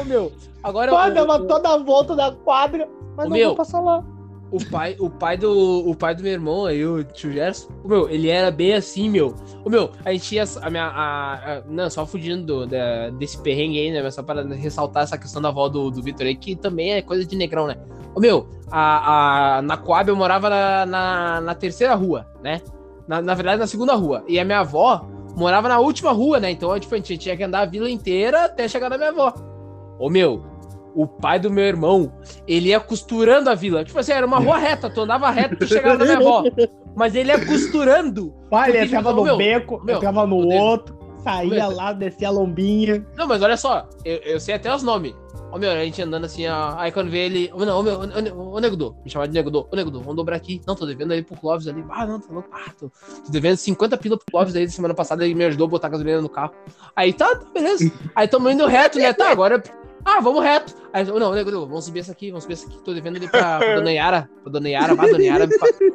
Ô, 0.00 0.04
meu, 0.04 0.32
agora... 0.62 0.90
Pô, 0.90 0.96
o- 1.00 1.10
dava 1.14 1.46
toda 1.46 1.74
a 1.74 1.78
volta 1.78 2.16
da 2.16 2.32
quadra, 2.32 2.88
mas 3.16 3.26
Ô, 3.26 3.28
não 3.30 3.36
meu. 3.36 3.46
vou 3.48 3.56
passar 3.56 3.80
lá. 3.80 4.02
O 4.50 4.64
pai, 4.70 4.96
o 4.98 5.10
pai 5.10 5.36
do 5.36 5.86
o 5.86 5.94
pai 5.94 6.14
do 6.14 6.22
meu 6.22 6.32
irmão 6.32 6.64
aí, 6.64 6.82
o 6.86 7.04
tio 7.04 7.30
Gerson, 7.30 7.68
meu, 7.84 8.08
ele 8.08 8.30
era 8.30 8.50
bem 8.50 8.72
assim, 8.74 9.10
meu. 9.10 9.34
O 9.62 9.68
meu, 9.68 9.90
a 10.04 10.10
gente 10.12 10.34
ia 10.34 10.44
a 10.62 10.70
minha 10.70 10.84
a, 10.86 11.34
a- 11.34 11.62
não, 11.68 11.90
só 11.90 12.06
fugindo 12.06 12.46
do- 12.46 12.66
da- 12.66 13.10
desse 13.10 13.36
perrengue 13.42 13.78
aí, 13.78 13.90
né, 13.90 14.02
mas 14.02 14.14
só 14.14 14.22
para 14.22 14.42
ressaltar 14.54 15.02
essa 15.02 15.18
questão 15.18 15.42
da 15.42 15.50
avó 15.50 15.68
do, 15.68 15.90
do 15.90 16.02
Vitor 16.02 16.26
aí, 16.26 16.34
que 16.34 16.56
também 16.56 16.92
é 16.94 17.02
coisa 17.02 17.26
de 17.26 17.36
negrão, 17.36 17.66
né? 17.66 17.76
O 18.14 18.20
meu, 18.20 18.48
a, 18.70 19.58
a 19.58 19.62
na 19.62 19.76
Coab 19.76 20.08
eu 20.08 20.16
morava 20.16 20.48
na, 20.48 20.86
na, 20.86 21.40
na 21.42 21.54
terceira 21.54 21.94
rua, 21.94 22.26
né? 22.42 22.62
Na, 23.06 23.20
na 23.20 23.34
verdade, 23.34 23.60
na 23.60 23.66
segunda 23.66 23.94
rua. 23.94 24.24
E 24.26 24.40
a 24.40 24.44
minha 24.46 24.60
avó 24.60 25.06
morava 25.36 25.68
na 25.68 25.78
última 25.78 26.10
rua, 26.10 26.40
né? 26.40 26.50
Então, 26.50 26.78
tipo, 26.80 26.94
a 26.94 26.98
gente 26.98 27.18
tinha 27.18 27.36
que 27.36 27.42
andar 27.44 27.60
a 27.60 27.66
vila 27.66 27.88
inteira 27.90 28.46
até 28.46 28.66
chegar 28.66 28.88
na 28.88 28.96
minha 28.96 29.10
avó. 29.10 29.32
Ô, 29.98 30.08
meu, 30.08 30.42
o 30.98 31.06
pai 31.06 31.38
do 31.38 31.48
meu 31.48 31.64
irmão, 31.64 32.12
ele 32.46 32.70
ia 32.70 32.80
costurando 32.80 33.48
a 33.48 33.54
vila. 33.54 33.84
Tipo 33.84 34.00
assim, 34.00 34.10
era 34.10 34.26
uma 34.26 34.40
rua 34.40 34.58
reta, 34.58 34.90
tu 34.90 35.02
andava 35.02 35.30
reto, 35.30 35.56
tu 35.56 35.64
chegava 35.64 35.96
na 35.96 36.04
minha 36.04 36.18
avó. 36.18 36.42
Mas 36.96 37.14
ele 37.14 37.30
ia 37.30 37.46
costurando. 37.46 38.34
Pai, 38.50 38.70
ele 38.70 38.86
entrava 38.86 39.12
no 39.12 39.22
meu, 39.22 39.36
beco, 39.36 39.80
meu, 39.84 39.96
entrava 39.96 40.26
no 40.26 40.40
meu 40.44 40.58
outro, 40.58 40.98
saía 41.22 41.68
Meu. 41.68 41.76
lá, 41.76 41.92
descia 41.92 42.26
a 42.26 42.32
lombinha. 42.32 43.06
Não, 43.16 43.28
mas 43.28 43.40
olha 43.40 43.56
só, 43.56 43.88
eu, 44.04 44.16
eu 44.18 44.40
sei 44.40 44.56
até 44.56 44.74
os 44.74 44.82
nomes. 44.82 45.14
Ô 45.52 45.56
meu, 45.56 45.70
a 45.70 45.84
gente 45.84 46.02
andando 46.02 46.24
assim, 46.24 46.46
ó, 46.48 46.74
aí 46.76 46.90
quando 46.90 47.10
vê 47.10 47.26
ele. 47.26 47.50
Ô, 47.54 47.64
não, 47.64 47.78
ô 47.78 47.82
meu, 47.82 48.00
ô, 48.00 48.60
Negudô, 48.60 48.96
me 49.04 49.10
chamar 49.10 49.26
de 49.26 49.34
Negudô, 49.34 49.68
ô 49.70 49.76
Negudô, 49.76 50.00
vamos 50.00 50.16
dobrar 50.16 50.36
aqui. 50.36 50.60
Não, 50.66 50.74
tô 50.74 50.84
devendo 50.84 51.12
aí 51.12 51.22
pro 51.22 51.36
Clóvis 51.36 51.68
ali. 51.68 51.82
Ah, 51.90 52.06
não, 52.06 52.20
tá 52.20 52.26
louco. 52.32 52.48
Ah, 52.52 52.70
tô, 52.78 52.90
tô 52.90 53.30
devendo 53.30 53.56
50 53.56 53.96
pila 53.96 54.18
pro 54.18 54.26
Clóvis 54.30 54.56
aí 54.56 54.68
semana 54.68 54.94
passada, 54.94 55.24
ele 55.24 55.34
me 55.34 55.44
ajudou 55.44 55.66
a 55.66 55.70
botar 55.70 55.88
gasolina 55.88 56.20
no 56.20 56.28
carro. 56.28 56.52
Aí 56.94 57.12
tá, 57.12 57.36
tá, 57.36 57.46
beleza. 57.54 57.90
Aí 58.14 58.26
tamo 58.26 58.50
indo 58.50 58.66
reto, 58.66 58.98
né? 58.98 59.12
Tá, 59.12 59.30
agora. 59.30 59.62
Ah, 60.04 60.20
vamos 60.20 60.42
reto. 60.42 60.74
Aí, 60.92 61.04
não, 61.04 61.32
Negudô, 61.32 61.66
vamos 61.66 61.84
subir 61.84 62.00
essa 62.00 62.12
aqui, 62.12 62.30
vamos 62.30 62.44
subir 62.44 62.54
essa 62.54 62.66
aqui. 62.66 62.78
Tô 62.82 62.94
devendo 62.94 63.16
ali 63.16 63.28
pra, 63.28 63.58
pra 63.58 63.74
Dona 63.76 63.92
Yara. 63.92 64.30
Pra 64.42 64.52
Dona 64.52 64.68
Yara, 64.68 64.94
vai, 64.94 65.10
Dona 65.10 65.24
Yara. 65.24 65.44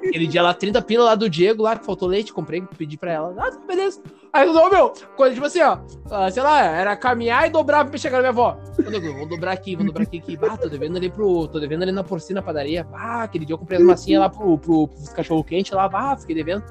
Aquele 0.07 0.27
dia 0.27 0.41
lá, 0.41 0.53
30 0.53 0.81
pila 0.81 1.05
lá 1.05 1.15
do 1.15 1.29
Diego, 1.29 1.63
lá, 1.63 1.77
que 1.77 1.85
faltou 1.85 2.07
leite, 2.07 2.31
comprei, 2.31 2.61
pedi 2.77 2.97
pra 2.97 3.11
ela. 3.11 3.35
Ah, 3.37 3.51
beleza. 3.65 4.01
Aí, 4.31 4.47
ô 4.47 4.69
meu, 4.69 4.93
coisa 5.15 5.33
tipo 5.33 5.45
assim, 5.45 5.61
ó. 5.61 5.77
ah, 6.11 6.29
sei 6.29 6.43
lá, 6.43 6.63
era 6.63 6.95
caminhar 6.95 7.47
e 7.47 7.49
dobrar 7.49 7.85
pra 7.85 7.97
chegar 7.97 8.17
na 8.17 8.21
minha 8.21 8.29
avó. 8.29 8.57
Ô, 8.79 8.89
nego, 8.89 9.13
vamos 9.13 9.29
dobrar 9.29 9.51
aqui, 9.51 9.75
vamos 9.75 9.91
dobrar 9.91 10.03
aqui, 10.03 10.17
aqui. 10.17 10.39
Ah, 10.41 10.57
tô 10.57 10.69
devendo 10.69 10.97
ali 10.97 11.09
pro. 11.09 11.47
Tô 11.47 11.59
devendo 11.59 11.83
ali 11.83 11.91
na 11.91 12.03
porcina 12.03 12.41
padaria. 12.41 12.87
Ah, 12.93 13.23
aquele 13.23 13.45
dia 13.45 13.53
eu 13.53 13.59
comprei 13.59 13.79
as 13.79 13.85
massinhas 13.85 14.21
lá 14.21 14.29
pro, 14.29 14.57
pro, 14.57 14.87
pros 14.87 15.09
cachorro 15.09 15.43
quente 15.43 15.73
lá. 15.73 15.89
Ah, 15.91 16.17
fiquei 16.17 16.35
devendo. 16.35 16.63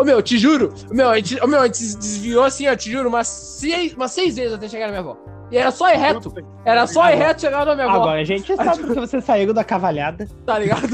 Ô 0.00 0.04
meu, 0.04 0.22
te 0.22 0.38
juro, 0.38 0.72
meu, 0.90 1.10
a 1.10 1.16
gente, 1.16 1.38
ô, 1.44 1.46
meu, 1.46 1.60
a 1.60 1.66
gente 1.66 1.76
se 1.76 1.98
desviou 1.98 2.42
assim, 2.42 2.66
ó, 2.66 2.74
te 2.74 2.90
juro, 2.90 3.10
umas 3.10 3.28
seis, 3.28 3.92
umas 3.92 4.10
seis 4.12 4.34
vezes 4.34 4.54
até 4.54 4.66
chegar 4.66 4.86
na 4.86 4.92
minha 4.92 5.00
avó. 5.00 5.18
E 5.50 5.58
era 5.58 5.70
só 5.70 5.92
ir 5.92 5.98
reto. 5.98 6.32
Era 6.64 6.86
só 6.86 7.10
ir 7.10 7.16
reto 7.16 7.42
chegar 7.42 7.66
na 7.66 7.74
minha 7.74 7.86
avó. 7.86 7.96
Agora 7.96 8.20
a 8.22 8.24
gente 8.24 8.46
sabe 8.56 8.78
porque 8.78 8.98
vocês 8.98 9.22
saíram 9.22 9.52
da 9.52 9.62
cavalhada. 9.62 10.26
Tá 10.46 10.58
ligado? 10.58 10.88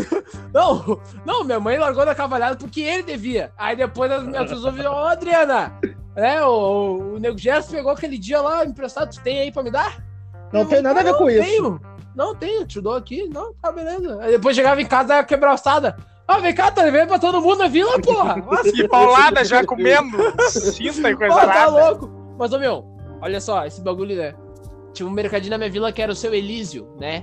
Não, 0.52 1.00
não, 1.24 1.44
minha 1.44 1.60
mãe 1.60 1.78
largou 1.78 2.04
da 2.04 2.16
cavalhada 2.16 2.56
porque 2.56 2.80
ele 2.80 3.04
devia. 3.04 3.52
Aí 3.56 3.76
depois 3.76 4.10
as 4.10 4.24
minhas 4.24 4.50
pessoas 4.50 4.74
viram, 4.74 4.92
ô 4.92 5.04
Adriana, 5.04 5.72
né? 6.16 6.42
O, 6.42 7.14
o, 7.14 7.18
Nego 7.20 7.38
Gerson 7.38 7.76
pegou 7.76 7.92
aquele 7.92 8.18
dia 8.18 8.40
lá 8.40 8.64
emprestado, 8.64 9.14
tu 9.14 9.22
tem 9.22 9.38
aí 9.38 9.52
pra 9.52 9.62
me 9.62 9.70
dar? 9.70 10.02
Não 10.52 10.66
tem 10.66 10.82
nada 10.82 10.98
a 10.98 11.04
ver 11.04 11.12
não, 11.12 11.18
com 11.18 11.30
isso. 11.30 11.44
tenho. 11.44 11.80
Não 12.12 12.34
tenho, 12.34 12.66
te 12.66 12.80
dou 12.80 12.94
aqui. 12.94 13.28
Não, 13.28 13.54
tá 13.54 13.70
beleza. 13.70 14.18
Aí 14.20 14.32
depois 14.32 14.56
chegava 14.56 14.82
em 14.82 14.86
casa, 14.86 15.14
a 15.14 15.52
ossada. 15.52 15.96
Ah, 16.28 16.38
vem 16.38 16.52
cá, 16.54 16.70
tá 16.70 16.82
devendo 16.82 17.08
pra 17.08 17.18
todo 17.18 17.40
mundo 17.40 17.58
na 17.58 17.68
vila, 17.68 18.00
porra. 18.00 18.36
Nossa, 18.44 18.68
E 18.68 18.88
paulada 18.88 19.44
já 19.44 19.64
comendo 19.64 20.16
cinta 20.50 21.10
e 21.10 21.14
coisa 21.16 21.34
Pô, 21.34 21.46
tá 21.46 21.66
louco. 21.68 22.10
Mas, 22.38 22.52
ô 22.52 22.58
meu, 22.58 22.84
olha 23.22 23.40
só, 23.40 23.64
esse 23.64 23.80
bagulho, 23.80 24.16
né? 24.16 24.34
Tinha 24.92 25.06
um 25.08 25.12
mercadinho 25.12 25.50
na 25.50 25.58
minha 25.58 25.70
vila 25.70 25.92
que 25.92 26.02
era 26.02 26.10
o 26.10 26.16
seu 26.16 26.34
Elísio, 26.34 26.88
né? 26.98 27.22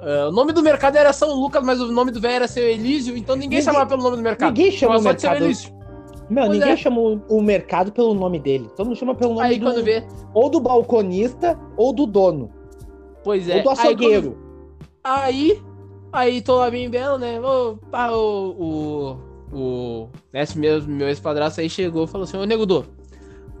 Ah, 0.00 0.28
o 0.28 0.32
nome 0.32 0.52
do 0.52 0.62
mercado 0.62 0.96
era 0.96 1.12
São 1.12 1.32
Lucas, 1.34 1.62
mas 1.64 1.80
o 1.80 1.92
nome 1.92 2.10
do 2.10 2.20
velho 2.20 2.34
era 2.34 2.48
seu 2.48 2.64
Elísio, 2.68 3.16
então 3.16 3.36
ninguém, 3.36 3.60
Ninguém- 3.60 3.62
chamava 3.62 3.86
pelo 3.88 4.02
nome 4.02 4.16
do 4.16 4.22
mercado. 4.22 4.48
Ninguém 4.48 4.72
chama 4.72 4.96
o 4.96 4.98
Chamava 4.98 5.10
só 5.10 5.12
de 5.14 5.20
seu 5.20 5.30
mercado. 5.30 5.44
Elísio. 5.46 5.82
Meu, 6.30 6.46
Pois 6.46 6.58
ninguém 6.58 6.72
é. 6.72 6.76
chama 6.76 7.00
o, 7.00 7.20
o 7.28 7.42
mercado 7.42 7.92
pelo 7.92 8.14
nome 8.14 8.38
dele. 8.40 8.68
Todo 8.74 8.86
mundo 8.86 8.96
chama 8.96 9.14
pelo 9.14 9.34
nome 9.34 9.46
Aí 9.46 9.58
do, 9.58 9.66
quando 9.66 9.84
vê, 9.84 10.02
ou 10.32 10.48
do 10.48 10.58
balconista 10.60 11.58
ou 11.76 11.92
do 11.92 12.06
dono. 12.06 12.50
pois 13.22 13.48
é. 13.48 13.56
ou 13.58 13.62
do 13.62 13.68
aí, 13.70 13.74
quando- 13.76 13.78
açougueiro. 13.86 14.38
Aí, 15.04 15.60
aí 16.12 16.42
tô 16.42 16.56
lá 16.56 16.70
bem 16.70 16.88
belo, 16.90 17.18
né? 17.18 17.40
O, 17.40 17.78
o, 17.92 18.50
o, 18.58 19.18
o 19.52 20.08
né, 20.32 20.42
esse 20.42 20.58
meu, 20.58 20.82
meu 20.82 21.08
ex-padrasto 21.08 21.60
aí 21.60 21.70
chegou 21.70 22.04
e 22.04 22.08
falou 22.08 22.24
assim, 22.24 22.36
ô 22.36 22.44
Negudô, 22.44 22.84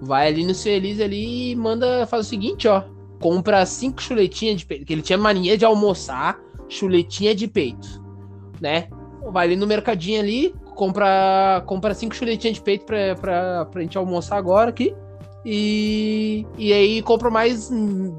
vai 0.00 0.28
ali 0.28 0.44
no 0.44 0.52
Elise 0.66 1.02
ali 1.02 1.52
e 1.52 1.56
manda, 1.56 2.06
faz 2.06 2.26
o 2.26 2.28
seguinte, 2.28 2.68
ó, 2.68 2.82
compra 3.20 3.64
cinco 3.64 4.02
chuletinhas 4.02 4.58
de 4.58 4.66
peito, 4.66 4.84
que 4.84 4.92
ele 4.92 5.02
tinha 5.02 5.16
mania 5.16 5.56
de 5.56 5.64
almoçar 5.64 6.38
chuletinha 6.68 7.34
de 7.34 7.46
peito, 7.46 8.02
né? 8.60 8.88
Vai 9.30 9.46
ali 9.46 9.56
no 9.56 9.66
mercadinho 9.66 10.20
ali, 10.20 10.54
compra, 10.74 11.62
compra 11.66 11.94
cinco 11.94 12.14
chuletinhas 12.14 12.56
de 12.56 12.62
peito 12.62 12.84
pra, 12.84 13.14
pra, 13.14 13.64
pra 13.66 13.82
gente 13.82 13.96
almoçar 13.96 14.36
agora 14.36 14.70
aqui. 14.70 14.94
E, 15.44 16.46
e 16.56 16.72
aí 16.72 17.02
compra 17.02 17.28
mais, 17.28 17.70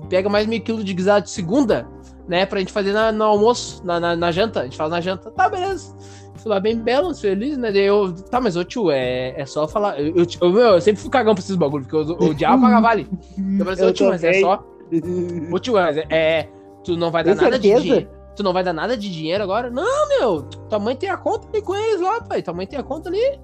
pega 0.09 0.29
mais 0.29 0.45
meio 0.45 0.61
quilo 0.61 0.83
de 0.83 0.93
guisado 0.93 1.25
de 1.25 1.31
segunda, 1.31 1.87
né? 2.27 2.45
Pra 2.45 2.59
gente 2.59 2.71
fazer 2.71 2.93
na, 2.93 3.11
no 3.11 3.23
almoço, 3.23 3.85
na, 3.85 3.99
na, 3.99 4.15
na 4.15 4.31
janta. 4.31 4.61
A 4.61 4.63
gente 4.63 4.77
faz 4.77 4.89
na 4.89 5.01
janta. 5.01 5.31
Tá, 5.31 5.49
beleza. 5.49 5.95
Fui 6.35 6.49
lá 6.49 6.59
bem 6.59 6.77
belo, 6.77 7.15
feliz, 7.15 7.57
né? 7.57 7.71
Daí 7.71 7.85
eu, 7.85 8.13
tá, 8.13 8.41
mas 8.41 8.55
ô 8.55 8.63
tio, 8.63 8.91
é, 8.91 9.33
é 9.39 9.45
só 9.45 9.67
falar. 9.67 9.99
Eu, 9.99 10.15
eu, 10.15 10.25
eu, 10.41 10.49
meu, 10.51 10.67
eu 10.73 10.81
sempre 10.81 11.01
fui 11.01 11.09
cagão 11.09 11.33
pra 11.33 11.41
esses 11.41 11.55
bagulho, 11.55 11.85
porque 11.85 12.11
o, 12.11 12.29
o 12.29 12.33
diabo 12.35 12.61
paga 12.63 12.81
vale. 12.81 13.07
Eu 13.37 13.65
falei 13.65 13.73
assim, 13.73 13.83
ô 13.83 13.87
Eu 13.87 13.93
tio, 13.93 14.09
mas 14.09 14.23
é 14.23 14.41
só. 14.41 14.63
Ô 15.51 15.59
tio, 15.59 15.73
mas 15.73 15.97
é, 15.97 16.05
é, 16.09 16.49
Tu 16.83 16.97
não 16.97 17.09
vai 17.09 17.23
dar 17.23 17.35
Tem 17.35 17.43
nada 17.43 17.57
de 17.57 17.67
certeza? 17.67 17.83
dinheiro. 17.83 18.09
Tu 18.35 18.43
não 18.43 18.53
vai 18.53 18.63
dar 18.63 18.73
nada 18.73 18.97
de 18.97 19.11
dinheiro 19.11 19.43
agora? 19.43 19.69
Não, 19.69 20.09
meu. 20.09 20.43
Tua 20.43 20.79
mãe 20.79 20.95
tem 20.95 21.09
a 21.09 21.17
conta 21.17 21.47
ali 21.47 21.61
com 21.61 21.75
eles 21.75 22.01
lá, 22.01 22.21
pai. 22.21 22.41
Tua 22.41 22.53
mãe 22.53 22.67
tem 22.67 22.79
a 22.79 22.83
conta 22.83 23.09
ali. 23.09 23.39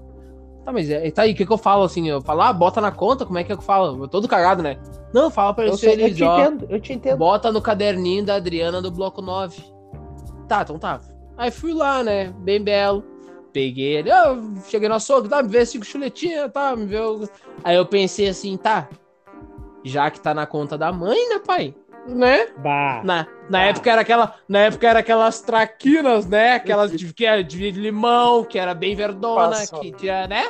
Tá, 0.69 0.73
mas 0.73 0.87
é, 0.91 1.09
tá 1.09 1.23
aí, 1.23 1.31
o 1.31 1.35
que, 1.35 1.47
que 1.47 1.51
eu 1.51 1.57
falo 1.57 1.83
assim? 1.83 2.07
Eu 2.07 2.21
falo, 2.21 2.41
ah, 2.41 2.53
bota 2.53 2.79
na 2.79 2.91
conta, 2.91 3.25
como 3.25 3.39
é 3.39 3.43
que 3.43 3.51
eu 3.51 3.59
falo? 3.59 4.03
Eu 4.03 4.07
todo 4.07 4.27
cagado, 4.27 4.61
né? 4.61 4.77
Não, 5.11 5.31
fala 5.31 5.51
pra 5.51 5.63
Eu, 5.63 5.69
eles, 5.69 5.79
sei, 5.79 6.03
eu 6.03 6.13
te 6.13 6.23
ó. 6.23 6.39
entendo, 6.39 6.67
eu 6.69 6.79
te 6.79 6.93
entendo. 6.93 7.17
Bota 7.17 7.51
no 7.51 7.59
caderninho 7.59 8.23
da 8.23 8.35
Adriana 8.35 8.79
do 8.79 8.91
bloco 8.91 9.19
9. 9.19 9.63
Tá, 10.47 10.61
então 10.61 10.77
tá. 10.77 11.01
Aí 11.35 11.49
fui 11.49 11.73
lá, 11.73 12.03
né? 12.03 12.31
Bem 12.41 12.61
belo. 12.61 13.03
Peguei 13.51 13.97
ele. 13.97 14.11
Eu 14.11 14.61
cheguei 14.67 14.87
no 14.87 14.93
açougue, 14.93 15.27
tá? 15.27 15.41
Me 15.41 15.49
vê 15.49 15.65
cinco 15.65 15.85
chuletinhas, 15.85 16.51
tá? 16.51 16.75
Me 16.75 16.85
vê. 16.85 16.99
Aí 17.63 17.75
eu 17.75 17.85
pensei 17.87 18.29
assim, 18.29 18.55
tá. 18.55 18.87
Já 19.83 20.11
que 20.11 20.19
tá 20.19 20.35
na 20.35 20.45
conta 20.45 20.77
da 20.77 20.91
mãe, 20.91 21.17
né, 21.29 21.39
pai? 21.39 21.73
Né? 22.15 22.47
Bah. 22.57 23.01
Na, 23.03 23.27
na 23.49 23.59
Ah. 23.59 23.63
época 23.65 23.91
era 23.91 24.01
aquela. 24.01 24.33
Na 24.47 24.59
época 24.59 24.87
era 24.87 24.99
aquelas 24.99 25.41
traquinas, 25.41 26.25
né? 26.25 26.53
Aquelas 26.53 26.91
de, 26.91 27.13
que 27.13 27.25
era 27.25 27.43
de 27.43 27.71
limão, 27.71 28.43
que 28.43 28.57
era 28.57 28.73
bem 28.73 28.95
verdona, 28.95 29.49
Passou. 29.49 29.79
que 29.79 29.91
tinha, 29.91 30.27
né? 30.27 30.47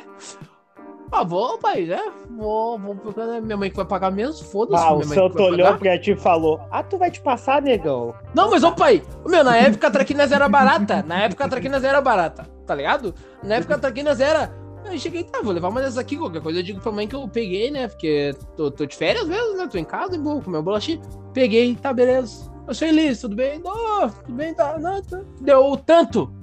Ah, 1.12 1.24
vou, 1.24 1.58
pai, 1.58 1.86
né? 1.86 2.00
Vou, 2.38 2.78
vou 2.78 2.96
né, 3.26 3.42
minha 3.42 3.58
mãe 3.58 3.70
que 3.72 3.76
vai 3.76 3.86
pagar 3.86 4.12
mesmo, 4.12 4.46
foda-se. 4.46 4.84
Ah, 4.84 4.94
o 4.94 5.04
seu 5.04 5.26
olhou 5.26 5.76
pra 5.76 5.98
ti 6.00 6.12
e 6.12 6.16
falou: 6.16 6.62
Ah, 6.70 6.84
tu 6.84 7.00
vai 7.00 7.10
te 7.10 7.20
passar, 7.20 7.62
negão. 7.64 8.14
Não, 8.36 8.52
mas 8.52 8.64
ô 8.64 8.72
pai, 8.72 9.02
meu, 9.26 9.44
na 9.44 9.58
época 9.58 9.88
a 9.88 9.92
Traquinas 9.92 10.32
era 10.32 10.48
barata. 10.48 11.04
Na 11.08 11.24
época 11.24 11.46
a 11.46 11.50
Traquinas 11.50 11.84
era 11.84 12.00
barata, 12.00 12.44
tá 12.66 12.76
ligado? 12.76 13.16
Na 13.44 13.56
época 13.56 13.76
a 13.76 13.80
Traquinas 13.80 14.20
era. 14.20 14.52
Aí 14.86 15.00
cheguei, 15.00 15.24
tá, 15.24 15.42
vou 15.42 15.54
levar 15.54 15.70
uma 15.70 15.82
dessas 15.82 15.98
aqui, 15.98 16.18
qualquer 16.18 16.42
coisa 16.42 16.60
eu 16.60 16.64
digo 16.64 16.80
pra 16.80 16.92
mãe 16.92 17.08
que 17.08 17.16
eu 17.16 17.28
peguei, 17.28 17.70
né? 17.70 17.88
Porque 17.88 18.36
tô, 18.56 18.72
tô 18.72 18.86
de 18.86 18.96
férias 18.96 19.28
mesmo, 19.28 19.58
né? 19.58 19.68
Tô 19.68 19.78
em 19.78 19.84
casa 19.84 20.16
e 20.16 20.20
vou 20.20 20.42
comer 20.42 20.58
um 20.58 20.64
bolachinho. 20.64 21.02
Peguei, 21.34 21.76
tá, 21.76 21.94
beleza. 21.94 22.50
Eu 22.68 22.74
sou 22.74 22.88
Elis, 22.88 23.22
tudo 23.22 23.36
bem? 23.36 23.60
Não, 23.60 24.10
tudo 24.10 24.34
bem, 24.34 24.54
tá, 24.54 24.78
não, 24.80 25.02
tá. 25.02 25.22
Deu 25.42 25.78
tanto. 25.78 26.34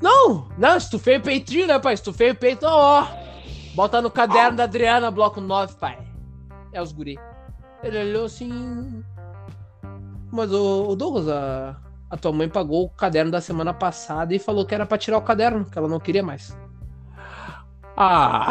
Não, 0.00 0.48
não, 0.58 0.76
estufei 0.76 1.16
o 1.16 1.22
peitinho, 1.22 1.66
né, 1.66 1.78
pai? 1.78 1.94
Estufei 1.94 2.30
o 2.30 2.34
peito, 2.34 2.66
ó. 2.66 3.06
Bota 3.74 4.00
no 4.00 4.10
caderno 4.10 4.56
da 4.56 4.64
Adriana, 4.64 5.10
bloco 5.10 5.40
9, 5.40 5.74
pai. 5.76 5.98
É 6.72 6.82
os 6.82 6.92
guri. 6.92 7.18
Ele 7.82 7.98
olhou 7.98 8.24
assim. 8.24 9.02
Mas 10.32 10.52
o, 10.52 10.94
Douglas, 10.96 11.28
a, 11.28 11.76
a 12.10 12.16
tua 12.16 12.32
mãe 12.32 12.48
pagou 12.48 12.84
o 12.84 12.90
caderno 12.90 13.30
da 13.30 13.40
semana 13.40 13.72
passada 13.72 14.34
e 14.34 14.38
falou 14.38 14.66
que 14.66 14.74
era 14.74 14.84
pra 14.84 14.98
tirar 14.98 15.18
o 15.18 15.22
caderno, 15.22 15.64
que 15.64 15.78
ela 15.78 15.88
não 15.88 16.00
queria 16.00 16.22
mais. 16.22 16.56
Ah! 17.96 18.50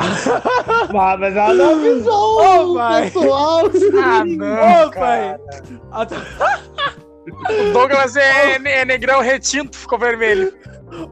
Ah, 0.89 1.17
mas 1.17 1.35
ela 1.35 1.53
não 1.53 1.75
avisou 1.75 2.41
Ô, 2.41 2.71
o 2.71 2.75
pai. 2.75 3.03
pessoal. 3.11 3.61
Ah, 4.03 4.25
não, 4.25 4.87
Ô, 4.87 4.91
pai! 4.91 5.37
O 7.69 7.71
Douglas 7.73 8.15
é, 8.15 8.55
é 8.55 8.85
negrão 8.85 9.21
retinto, 9.21 9.77
ficou 9.77 9.99
vermelho. 9.99 10.53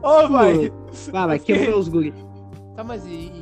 Ô, 0.02 0.28
pai! 0.28 0.72
Ah, 1.12 1.26
mas 1.28 1.42
quebrou 1.42 1.78
os 1.78 1.88
guri. 1.88 2.12
Tá, 2.76 2.82
mas 2.82 3.04
e. 3.06 3.32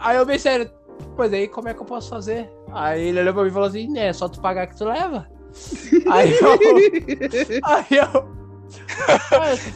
Aí 0.00 0.16
eu 0.16 0.24
bem 0.24 0.38
sério, 0.38 0.70
pois 1.16 1.32
aí 1.32 1.48
como 1.48 1.68
é 1.68 1.74
que 1.74 1.80
eu 1.80 1.84
posso 1.86 2.08
fazer? 2.08 2.48
Aí 2.72 3.08
ele 3.08 3.20
olhou 3.20 3.34
pra 3.34 3.42
mim 3.42 3.48
e 3.48 3.52
falou 3.52 3.68
assim: 3.68 3.88
né, 3.90 4.06
é 4.08 4.12
só 4.12 4.28
tu 4.28 4.40
pagar 4.40 4.66
que 4.68 4.76
tu 4.76 4.84
leva. 4.84 5.26
Aí 6.10 6.32
eu. 6.32 7.60
Aí 7.64 7.86
eu. 7.90 8.34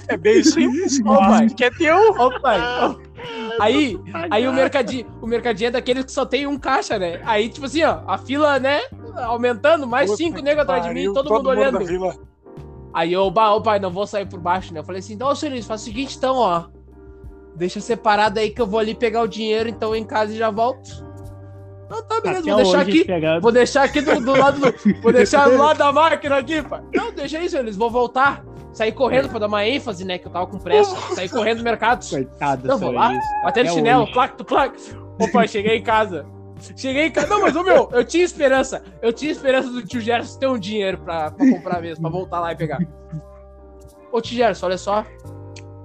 É 0.08 0.16
bem 0.16 0.42
simples, 0.42 1.00
Ô, 1.04 1.16
pai. 1.16 1.48
que 1.48 1.64
é 1.64 1.70
teu. 1.70 1.96
Ô, 2.12 2.40
pai, 2.40 2.58
ô. 2.60 3.00
Aí, 3.60 3.98
aí 4.30 4.46
o 4.46 4.52
mercadinho, 4.52 5.06
o 5.20 5.26
mercadinho 5.26 5.68
é 5.68 5.70
daqueles 5.72 6.04
que 6.04 6.12
só 6.12 6.24
tem 6.24 6.46
um 6.46 6.56
caixa, 6.58 6.98
né? 6.98 7.20
Aí, 7.24 7.48
tipo 7.48 7.66
assim, 7.66 7.82
ó, 7.82 8.00
a 8.06 8.16
fila, 8.16 8.58
né? 8.58 8.80
Aumentando, 9.16 9.86
mais 9.86 10.10
Puta 10.10 10.16
cinco 10.16 10.40
negros 10.40 10.62
atrás 10.62 10.84
de 10.84 10.90
mim, 10.90 11.06
pariu, 11.06 11.14
todo, 11.14 11.30
mundo 11.30 11.48
olhando. 11.48 11.78
da 11.80 11.84
vila. 11.84 12.16
Aí 12.94 13.12
eu, 13.12 13.28
bah, 13.30 13.54
ô 13.54 13.60
pai, 13.60 13.78
não 13.78 13.90
vou 13.90 14.06
sair 14.06 14.26
por 14.26 14.38
baixo, 14.38 14.72
né? 14.72 14.80
Eu 14.80 14.84
falei 14.84 15.00
assim, 15.00 15.14
então, 15.14 15.34
senhor 15.34 15.52
Luiz, 15.52 15.66
faz 15.66 15.82
o 15.82 15.84
seguinte, 15.84 16.16
então, 16.16 16.36
ó. 16.36 16.66
Deixa 17.56 17.80
separado 17.80 18.38
aí 18.38 18.50
que 18.50 18.60
eu 18.60 18.66
vou 18.66 18.78
ali 18.78 18.94
pegar 18.94 19.22
o 19.22 19.28
dinheiro, 19.28 19.68
então 19.68 19.94
em 19.94 20.04
casa 20.04 20.32
e 20.32 20.36
já 20.36 20.50
volto. 20.50 21.04
Não, 21.90 22.02
tá, 22.02 22.20
beleza, 22.20 22.40
Até 22.40 22.50
vou 22.50 22.62
deixar 22.62 22.80
aqui. 22.80 23.04
pegando. 23.04 23.40
Vou 23.40 23.52
deixar 23.52 23.82
aqui 23.84 24.00
do, 24.00 24.20
do 24.20 24.32
lado 24.32 24.60
do, 24.60 25.00
Vou 25.02 25.12
deixar 25.12 25.48
do 25.48 25.56
lado 25.56 25.78
da 25.78 25.92
máquina 25.92 26.36
aqui, 26.36 26.62
pai. 26.62 26.82
Não, 26.94 27.12
deixa 27.12 27.40
isso, 27.40 27.56
eles 27.56 27.76
vão 27.76 27.90
voltar. 27.90 28.44
Sair 28.72 28.92
correndo 28.92 29.28
pra 29.28 29.38
dar 29.38 29.46
uma 29.46 29.66
ênfase, 29.66 30.04
né? 30.04 30.18
Que 30.18 30.26
eu 30.26 30.30
tava 30.32 30.46
com 30.46 30.58
pressa. 30.58 30.94
Sair 31.14 31.28
correndo 31.28 31.58
no 31.58 31.64
mercado. 31.64 32.08
Coitado, 32.08 32.68
Não, 32.68 32.78
vou 32.78 32.92
lá. 32.92 33.12
Bater 33.42 33.64
no 33.64 33.72
chinelo, 33.72 34.04
hoje. 34.04 34.12
clac. 34.12 34.78
Ô, 35.20 35.28
pai, 35.32 35.48
cheguei 35.48 35.78
em 35.78 35.82
casa. 35.82 36.26
Cheguei 36.76 37.06
em 37.06 37.10
casa. 37.10 37.26
Não, 37.28 37.40
mas, 37.40 37.56
ô, 37.56 37.62
meu, 37.62 37.88
eu 37.92 38.04
tinha 38.04 38.24
esperança. 38.24 38.82
Eu 39.02 39.12
tinha 39.12 39.32
esperança 39.32 39.70
do 39.70 39.82
tio 39.84 40.00
Gerson 40.00 40.38
ter 40.38 40.46
um 40.46 40.58
dinheiro 40.58 40.98
pra, 40.98 41.30
pra 41.30 41.50
comprar 41.50 41.80
mesmo, 41.80 42.02
pra 42.02 42.10
voltar 42.10 42.40
lá 42.40 42.52
e 42.52 42.56
pegar. 42.56 42.78
Ô, 44.12 44.20
tio 44.20 44.36
Gerson, 44.36 44.66
olha 44.66 44.78
só. 44.78 45.04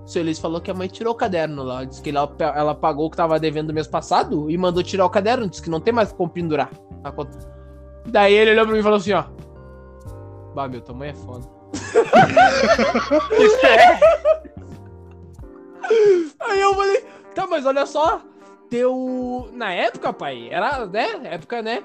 O 0.03 0.07
seu 0.07 0.21
Elis 0.21 0.37
falou 0.37 0.59
que 0.59 0.69
a 0.69 0.73
mãe 0.73 0.87
tirou 0.87 1.13
o 1.13 1.17
caderno 1.17 1.63
lá. 1.63 1.83
Disse 1.85 2.01
que 2.01 2.09
ela, 2.09 2.29
ela 2.55 2.75
pagou 2.75 3.07
o 3.07 3.09
que 3.09 3.17
tava 3.17 3.39
devendo 3.39 3.67
do 3.67 3.73
mês 3.73 3.87
passado 3.87 4.51
e 4.51 4.57
mandou 4.57 4.83
tirar 4.83 5.05
o 5.05 5.09
caderno. 5.09 5.47
Disse 5.47 5.61
que 5.61 5.69
não 5.69 5.79
tem 5.79 5.93
mais 5.93 6.11
como 6.11 6.29
pendurar. 6.29 6.69
a 7.03 7.11
conta. 7.11 7.37
Daí 8.05 8.33
ele 8.33 8.51
olhou 8.51 8.65
pra 8.65 8.73
mim 8.73 8.79
e 8.81 8.83
falou 8.83 8.97
assim, 8.97 9.13
ó. 9.13 9.23
Bah, 10.53 10.67
meu, 10.67 10.83
mãe 10.93 11.09
é 11.09 11.13
foda. 11.13 11.62
Aí 16.39 16.61
eu 16.61 16.75
falei, 16.75 17.05
tá, 17.35 17.45
mas 17.47 17.65
olha 17.65 17.85
só, 17.85 18.21
deu. 18.69 19.49
Na 19.53 19.73
época, 19.73 20.13
pai, 20.13 20.47
era, 20.49 20.85
né? 20.85 21.19
Época, 21.23 21.61
né? 21.61 21.83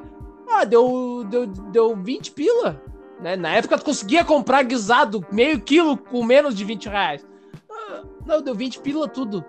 Ah, 0.49 0.65
deu, 0.65 1.25
deu, 1.29 1.47
deu 1.47 1.97
20 1.97 2.33
pila. 2.33 2.81
Né? 3.21 3.37
Na 3.37 3.55
época 3.55 3.77
tu 3.77 3.85
conseguia 3.85 4.25
comprar 4.25 4.63
guisado, 4.63 5.25
meio 5.31 5.61
quilo 5.61 5.97
com 5.97 6.23
menos 6.23 6.55
de 6.55 6.65
20 6.65 6.89
reais. 6.89 7.27
Ah, 7.71 8.03
não, 8.25 8.41
deu 8.41 8.55
20 8.55 8.81
pila 8.81 9.09
tudo. 9.09 9.45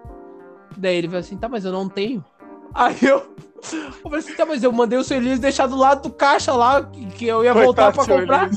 Daí 0.75 0.97
ele 0.97 1.07
falou 1.07 1.19
assim, 1.19 1.37
tá, 1.37 1.47
mas 1.47 1.65
eu 1.65 1.71
não 1.71 1.87
tenho. 1.87 2.23
Aí 2.73 2.97
eu. 3.01 3.35
Eu 3.73 3.91
falei 4.03 4.19
assim, 4.19 4.33
tá, 4.35 4.45
mas 4.45 4.63
eu 4.63 4.71
mandei 4.71 4.97
o 4.97 5.03
seu 5.03 5.17
Elias 5.17 5.39
deixar 5.39 5.67
do 5.67 5.75
lado 5.77 6.03
do 6.03 6.09
caixa 6.13 6.53
lá, 6.53 6.83
que, 6.83 7.05
que 7.07 7.27
eu 7.27 7.43
ia 7.43 7.53
voltar 7.53 7.91
Coitado 7.91 7.95
pra 7.95 8.03
do 8.03 8.05
seu 8.05 8.19
comprar. 8.19 8.49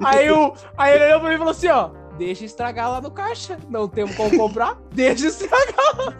Aí, 0.04 0.30
o, 0.30 0.52
aí 0.78 0.94
ele 0.94 1.04
olhou 1.06 1.20
pra 1.20 1.28
mim 1.28 1.34
e 1.34 1.38
falou 1.38 1.50
assim, 1.52 1.68
ó. 1.68 1.90
Deixa 2.18 2.46
estragar 2.46 2.90
lá 2.90 2.98
no 3.00 3.10
caixa. 3.10 3.58
Não 3.68 3.86
temos 3.86 4.16
como 4.16 4.34
comprar. 4.38 4.78
Deixa 4.90 5.26
estragar. 5.26 6.16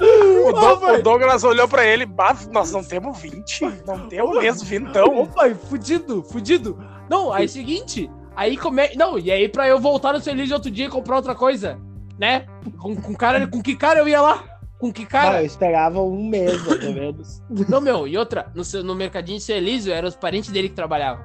O, 0.00 0.48
Ô, 0.48 0.52
Do- 0.52 0.80
pai. 0.80 0.98
o 0.98 1.02
Douglas 1.02 1.44
olhou 1.44 1.68
pra 1.68 1.84
ele, 1.84 2.06
"Bah, 2.06 2.34
nós 2.50 2.72
não 2.72 2.82
temos 2.82 3.18
20, 3.20 3.60
não 3.86 4.08
temos 4.08 4.38
mesmo 4.38 4.64
vintão. 4.64 5.26
pai, 5.26 5.54
fudido, 5.54 6.22
fudido. 6.22 6.78
Não, 7.10 7.32
aí 7.32 7.42
é 7.42 7.46
o 7.46 7.48
seguinte. 7.50 8.10
Aí 8.34 8.56
como 8.56 8.80
é. 8.80 8.94
Não, 8.96 9.18
e 9.18 9.30
aí 9.30 9.46
pra 9.48 9.68
eu 9.68 9.78
voltar 9.78 10.14
no 10.14 10.20
seu 10.20 10.32
Elias 10.32 10.50
outro 10.52 10.70
dia 10.70 10.86
e 10.86 10.90
comprar 10.90 11.16
outra 11.16 11.34
coisa, 11.34 11.78
né? 12.18 12.46
Com, 12.78 12.96
com, 12.96 13.14
cara, 13.14 13.46
com 13.46 13.60
que 13.62 13.76
cara 13.76 13.98
eu 14.00 14.08
ia 14.08 14.22
lá? 14.22 14.42
Com 14.80 14.90
que 14.92 15.02
Ah, 15.02 15.06
cara? 15.06 15.42
eu 15.42 15.46
esperava 15.46 16.00
um 16.02 16.26
mês, 16.26 16.60
pelo 16.62 16.92
menos. 16.94 17.42
Não, 17.68 17.80
meu, 17.80 18.08
e 18.08 18.16
outra, 18.16 18.50
no, 18.54 18.64
seu, 18.64 18.82
no 18.82 18.94
mercadinho 18.94 19.38
de 19.38 19.44
seu 19.44 19.56
Elísio, 19.56 19.92
eram 19.92 20.08
os 20.08 20.16
parentes 20.16 20.50
dele 20.50 20.68
que 20.70 20.74
trabalhavam. 20.74 21.22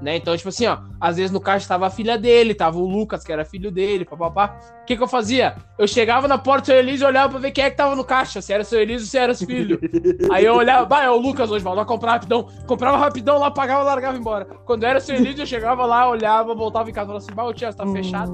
Né? 0.00 0.16
Então, 0.16 0.36
tipo 0.36 0.48
assim, 0.50 0.66
ó, 0.66 0.78
às 1.00 1.16
vezes 1.16 1.32
no 1.32 1.40
caixa 1.40 1.66
tava 1.66 1.86
a 1.86 1.90
filha 1.90 2.16
dele, 2.16 2.54
tava 2.54 2.78
o 2.78 2.86
Lucas, 2.86 3.24
que 3.24 3.32
era 3.32 3.44
filho 3.44 3.70
dele, 3.72 4.04
papapá. 4.04 4.56
O 4.88 4.90
que 4.90 4.96
que 4.96 5.02
eu 5.02 5.06
fazia? 5.08 5.54
Eu 5.78 5.86
chegava 5.86 6.26
na 6.26 6.38
porta 6.38 6.62
do 6.62 6.66
seu 6.68 6.76
Elísio 6.76 7.04
e 7.04 7.08
olhava 7.08 7.28
pra 7.28 7.38
ver 7.38 7.50
quem 7.50 7.62
é 7.62 7.68
que 7.68 7.76
tava 7.76 7.94
no 7.94 8.02
caixa, 8.02 8.40
se 8.40 8.54
era 8.54 8.64
seu 8.64 8.80
Elísio 8.80 9.02
ou 9.04 9.10
se 9.10 9.18
era 9.18 9.32
os 9.32 9.38
filhos. 9.42 9.78
Aí 10.32 10.46
eu 10.46 10.54
olhava, 10.54 10.86
bah, 10.86 11.04
é 11.04 11.10
o 11.10 11.16
Lucas 11.18 11.50
hoje, 11.50 11.62
vai 11.62 11.74
lá 11.74 11.84
comprar 11.84 12.12
rapidão. 12.12 12.48
Comprava 12.66 12.96
rapidão 12.96 13.36
lá, 13.38 13.50
pagava, 13.50 13.82
largava 13.82 14.16
e 14.16 14.20
embora. 14.20 14.46
Quando 14.64 14.84
era 14.84 14.98
seu 14.98 15.14
Elísio, 15.14 15.42
eu 15.42 15.46
chegava 15.46 15.84
lá, 15.84 16.08
olhava, 16.08 16.54
voltava 16.54 16.88
em 16.88 16.92
casa 16.94 17.04
e 17.04 17.06
falava 17.08 17.22
assim, 17.26 17.34
bah, 17.34 17.44
ô 17.44 17.52
tia, 17.52 17.70
tá 17.70 17.86
fechado? 17.86 18.32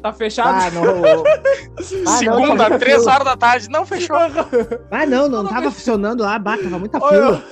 Tá 0.00 0.12
fechado? 0.14 0.48
Ah, 0.48 0.70
não. 0.70 0.82
Ah, 2.06 2.22
não, 2.22 2.38
Segunda, 2.40 2.56
tava 2.64 2.78
três 2.78 3.06
horas 3.06 3.24
da 3.26 3.36
tarde, 3.36 3.68
não 3.68 3.84
fechou. 3.84 4.16
Ah, 4.90 5.04
não, 5.04 5.28
não 5.28 5.42
Não, 5.42 5.50
tava 5.50 5.66
mas- 5.66 5.74
funcionando 5.74 6.22
lá, 6.22 6.38
bah, 6.38 6.56
tava 6.56 6.78
muita 6.78 6.98
fila. 6.98 7.42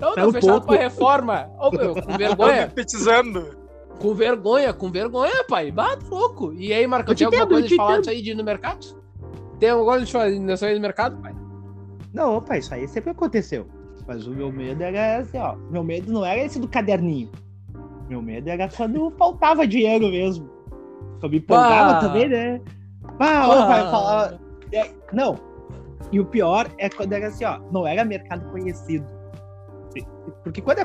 Não, 0.00 0.14
tá 0.14 0.22
fechado 0.30 0.40
pouco. 0.52 0.66
pra 0.68 0.76
reforma. 0.76 1.50
Ô, 1.58 1.70
meu, 1.72 1.96
com 2.00 2.16
vergonha. 2.16 2.70
petizando. 2.72 3.57
Com 4.00 4.14
vergonha, 4.14 4.72
com 4.72 4.90
vergonha, 4.90 5.44
pai. 5.48 5.70
Bah, 5.72 5.96
tá 5.96 6.06
louco. 6.08 6.52
E 6.52 6.72
aí, 6.72 6.86
Marcão, 6.86 7.14
tem 7.14 7.24
alguma 7.26 7.42
entendo, 7.42 7.52
coisa 7.54 7.68
de 7.68 7.76
falar 7.76 7.90
entendo. 7.92 8.00
disso 8.02 8.10
aí 8.10 8.22
de 8.22 8.30
ir 8.30 8.34
no 8.34 8.44
mercado? 8.44 8.86
Tem 9.58 9.70
alguma 9.70 9.90
coisa 9.92 10.06
de 10.06 10.12
falar 10.12 10.30
disso 10.30 10.64
aí 10.64 10.74
no 10.74 10.80
mercado, 10.80 11.20
pai? 11.20 11.34
Não, 12.14 12.36
opa, 12.36 12.56
isso 12.56 12.72
aí 12.72 12.86
sempre 12.88 13.10
aconteceu. 13.10 13.66
Mas 14.06 14.26
o 14.26 14.30
meu 14.30 14.50
medo 14.52 14.82
era 14.82 15.18
assim, 15.18 15.36
ó. 15.38 15.56
Meu 15.70 15.82
medo 15.84 16.10
não 16.12 16.24
era 16.24 16.40
esse 16.42 16.58
do 16.58 16.68
caderninho. 16.68 17.30
Meu 18.08 18.22
medo 18.22 18.48
era 18.48 18.68
quando 18.68 19.10
faltava 19.18 19.66
dinheiro 19.66 20.08
mesmo. 20.08 20.48
Eu 21.22 21.28
me 21.28 21.38
empolgava 21.38 22.00
também, 22.00 22.28
né? 22.28 22.60
Ah, 23.18 23.44
Ah. 23.44 23.66
vai 23.66 23.80
falar. 23.90 24.38
É, 24.72 24.90
não. 25.12 25.38
E 26.12 26.20
o 26.20 26.24
pior 26.24 26.68
é 26.78 26.88
quando 26.88 27.12
era 27.12 27.26
assim, 27.26 27.44
ó. 27.44 27.58
Não 27.72 27.86
era 27.86 28.04
mercado 28.04 28.48
conhecido. 28.50 29.04
Porque 30.44 30.62
quando 30.62 30.78
é 30.78 30.84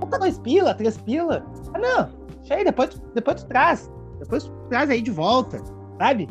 Falta 0.00 0.18
dois 0.18 0.38
pila, 0.38 0.74
três 0.74 0.96
pila. 0.98 1.44
Ah, 1.74 1.78
não. 1.78 2.08
Deixa 2.38 2.54
aí, 2.54 2.64
depois, 2.64 2.90
tu- 2.90 3.00
depois 3.14 3.42
tu 3.42 3.46
traz. 3.48 3.90
Depois 4.18 4.44
tu 4.44 4.52
traz 4.68 4.90
aí 4.90 5.00
de 5.00 5.10
volta, 5.10 5.58
sabe? 5.98 6.28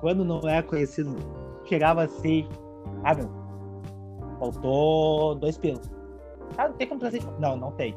Quando 0.00 0.24
não 0.24 0.40
é 0.48 0.62
conhecido, 0.62 1.14
chegava 1.64 2.04
assim. 2.04 2.48
Ah, 3.04 3.14
meu. 3.14 3.28
Faltou 4.38 5.34
dois 5.36 5.56
pilas. 5.58 5.90
Ah, 6.58 6.68
não 6.68 6.74
tem 6.74 6.88
como 6.88 7.00
trazer 7.00 7.18
de 7.20 7.24
volta. 7.26 7.40
Não, 7.40 7.56
não 7.56 7.72
tem. 7.72 7.96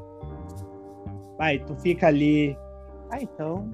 Vai, 1.38 1.59
tu 1.59 1.76
fica 1.76 2.07
ali. 2.07 2.57
Ah, 3.11 3.21
então. 3.21 3.69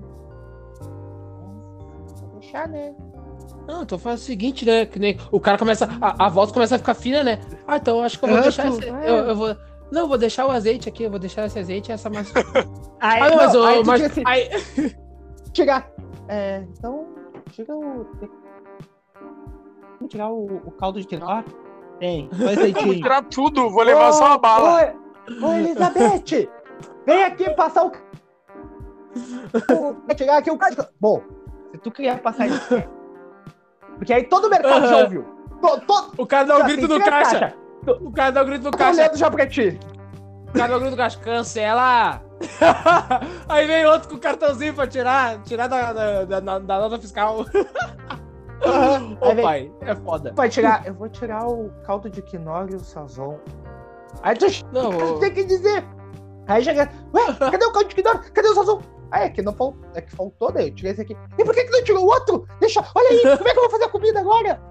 Vou 2.22 2.40
deixar, 2.40 2.68
né? 2.68 2.94
Não, 3.68 3.84
então 3.84 4.00
faz 4.00 4.22
o 4.22 4.24
seguinte, 4.24 4.66
né? 4.66 4.86
Que 4.86 4.98
nem 5.00 5.18
o 5.32 5.40
cara 5.40 5.58
começa. 5.58 5.88
A, 6.02 6.26
a 6.26 6.30
voz 6.30 6.52
começa 6.52 6.76
a 6.76 6.80
ficar 6.80 6.94
fina, 6.94 7.24
né? 7.24 7.40
Ah, 7.68 7.78
então 7.78 7.98
eu 8.00 8.04
acho 8.04 8.18
que 8.20 8.26
eu 8.26 8.30
vou 8.30 8.42
deixar 8.42 8.64
tu- 8.70 8.80
esse. 8.80 8.90
é. 8.90 9.10
Eu, 9.10 9.16
eu 9.28 9.36
vou. 9.36 9.56
Não, 9.92 10.08
vou 10.08 10.18
deixar 10.18 10.46
o 10.46 10.52
azeite 10.52 10.88
aqui, 10.88 11.04
eu 11.04 11.10
vou 11.10 11.20
deixar 11.20 11.46
esse 11.46 11.60
azeite 11.60 11.90
e 11.90 11.94
essa 11.94 12.10
massa. 12.10 12.32
Aí, 13.00 13.22
Ah, 13.22 13.30
não, 13.30 13.36
mas, 13.38 13.54
não, 13.54 13.62
ô, 13.62 13.66
aí 13.66 13.82
tu 13.84 13.88
mas 13.88 14.02
assim, 14.04 14.24
aí, 14.26 14.50
chegar. 15.56 15.92
É, 16.28 16.64
então, 16.78 17.08
chega 17.52 17.76
o. 17.76 18.06
Vamos 19.98 20.10
tirar 20.10 20.30
o, 20.30 20.46
o 20.66 20.72
caldo 20.72 21.00
de 21.02 21.08
quinoa? 21.08 21.44
Tem, 22.00 22.30
dois 22.30 22.58
Vou 22.74 22.96
tirar 22.96 23.24
tudo, 23.24 23.70
vou 23.70 23.84
levar 23.84 24.12
só 24.14 24.28
uma 24.28 24.38
bala. 24.38 24.94
Oi, 25.42 25.56
Elizabeth! 25.58 26.48
Vem 27.06 27.24
aqui 27.24 27.50
passar 27.52 27.86
o. 27.86 27.92
Vou 29.68 30.16
tirar 30.16 30.38
aqui 30.38 30.52
o 30.52 30.58
caldo. 30.58 30.88
Bom, 31.00 31.22
se 31.72 31.78
tu 31.80 31.92
queria 31.92 32.18
passar 32.18 32.48
isso. 32.48 32.84
Porque 33.98 34.14
aí 34.14 34.24
todo 34.24 34.46
o 34.46 34.50
mercado 34.50 34.88
já 34.88 34.96
Aham. 34.96 35.04
ouviu. 35.04 35.26
To- 35.62 35.80
to- 35.82 36.12
o 36.18 36.26
cara 36.26 36.46
dá 36.46 36.56
um 36.56 36.60
já 36.60 36.66
grito 36.66 36.88
tem 36.88 36.98
no 36.98 37.04
três 37.04 37.30
caixa. 37.30 37.56
O 37.88 38.12
cara 38.12 38.32
dá 38.32 38.44
um 38.44 38.46
grito 38.46 38.70
Tô 38.72 38.78
caixa. 38.78 39.02
olhando 39.02 39.18
já 39.18 39.32
pra 39.32 39.48
ti. 39.48 39.80
O 40.50 40.54
cara 40.54 40.68
dá 40.70 40.76
um 40.76 40.80
grito 40.80 40.92
no 40.92 40.98
caixa. 40.98 41.20
Cancela! 41.20 42.22
aí 43.48 43.68
vem 43.68 43.86
outro 43.86 44.10
com 44.10 44.16
o 44.16 44.20
cartãozinho 44.20 44.74
pra 44.74 44.88
tirar, 44.88 45.42
tirar 45.44 45.68
da, 45.68 45.94
da, 45.94 46.26
da- 46.40 46.60
da- 46.60 46.80
nota 46.80 47.00
fiscal. 47.00 47.46
Ô, 49.22 49.34
vem, 49.34 49.44
pai, 49.44 49.72
é 49.82 49.96
foda. 49.96 50.34
vai 50.36 50.48
tirar. 50.50 50.86
Eu 50.86 50.94
vou 50.94 51.10
tirar 51.10 51.48
o 51.48 51.72
caldo 51.84 52.10
de 52.10 52.22
quinoa 52.22 52.68
e 52.72 52.76
o 52.76 52.80
sazon. 52.80 53.40
Aí 54.22 54.36
tu 54.36 54.46
Não, 54.72 55.20
tem 55.20 55.34
que 55.34 55.44
dizer. 55.44 55.84
Aí 56.48 56.64
chega. 56.64 56.90
Ué, 57.14 57.34
cadê 57.40 57.66
o 57.66 57.72
caldo 57.72 57.90
de 57.90 57.96
quinoa? 57.96 58.20
Cadê 58.20 58.48
o 58.50 58.54
sazon? 58.56 58.80
Ah, 59.10 59.22
é 59.26 59.30
que 59.30 59.42
não 59.42 59.54
faltou. 59.54 59.82
É 59.96 60.02
que 60.02 60.12
faltou, 60.16 60.52
daí 60.52 60.70
eu 60.70 60.76
tirei 60.76 60.92
esse 60.92 61.02
aqui. 61.02 61.18
E 61.38 61.44
por 61.44 61.54
que, 61.54 61.64
que 61.64 61.72
não 61.72 61.84
tirou 61.84 62.04
o 62.04 62.08
outro? 62.08 62.48
Deixa. 62.60 62.84
Olha 62.96 63.10
aí, 63.10 63.22
como 63.38 63.50
é 63.50 63.52
que 63.52 63.58
eu 63.58 63.64
vou 63.64 63.72
fazer 63.72 63.84
a 63.86 63.90
comida 63.90 64.20
agora? 64.20 64.62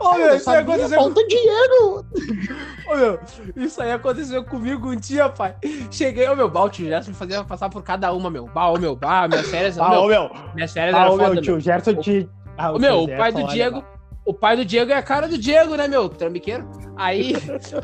Ô, 0.00 0.14
eu 0.14 0.18
meu, 0.18 0.36
isso 0.36 0.50
aí 0.50 0.58
aconteceu 0.58 0.98
falta 0.98 1.26
dinheiro. 1.26 2.04
Ô, 2.88 2.96
meu, 2.96 3.20
isso 3.56 3.82
aí 3.82 3.90
aconteceu 3.92 4.44
comigo 4.44 4.90
um 4.90 4.96
dia, 4.96 5.28
pai. 5.28 5.56
Cheguei, 5.90 6.28
ô 6.28 6.36
meu, 6.36 6.48
bah, 6.48 6.64
o 6.64 6.68
tio 6.68 6.86
Gerson 6.86 7.10
me 7.10 7.16
fazia 7.16 7.42
passar 7.42 7.68
por 7.68 7.82
cada 7.82 8.12
uma, 8.12 8.30
meu. 8.30 8.46
Bah, 8.46 8.68
ô 8.68 8.78
meu, 8.78 8.94
bah, 8.94 9.26
minhas 9.26 9.48
férias, 9.48 9.76
Ah, 9.80 9.90
meu, 9.90 10.00
ô 10.02 10.06
meu. 10.06 10.30
minhas 10.54 10.72
férias 10.72 10.94
eram 10.94 11.14
ô 11.14 11.16
foda, 11.16 11.34
meu, 11.34 11.42
tio 11.42 11.58
Gerson 11.60 11.94
te. 11.94 12.28
Ah, 12.56 12.72
Ô, 12.72 12.78
meu, 12.78 13.02
o 13.02 13.16
pai 13.16 13.32
do 13.32 13.44
Diego, 13.48 13.78
lá. 13.78 13.84
o 14.24 14.32
pai 14.32 14.56
do 14.56 14.64
Diego 14.64 14.90
é 14.92 14.94
a 14.94 15.02
cara 15.02 15.26
do 15.28 15.36
Diego, 15.36 15.74
né, 15.76 15.86
meu? 15.88 16.08
Trambiqueiro. 16.08 16.66
Aí, 16.96 17.34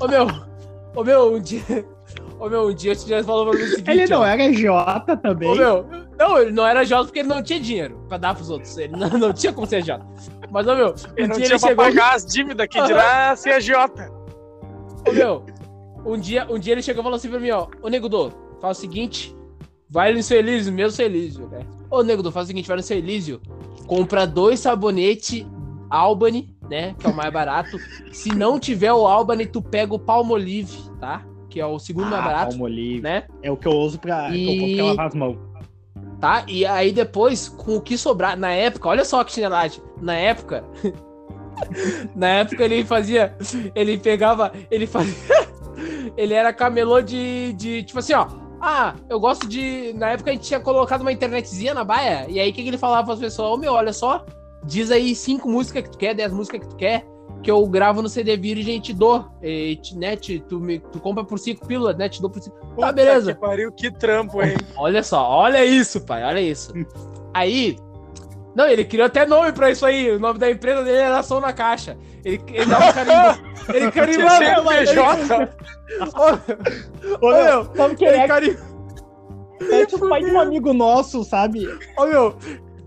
ô 0.01 0.07
meu, 0.09 0.27
ô 0.95 1.05
meu, 1.05 1.35
um 1.35 1.41
dia, 1.41 1.63
ô 2.45 2.49
meu, 2.49 2.69
um 2.69 2.75
dia 2.75 2.95
Gerson 2.95 3.27
falou 3.27 3.51
pra 3.51 3.59
mim 3.59 3.65
o 3.65 3.69
seguinte, 3.71 3.91
Ele 3.91 4.07
não 4.07 4.21
ó. 4.21 4.27
era 4.27 4.53
Jota 4.53 5.17
também. 5.17 5.49
Ô, 5.49 5.55
meu, 5.55 5.87
não, 6.19 6.39
ele 6.39 6.51
não 6.53 6.67
era 6.67 6.85
Jota 6.85 7.05
porque 7.05 7.21
ele 7.21 7.29
não 7.29 7.43
tinha 7.43 7.61
dinheiro 7.61 8.05
pra 8.09 8.19
dar 8.19 8.35
pros 8.35 8.51
outros. 8.51 8.77
Ele 8.79 8.97
não, 8.97 9.09
não 9.11 9.33
tinha 9.33 9.53
como 9.53 9.67
ser 9.67 9.85
Jota. 9.85 10.07
Mas, 10.51 10.67
ô 10.67 10.75
meu, 10.75 10.95
Ele 11.17 11.27
um 11.27 11.29
não 11.29 11.37
dia 11.37 11.47
tinha 11.47 11.57
ele 11.57 11.59
pra 11.59 11.69
chegou. 11.69 11.85
pagar 11.85 12.15
as 12.15 12.27
dívidas 12.27 12.67
que 12.69 12.83
dirá 12.83 13.35
ser 13.37 13.53
agiota. 13.53 14.11
Ô, 15.09 15.13
meu, 15.13 15.47
um 16.05 16.19
dia, 16.19 16.47
um 16.51 16.59
dia 16.59 16.73
ele 16.75 16.83
chegou 16.83 17.01
e 17.03 17.05
falou 17.05 17.17
assim 17.17 17.29
pra 17.31 17.41
mim, 17.41 17.51
ó, 17.51 17.67
ô 17.81 17.89
Nego 17.89 18.09
Dô, 18.09 18.31
faz 18.61 18.79
o 18.79 18.81
seguinte, 18.81 19.35
vai 19.89 20.13
no 20.13 20.23
seu 20.23 20.39
Elísio, 20.39 20.73
meu 20.73 20.91
seu 20.91 21.07
Elísio, 21.07 21.49
né? 21.49 21.61
Ô, 21.91 22.03
nego, 22.03 22.31
faz 22.31 22.45
o 22.45 22.49
seguinte, 22.49 22.67
vai 22.69 22.77
no 22.77 22.83
seu 22.83 22.97
Elísio, 22.97 23.41
compra 23.87 24.27
dois 24.27 24.61
sabonete 24.61 25.47
Albany, 25.91 26.57
né, 26.71 26.95
que 26.99 27.07
é 27.07 27.11
o 27.11 27.15
mais 27.15 27.31
barato. 27.33 27.79
Se 28.13 28.35
não 28.35 28.59
tiver 28.59 28.93
o 28.93 29.07
Albany, 29.07 29.45
tu 29.47 29.61
pega 29.61 29.95
o 29.95 29.99
Palmolive, 29.99 30.79
tá? 30.99 31.23
Que 31.53 31.61
é 31.61 31.67
o 31.67 31.79
segundo 31.79 32.07
mais 32.09 32.23
Ah, 32.23 32.27
barato, 32.29 32.49
Palmolive. 32.53 33.03
né? 33.03 33.25
É 33.43 33.51
o 33.51 33.57
que 33.59 33.69
eu 33.69 33.73
uso 33.73 33.99
pra, 33.99 34.35
E- 34.35 34.43
que 34.43 34.79
eu 34.81 34.87
compro 34.89 35.01
as 35.03 35.15
mãos. 35.15 35.37
Tá? 36.19 36.45
E 36.49 36.65
aí 36.65 36.93
depois, 36.93 37.47
com 37.47 37.77
o 37.77 37.81
que 37.83 37.99
sobrar, 37.99 38.39
na 38.39 38.53
época, 38.53 38.89
olha 38.89 39.05
só 39.05 39.23
que 39.23 39.33
chinelagem, 39.33 39.83
na 40.01 40.15
época, 40.15 40.65
na 42.17 42.29
época 42.29 42.65
ele 42.65 42.85
fazia, 42.85 43.37
ele 43.75 43.99
pegava, 43.99 44.51
ele 44.71 44.87
fazia, 44.87 45.15
ele 46.17 46.33
era 46.33 46.53
camelô 46.55 47.03
de, 47.03 47.53
de, 47.53 47.83
tipo 47.83 47.99
assim, 47.99 48.15
ó, 48.15 48.27
ah, 48.61 48.95
eu 49.11 49.19
gosto 49.21 49.47
de, 49.47 49.93
na 49.95 50.11
época 50.13 50.31
a 50.31 50.33
gente 50.33 50.47
tinha 50.47 50.61
colocado 50.61 51.03
uma 51.03 51.13
internetzinha 51.13 51.75
na 51.75 51.85
baia, 51.85 52.27
e 52.31 52.39
aí 52.41 52.51
o 52.51 52.53
que, 52.55 52.63
que 52.63 52.69
ele 52.69 52.79
falava 52.79 53.05
pras 53.07 53.19
pessoas, 53.19 53.51
ô 53.53 53.57
meu, 53.59 53.73
olha 53.75 53.93
só, 53.93 54.25
diz 54.65 54.91
aí 54.91 55.15
cinco 55.15 55.51
músicas 55.51 55.83
que 55.83 55.91
tu 55.91 55.99
quer, 55.99 56.15
dez 56.15 56.33
músicas 56.33 56.61
que 56.61 56.69
tu 56.69 56.77
quer, 56.77 57.05
que 57.43 57.51
eu 57.51 57.67
gravo 57.67 58.01
no 58.03 58.09
CD 58.09 58.37
virgem 58.37 58.77
e 58.77 58.81
te 58.81 58.93
dou, 58.93 59.29
e, 59.43 59.77
te- 59.77 59.97
né, 59.99 60.17
te- 60.17 60.41
tu, 60.49 60.61
me, 60.61 60.79
tu 60.79 61.01
compra 61.01 61.25
por 61.25 61.39
cinco 61.39 61.67
pílulas, 61.67 61.97
né, 61.97 62.09
te 62.09 62.21
dou 62.21 62.31
por 62.31 62.41
cinco, 62.43 62.57
tá, 62.79 62.93
beleza. 62.93 63.35
Que 63.35 63.41
pariu, 63.41 63.73
que 63.73 63.91
trampo, 63.91 64.43
hein? 64.43 64.57
Olha 64.77 65.03
só, 65.03 65.29
olha 65.29 65.65
isso, 65.65 66.01
pai, 66.07 66.23
olha 66.25 66.41
isso. 66.41 66.73
Aí. 67.35 67.77
Não, 68.55 68.67
ele 68.69 68.85
criou 68.85 69.07
até 69.07 69.25
nome 69.25 69.51
pra 69.53 69.71
isso 69.71 69.87
aí. 69.87 70.11
O 70.11 70.21
nome 70.21 70.39
da 70.39 70.51
empresa 70.51 70.85
dele 70.85 70.99
era 70.99 71.23
Som 71.23 71.41
na 71.41 71.55
Caixa. 71.55 71.97
Ele, 72.23 72.39
ele 72.53 72.67
dava 72.67 72.85
um 72.91 72.93
carimbo. 72.93 73.53
Ele 73.73 73.91
carimbava. 73.91 74.37
CNPJ. 74.37 75.49
Ô, 77.21 77.31
meu, 77.33 77.75
Sabe 77.75 77.97
quem 77.97 78.09
ele 78.09 78.17
é? 78.19 78.29
carim... 78.29 78.57
É 79.71 79.87
tipo 79.87 80.05
o 80.05 80.09
pai 80.09 80.23
de 80.23 80.31
um 80.31 80.41
amigo 80.41 80.73
nosso, 80.75 81.23
sabe? 81.25 81.67
Ô, 81.97 82.05
meu, 82.07 82.37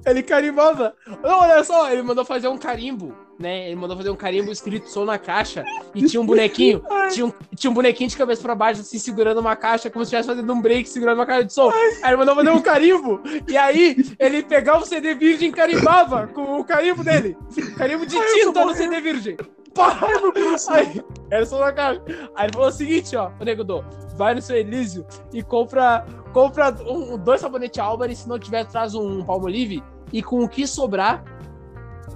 ele 0.05 0.21
carimbava. 0.21 0.93
Não, 1.23 1.39
olha 1.41 1.63
só, 1.63 1.89
ele 1.89 2.03
mandou 2.03 2.25
fazer 2.25 2.47
um 2.47 2.57
carimbo, 2.57 3.15
né? 3.39 3.67
Ele 3.67 3.75
mandou 3.75 3.97
fazer 3.97 4.09
um 4.09 4.15
carimbo 4.15 4.51
escrito 4.51 4.89
Som 4.89 5.05
na 5.05 5.17
Caixa. 5.17 5.63
E 5.93 6.03
tinha 6.05 6.21
um 6.21 6.25
bonequinho. 6.25 6.81
Tinha 7.11 7.25
um, 7.25 7.33
tinha 7.55 7.69
um 7.69 7.73
bonequinho 7.73 8.09
de 8.09 8.17
cabeça 8.17 8.41
pra 8.41 8.55
baixo, 8.55 8.81
assim, 8.81 8.97
segurando 8.97 9.39
uma 9.39 9.55
caixa, 9.55 9.89
como 9.89 10.05
se 10.05 10.09
estivesse 10.09 10.27
fazendo 10.27 10.51
um 10.51 10.61
break, 10.61 10.87
segurando 10.87 11.19
uma 11.19 11.25
caixa 11.25 11.45
de 11.45 11.53
som. 11.53 11.71
Aí 12.01 12.09
ele 12.09 12.17
mandou 12.17 12.35
fazer 12.35 12.49
um 12.51 12.61
carimbo. 12.61 13.21
E 13.47 13.57
aí, 13.57 14.15
ele 14.19 14.43
pegava 14.43 14.79
o 14.79 14.85
CD 14.85 15.13
virgem 15.15 15.49
e 15.49 15.51
carimbava 15.51 16.27
com 16.27 16.59
o 16.59 16.63
carimbo 16.63 17.03
dele. 17.03 17.37
Carimbo 17.77 18.05
de 18.05 18.15
tinta 18.33 18.65
no 18.65 18.73
CD 18.73 19.01
virgem. 19.01 19.37
Pá! 19.73 19.99
Aí, 20.69 21.03
era 21.29 21.45
só 21.45 21.59
na 21.59 21.73
caixa. 21.73 22.01
Aí 22.35 22.45
ele 22.45 22.53
falou 22.53 22.69
o 22.69 22.71
seguinte, 22.71 23.15
ó, 23.15 23.29
o 23.39 23.43
nego 23.43 23.63
do, 23.63 23.83
vai 24.15 24.33
no 24.33 24.41
seu 24.41 24.55
Elísio 24.55 25.05
e 25.33 25.43
compra, 25.43 26.05
compra 26.33 26.73
um, 26.87 27.17
dois 27.17 27.41
sabonetes 27.41 27.79
Albany, 27.79 28.15
se 28.15 28.27
não 28.27 28.39
tiver, 28.39 28.65
traz 28.65 28.95
um 28.95 29.23
Palmolive. 29.23 29.83
E 30.13 30.23
com 30.23 30.43
o 30.43 30.47
que 30.47 30.65
sobrar, 30.65 31.23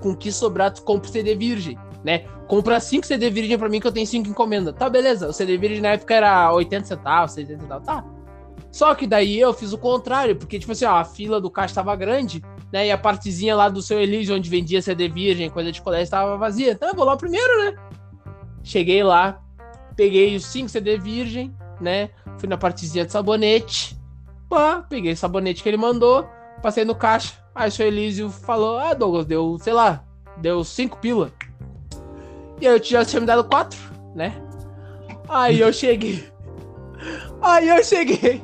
com 0.02 0.16
que 0.16 0.32
sobrar, 0.32 0.74
tu 0.74 0.84
compra 0.84 1.10
o 1.10 1.12
CD 1.12 1.36
virgem, 1.36 1.78
né? 2.04 2.26
Compra 2.48 2.80
5 2.80 3.06
CD 3.06 3.30
virgem 3.30 3.58
pra 3.58 3.70
mim 3.70 3.80
que 3.80 3.88
eu 3.88 3.92
tenho 3.92 4.08
5 4.08 4.28
encomendas. 4.28 4.74
Tá, 4.76 4.90
beleza. 4.90 5.28
O 5.28 5.34
CD 5.34 5.58
virgem 5.58 5.82
na 5.82 5.90
época 5.90 6.16
era 6.16 6.52
80 6.54 6.86
centavos, 6.86 7.32
70 7.34 7.62
centavos. 7.62 7.86
Tá. 7.86 8.04
Só 8.72 8.94
que 8.94 9.08
daí 9.08 9.40
eu 9.40 9.54
fiz 9.54 9.74
o 9.74 9.78
contrário, 9.78 10.36
porque, 10.36 10.60
tipo 10.60 10.72
assim, 10.72 10.86
ó, 10.86 10.96
a 10.96 11.06
fila 11.06 11.42
do 11.42 11.50
caixa 11.50 11.76
tava 11.76 11.96
grande, 11.96 12.42
né? 12.72 12.88
E 12.88 12.92
a 12.92 12.98
partezinha 12.98 13.56
lá 13.56 13.68
do 13.68 13.82
seu 13.82 14.00
Elísio, 14.00 14.36
onde 14.36 14.50
vendia 14.50 14.82
CD 14.82 15.08
virgem, 15.08 15.50
coisa 15.50 15.72
de 15.72 15.82
colégio, 15.82 16.12
tava 16.12 16.38
vazia. 16.38 16.72
Então 16.72 16.90
eu 16.90 16.96
vou 16.96 17.06
lá 17.06 17.18
primeiro, 17.18 17.66
né? 17.66 17.76
Cheguei 18.64 19.04
lá, 19.04 19.42
peguei 19.96 20.36
os 20.36 20.46
5 20.46 20.70
CD 20.70 20.98
virgem, 20.98 21.56
né? 21.82 22.10
Fui 22.38 22.48
na 22.48 22.58
partezinha 22.58 23.06
de 23.06 23.12
sabonete. 23.12 23.98
Pá, 24.48 24.86
peguei 24.88 25.14
o 25.14 25.18
sabonete 25.18 25.64
que 25.64 25.70
ele 25.70 25.78
mandou, 25.78 26.28
passei 26.62 26.86
no 26.86 26.96
caixa. 26.96 27.34
Aí 27.60 27.68
o 27.68 27.72
seu 27.74 27.88
Elísio 27.88 28.30
falou: 28.30 28.80
Ah, 28.80 28.94
Douglas, 28.94 29.26
deu, 29.26 29.58
sei 29.60 29.74
lá, 29.74 30.02
deu 30.38 30.64
5 30.64 30.98
pila. 31.00 31.30
E 32.62 32.66
aí 32.66 32.74
eu 32.74 32.82
já 32.82 33.04
tinha 33.04 33.20
me 33.20 33.26
dado 33.26 33.44
4, 33.44 33.78
né? 34.16 34.42
Aí 35.28 35.60
eu 35.60 35.74
cheguei. 35.74 36.24
Aí 37.42 37.68
eu 37.68 37.84
cheguei. 37.84 38.42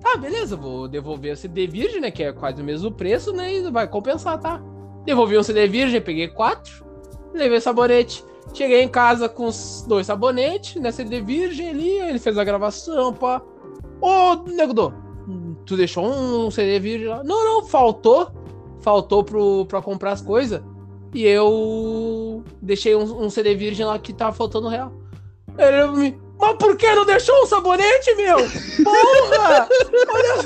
Tá, 0.00 0.16
beleza, 0.16 0.56
vou 0.56 0.86
devolver 0.86 1.32
o 1.32 1.36
CD 1.36 1.66
virgem, 1.66 2.00
né? 2.00 2.10
Que 2.12 2.22
é 2.22 2.32
quase 2.32 2.62
o 2.62 2.64
mesmo 2.64 2.92
preço, 2.92 3.32
né? 3.32 3.52
E 3.52 3.70
vai 3.70 3.88
compensar, 3.88 4.38
tá? 4.38 4.62
Devolvi 5.04 5.36
o 5.36 5.42
CD 5.42 5.66
virgem, 5.66 6.00
peguei 6.00 6.28
4, 6.28 6.84
levei 7.32 7.60
sabonete. 7.60 8.24
Cheguei 8.52 8.82
em 8.82 8.88
casa 8.88 9.28
com 9.28 9.46
os 9.46 9.84
dois 9.88 10.06
sabonetes, 10.06 10.80
né? 10.80 10.92
CD 10.92 11.20
virgem 11.20 11.70
ali, 11.70 11.90
ele 11.98 12.18
fez 12.20 12.38
a 12.38 12.44
gravação, 12.44 13.12
pá. 13.12 13.42
Ô, 14.00 14.36
Nego 14.46 14.72
tu 15.66 15.76
deixou 15.76 16.04
um 16.06 16.50
CD 16.50 16.78
virgem 16.78 17.08
lá? 17.08 17.22
Não, 17.24 17.44
não, 17.44 17.66
faltou. 17.66 18.30
Faltou 18.80 19.24
pro, 19.24 19.64
pra 19.66 19.80
comprar 19.80 20.12
as 20.12 20.20
coisas. 20.20 20.60
E 21.14 21.24
eu 21.26 22.42
deixei 22.60 22.94
um, 22.96 23.24
um 23.24 23.30
CD 23.30 23.54
virgem 23.54 23.86
lá 23.86 23.98
que 23.98 24.12
tava 24.12 24.32
faltando 24.36 24.68
real. 24.68 24.92
Ele 25.56 25.86
me. 25.92 26.18
Mas 26.38 26.56
por 26.56 26.76
que 26.76 26.92
não 26.94 27.06
deixou 27.06 27.34
um 27.42 27.46
sabonete, 27.46 28.14
meu? 28.16 28.36
Porra! 28.84 29.68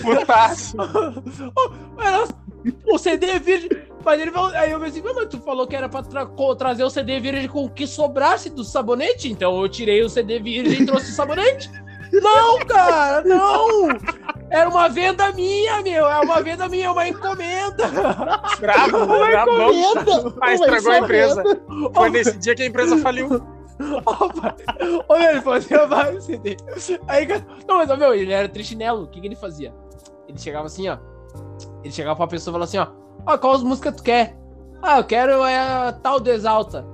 Putaço. 0.03 0.77
Era 1.99 2.29
o 2.87 2.99
CD 2.99 3.39
virgem. 3.39 3.71
Mas 4.05 4.21
ele 4.21 4.31
falou. 4.31 4.51
Aí 4.55 4.71
eu 4.71 4.79
pensei, 4.81 5.03
"Não, 5.03 5.15
mas 5.15 5.29
tu 5.29 5.39
falou 5.41 5.67
que 5.67 5.75
era 5.75 5.89
pra 5.89 6.03
tra- 6.03 6.29
trazer 6.57 6.85
o 6.85 6.91
CD 6.91 7.19
virgem 7.21 7.49
com 7.49 7.65
o 7.65 7.71
que 7.71 7.87
sobrasse 7.87 8.49
do 8.51 8.63
sabonete? 8.63 9.31
Então 9.31 9.61
eu 9.61 9.69
tirei 9.69 10.03
o 10.03 10.09
CD 10.09 10.39
virgem 10.39 10.83
e 10.83 10.87
trouxe 10.87 11.11
o 11.11 11.15
sabonete. 11.15 11.71
Não, 12.13 12.59
cara, 12.61 13.23
não! 13.23 13.89
Era 14.51 14.69
uma 14.69 14.89
venda 14.89 15.31
minha, 15.33 15.83
meu. 15.83 16.07
É 16.07 16.21
uma 16.21 16.43
venda 16.43 16.69
minha, 16.69 16.87
é 16.87 16.91
uma 16.91 17.09
encomenda. 17.09 17.89
Bravo, 18.59 19.07
bravo. 19.07 20.35
Ah, 20.41 20.55
estragou 20.55 20.93
a 20.93 20.99
empresa. 20.99 21.43
Foi 21.95 22.11
nesse 22.11 22.39
dia 22.39 22.55
que 22.55 22.63
a 22.63 22.67
empresa 22.67 22.97
faliu. 23.03 23.29
Opa! 24.07 24.57
Ô, 25.09 25.17
ele 25.17 25.41
fazia 25.43 25.87
vários 25.87 26.25
CD. 26.25 26.57
Aí, 27.07 27.27
cara, 27.27 27.47
não, 27.67 27.77
mas, 27.77 27.91
ó, 27.91 27.97
meu, 27.97 28.15
ele 28.15 28.33
era 28.33 28.49
trichinelo. 28.49 29.05
O 29.05 29.09
que, 29.09 29.21
que 29.21 29.27
ele 29.27 29.37
fazia? 29.37 29.73
Ele 30.27 30.39
chegava 30.39 30.67
assim, 30.67 30.89
ó. 30.89 30.99
Ele 31.85 31.93
chegava 31.93 32.17
pra 32.17 32.27
pessoa 32.27 32.53
e 32.53 32.55
falava 32.55 32.65
assim, 32.65 32.79
ó. 32.79 32.89
Ó, 33.27 33.39
qual 33.39 33.55
as 33.55 33.63
músicas 33.63 33.97
tu 33.97 34.03
quer? 34.03 34.37
Ah, 34.83 34.99
eu 34.99 35.05
quero 35.05 35.45
é, 35.45 35.59
a 35.59 35.93
tal 35.93 36.19
do 36.19 36.31
Exalta. 36.31 36.87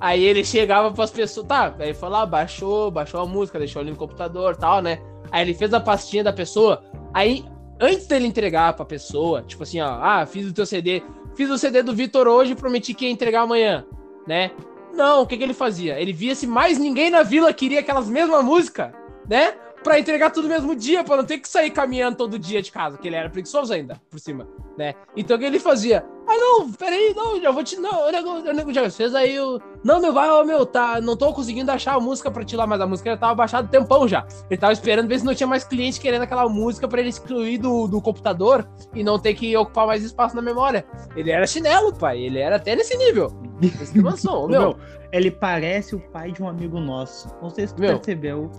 Aí 0.00 0.24
ele 0.24 0.44
chegava 0.44 0.90
pras 0.92 1.10
pessoas, 1.10 1.46
tá? 1.46 1.74
Aí 1.78 1.94
ah, 2.00 2.26
baixou, 2.26 2.90
baixou 2.90 3.20
a 3.20 3.26
música, 3.26 3.58
deixou 3.58 3.80
ali 3.80 3.90
no 3.90 3.96
computador 3.96 4.54
e 4.54 4.58
tal, 4.58 4.82
né? 4.82 5.00
Aí 5.30 5.42
ele 5.42 5.54
fez 5.54 5.72
a 5.72 5.80
pastinha 5.80 6.22
da 6.22 6.32
pessoa. 6.32 6.82
Aí, 7.14 7.44
antes 7.80 8.06
dele 8.06 8.26
entregar 8.26 8.74
pra 8.74 8.84
pessoa, 8.84 9.42
tipo 9.42 9.62
assim, 9.62 9.80
ó, 9.80 9.98
ah, 10.00 10.26
fiz 10.26 10.46
o 10.46 10.52
teu 10.52 10.66
CD, 10.66 11.02
fiz 11.34 11.50
o 11.50 11.58
CD 11.58 11.82
do 11.82 11.94
Vitor 11.94 12.28
hoje, 12.28 12.54
prometi 12.54 12.94
que 12.94 13.06
ia 13.06 13.10
entregar 13.10 13.42
amanhã, 13.42 13.84
né? 14.26 14.50
Não, 14.92 15.22
o 15.22 15.26
que, 15.26 15.36
que 15.36 15.44
ele 15.44 15.54
fazia? 15.54 16.00
Ele 16.00 16.12
via 16.12 16.34
se 16.34 16.46
mais 16.46 16.78
ninguém 16.78 17.10
na 17.10 17.22
vila 17.22 17.52
queria 17.52 17.80
aquelas 17.80 18.08
mesmas 18.08 18.44
músicas, 18.44 18.92
né? 19.28 19.54
Pra 19.82 19.98
entregar 19.98 20.30
tudo 20.30 20.48
no 20.48 20.54
mesmo 20.54 20.74
dia, 20.74 21.04
pra 21.04 21.16
não 21.16 21.24
ter 21.24 21.38
que 21.38 21.48
sair 21.48 21.70
caminhando 21.70 22.16
todo 22.16 22.38
dia 22.38 22.60
de 22.60 22.72
casa, 22.72 22.98
que 22.98 23.06
ele 23.06 23.16
era 23.16 23.30
preguiçoso 23.30 23.72
ainda, 23.72 24.00
por 24.10 24.18
cima, 24.18 24.48
né? 24.76 24.94
Então 25.16 25.36
o 25.36 25.38
que 25.38 25.44
ele 25.44 25.60
fazia? 25.60 26.04
Ah, 26.28 26.36
não, 26.36 26.72
peraí, 26.72 27.14
não, 27.14 27.40
já 27.40 27.52
vou 27.52 27.62
te. 27.62 27.76
Não, 27.76 28.08
o 28.08 28.52
nego, 28.52 28.72
já 28.72 28.90
fez 28.90 29.14
aí 29.14 29.38
o. 29.38 29.60
Não, 29.84 30.00
meu, 30.00 30.12
vai, 30.12 30.28
meu, 30.44 30.66
tá. 30.66 31.00
Não 31.00 31.16
tô 31.16 31.32
conseguindo 31.32 31.70
achar 31.70 31.94
a 31.94 32.00
música 32.00 32.30
pra 32.32 32.44
te 32.44 32.56
lá, 32.56 32.66
mas 32.66 32.80
a 32.80 32.86
música 32.86 33.10
já 33.10 33.16
tava 33.16 33.34
baixada 33.36 33.68
tempão 33.68 34.08
já. 34.08 34.26
Ele 34.50 34.58
tava 34.58 34.72
esperando 34.72 35.06
ver 35.06 35.20
se 35.20 35.24
não 35.24 35.36
tinha 35.36 35.46
mais 35.46 35.62
cliente 35.62 36.00
querendo 36.00 36.22
aquela 36.22 36.48
música 36.48 36.88
pra 36.88 36.98
ele 36.98 37.10
excluir 37.10 37.58
do, 37.58 37.86
do 37.86 38.00
computador 38.02 38.68
e 38.92 39.04
não 39.04 39.20
ter 39.20 39.34
que 39.34 39.56
ocupar 39.56 39.86
mais 39.86 40.02
espaço 40.02 40.34
na 40.34 40.42
memória. 40.42 40.84
Ele 41.14 41.30
era 41.30 41.46
chinelo, 41.46 41.94
pai. 41.94 42.18
Ele 42.18 42.40
era 42.40 42.56
até 42.56 42.74
nesse 42.74 42.96
nível. 42.96 43.28
Você 43.60 43.92
tem 43.92 44.02
noção, 44.02 44.44
ô, 44.44 44.48
meu. 44.48 44.60
Meu, 44.60 44.76
ele 45.12 45.30
parece 45.30 45.94
o 45.94 46.00
pai 46.00 46.32
de 46.32 46.42
um 46.42 46.48
amigo 46.48 46.80
nosso. 46.80 47.28
Não 47.40 47.50
sei 47.50 47.66
se 47.66 47.74
tu 47.74 47.80
Meu. 47.80 47.98
percebeu. 47.98 48.50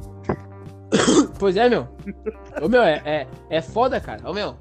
Pois 1.40 1.56
é, 1.56 1.70
meu. 1.70 1.88
Ô, 2.62 2.68
meu, 2.68 2.82
é, 2.82 3.02
é, 3.06 3.28
é 3.50 3.62
foda, 3.62 4.00
cara. 4.00 4.28
Ô, 4.30 4.34
meu. 4.34 4.56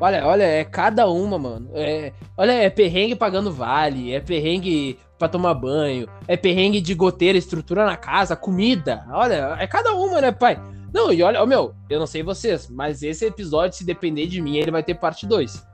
Olha, 0.00 0.26
olha, 0.26 0.42
é 0.44 0.64
cada 0.64 1.08
uma, 1.08 1.38
mano. 1.38 1.70
É, 1.74 2.12
olha, 2.36 2.52
é 2.52 2.68
perrengue 2.68 3.14
pagando 3.16 3.50
vale, 3.50 4.12
é 4.12 4.20
perrengue 4.20 4.98
pra 5.18 5.28
tomar 5.28 5.54
banho, 5.54 6.06
é 6.28 6.36
perrengue 6.36 6.82
de 6.82 6.94
goteira, 6.94 7.38
estrutura 7.38 7.86
na 7.86 7.96
casa, 7.96 8.36
comida. 8.36 9.06
Olha, 9.10 9.56
é 9.58 9.66
cada 9.66 9.94
uma, 9.94 10.20
né, 10.20 10.32
pai? 10.32 10.60
Não, 10.92 11.10
e 11.12 11.22
olha, 11.22 11.42
ô, 11.42 11.46
meu, 11.46 11.74
eu 11.88 11.98
não 11.98 12.06
sei 12.06 12.22
vocês, 12.22 12.68
mas 12.68 13.02
esse 13.02 13.24
episódio, 13.24 13.78
se 13.78 13.84
depender 13.84 14.26
de 14.26 14.40
mim, 14.42 14.56
ele 14.56 14.70
vai 14.70 14.82
ter 14.82 14.94
parte 14.94 15.26
2. 15.26 15.66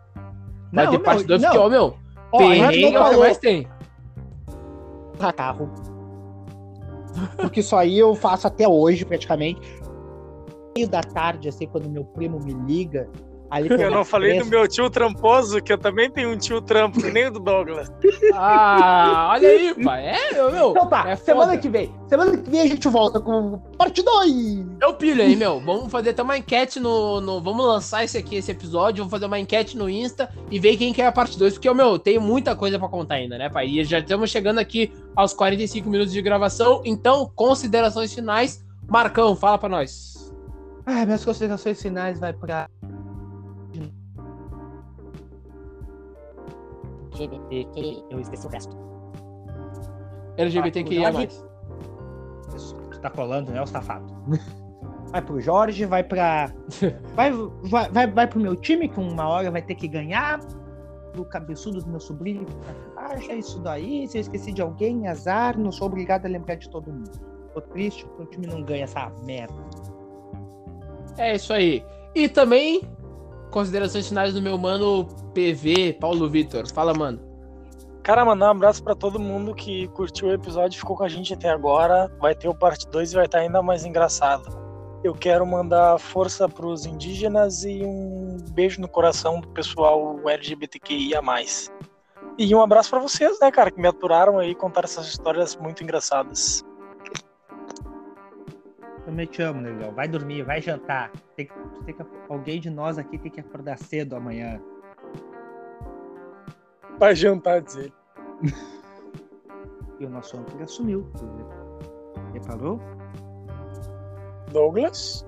Vai 0.72 0.84
Não, 0.84 0.92
ter 0.92 0.98
meu, 0.98 1.04
parte 1.04 1.24
2, 1.24 1.42
não. 1.42 1.48
porque, 1.50 1.64
ó, 1.64 1.68
meu, 1.68 1.96
Ó, 2.30 2.38
perrengue 2.38 2.84
é 2.94 3.00
o 3.00 3.10
que 3.10 3.16
mais 3.16 3.38
tem. 3.38 3.66
pra 5.18 5.32
carro. 5.32 5.68
Porque 7.36 7.60
isso 7.60 7.76
aí 7.76 7.98
eu 7.98 8.14
faço 8.14 8.46
até 8.46 8.66
hoje, 8.66 9.04
praticamente. 9.04 9.60
Meio 10.76 10.88
da 10.88 11.00
tarde, 11.02 11.48
assim, 11.48 11.66
quando 11.66 11.88
meu 11.88 12.04
primo 12.04 12.38
me 12.40 12.52
liga, 12.66 13.08
Ali 13.50 13.68
Eu 13.70 13.90
não 13.90 14.02
falei 14.02 14.38
do 14.38 14.46
meu 14.46 14.66
tio 14.66 14.88
tramposo, 14.88 15.60
que 15.60 15.70
eu 15.70 15.76
também 15.76 16.10
tenho 16.10 16.30
um 16.30 16.38
tio 16.38 16.62
trampo, 16.62 16.98
que 17.02 17.10
nem 17.10 17.26
o 17.26 17.30
do 17.32 17.38
Douglas. 17.38 17.92
Ah, 18.32 19.28
olha 19.32 19.46
aí, 19.46 19.74
pai. 19.84 20.06
É, 20.06 20.32
meu, 20.32 20.50
meu. 20.50 20.70
Então 20.70 20.88
tá, 20.88 21.10
é 21.10 21.16
semana 21.16 21.58
que 21.58 21.68
vem. 21.68 21.94
Semana 22.08 22.34
que 22.34 22.48
vem 22.48 22.62
a 22.62 22.66
gente 22.66 22.88
volta 22.88 23.20
com 23.20 23.58
parte 23.76 24.02
2. 24.02 24.66
Eu 24.80 24.94
pilho 24.94 25.22
aí, 25.22 25.36
meu. 25.36 25.60
Vamos 25.60 25.92
fazer 25.92 26.10
até 26.10 26.22
uma 26.22 26.38
enquete 26.38 26.80
no, 26.80 27.20
no- 27.20 27.42
Vamos 27.42 27.66
lançar 27.66 28.02
esse 28.02 28.16
aqui, 28.16 28.36
esse 28.36 28.50
episódio. 28.50 29.02
Vamos 29.04 29.10
fazer 29.10 29.26
uma 29.26 29.38
enquete 29.38 29.76
no 29.76 29.86
Insta 29.86 30.30
e 30.50 30.58
ver 30.58 30.78
quem 30.78 30.94
quer 30.94 31.04
a 31.08 31.12
parte 31.12 31.38
2. 31.38 31.52
Porque, 31.52 31.70
meu, 31.74 31.98
tem 31.98 32.18
muita 32.18 32.56
coisa 32.56 32.78
pra 32.78 32.88
contar 32.88 33.16
ainda, 33.16 33.36
né, 33.36 33.50
pai? 33.50 33.66
E 33.68 33.84
já 33.84 33.98
estamos 33.98 34.30
chegando 34.30 34.60
aqui 34.60 34.90
aos 35.14 35.34
45 35.34 35.90
minutos 35.90 36.10
de 36.14 36.22
gravação. 36.22 36.80
Então, 36.86 37.30
considerações 37.36 38.14
finais. 38.14 38.64
Marcão, 38.88 39.36
fala 39.36 39.58
pra 39.58 39.68
nós. 39.68 40.11
Ah, 40.86 41.04
minhas 41.04 41.24
considerações 41.24 41.80
finais 41.80 42.18
vai 42.18 42.32
pra. 42.32 42.68
LGBT, 47.18 48.04
eu 48.10 48.20
esqueci 48.20 48.46
o 48.46 48.50
resto. 48.50 48.76
LGBTQIA. 50.36 51.08
Ah, 51.08 51.24
Isso, 52.56 52.76
tu 52.90 53.00
tá 53.00 53.10
colando, 53.10 53.52
né, 53.52 53.60
o 53.62 53.66
safado? 53.66 54.06
Vai 55.10 55.20
pro 55.20 55.38
Jorge, 55.42 55.84
vai 55.84 56.02
pra. 56.02 56.50
Vai, 57.14 57.30
vai, 57.64 57.90
vai, 57.90 58.06
vai 58.10 58.26
pro 58.26 58.40
meu 58.40 58.56
time, 58.56 58.88
que 58.88 58.98
uma 58.98 59.28
hora 59.28 59.50
vai 59.50 59.60
ter 59.60 59.74
que 59.74 59.86
ganhar. 59.86 60.40
Do 61.12 61.22
cabeçudo 61.26 61.80
do 61.82 61.90
meu 61.90 62.00
sobrinho. 62.00 62.46
Acha 62.96 63.34
isso 63.34 63.60
daí. 63.60 64.08
Se 64.08 64.16
eu 64.16 64.22
esqueci 64.22 64.52
de 64.52 64.62
alguém, 64.62 65.06
azar. 65.08 65.58
Não 65.58 65.70
sou 65.70 65.88
obrigado 65.88 66.24
a 66.24 66.28
lembrar 66.30 66.54
de 66.54 66.70
todo 66.70 66.90
mundo. 66.90 67.10
Tô 67.52 67.60
triste 67.60 68.06
porque 68.06 68.22
o 68.22 68.26
time 68.26 68.46
não 68.46 68.62
ganha 68.62 68.84
essa 68.84 69.10
merda. 69.22 69.52
É 71.16 71.34
isso 71.34 71.52
aí. 71.52 71.84
E 72.14 72.28
também, 72.28 72.82
considerações 73.50 74.08
finais 74.08 74.34
do 74.34 74.42
meu 74.42 74.58
mano 74.58 75.06
PV, 75.34 75.94
Paulo 76.00 76.28
Vitor. 76.28 76.66
Fala, 76.72 76.92
mano. 76.94 77.20
Cara, 78.02 78.24
mandar 78.24 78.48
um 78.48 78.50
abraço 78.50 78.82
pra 78.82 78.96
todo 78.96 79.20
mundo 79.20 79.54
que 79.54 79.86
curtiu 79.88 80.28
o 80.28 80.32
episódio 80.32 80.76
e 80.76 80.78
ficou 80.80 80.96
com 80.96 81.04
a 81.04 81.08
gente 81.08 81.32
até 81.32 81.48
agora. 81.48 82.10
Vai 82.20 82.34
ter 82.34 82.48
o 82.48 82.54
parte 82.54 82.88
2 82.88 83.12
e 83.12 83.14
vai 83.14 83.26
estar 83.26 83.38
ainda 83.38 83.62
mais 83.62 83.84
engraçado. 83.84 84.60
Eu 85.04 85.14
quero 85.14 85.46
mandar 85.46 85.98
força 85.98 86.48
pros 86.48 86.84
indígenas 86.84 87.64
e 87.64 87.84
um 87.84 88.38
beijo 88.52 88.80
no 88.80 88.88
coração 88.88 89.40
do 89.40 89.48
pessoal 89.48 90.18
LGBTQIA+. 90.28 91.20
E 92.38 92.54
um 92.54 92.60
abraço 92.60 92.90
pra 92.90 92.98
vocês, 92.98 93.38
né, 93.40 93.50
cara, 93.50 93.70
que 93.70 93.80
me 93.80 93.86
aturaram 93.86 94.38
aí 94.38 94.54
contaram 94.54 94.86
essas 94.86 95.06
histórias 95.06 95.54
muito 95.56 95.82
engraçadas. 95.82 96.64
Também 99.04 99.26
te 99.26 99.42
amo, 99.42 99.60
negão. 99.60 99.92
Vai 99.92 100.06
dormir, 100.06 100.42
vai 100.44 100.60
jantar. 100.60 101.10
Tem 101.36 101.46
que, 101.46 101.52
tem 101.84 101.94
que- 101.94 102.04
alguém 102.28 102.60
de 102.60 102.70
nós 102.70 102.98
aqui 102.98 103.18
tem 103.18 103.30
que 103.30 103.40
acordar 103.40 103.76
cedo 103.78 104.14
amanhã. 104.14 104.60
Vai 106.98 107.14
jantar, 107.14 107.60
dizer. 107.62 107.92
E 109.98 110.04
o 110.06 110.10
nosso 110.10 110.36
âncora 110.36 110.66
sumiu. 110.66 111.06
Reparou? 112.32 112.80
Douglas? 114.52 115.26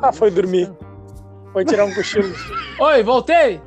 Ah, 0.00 0.12
foi 0.12 0.30
dormir. 0.30 0.72
Foi 1.52 1.64
tirar 1.64 1.84
um 1.84 1.94
cochilo. 1.94 2.34
Oi, 2.80 3.02
voltei! 3.04 3.60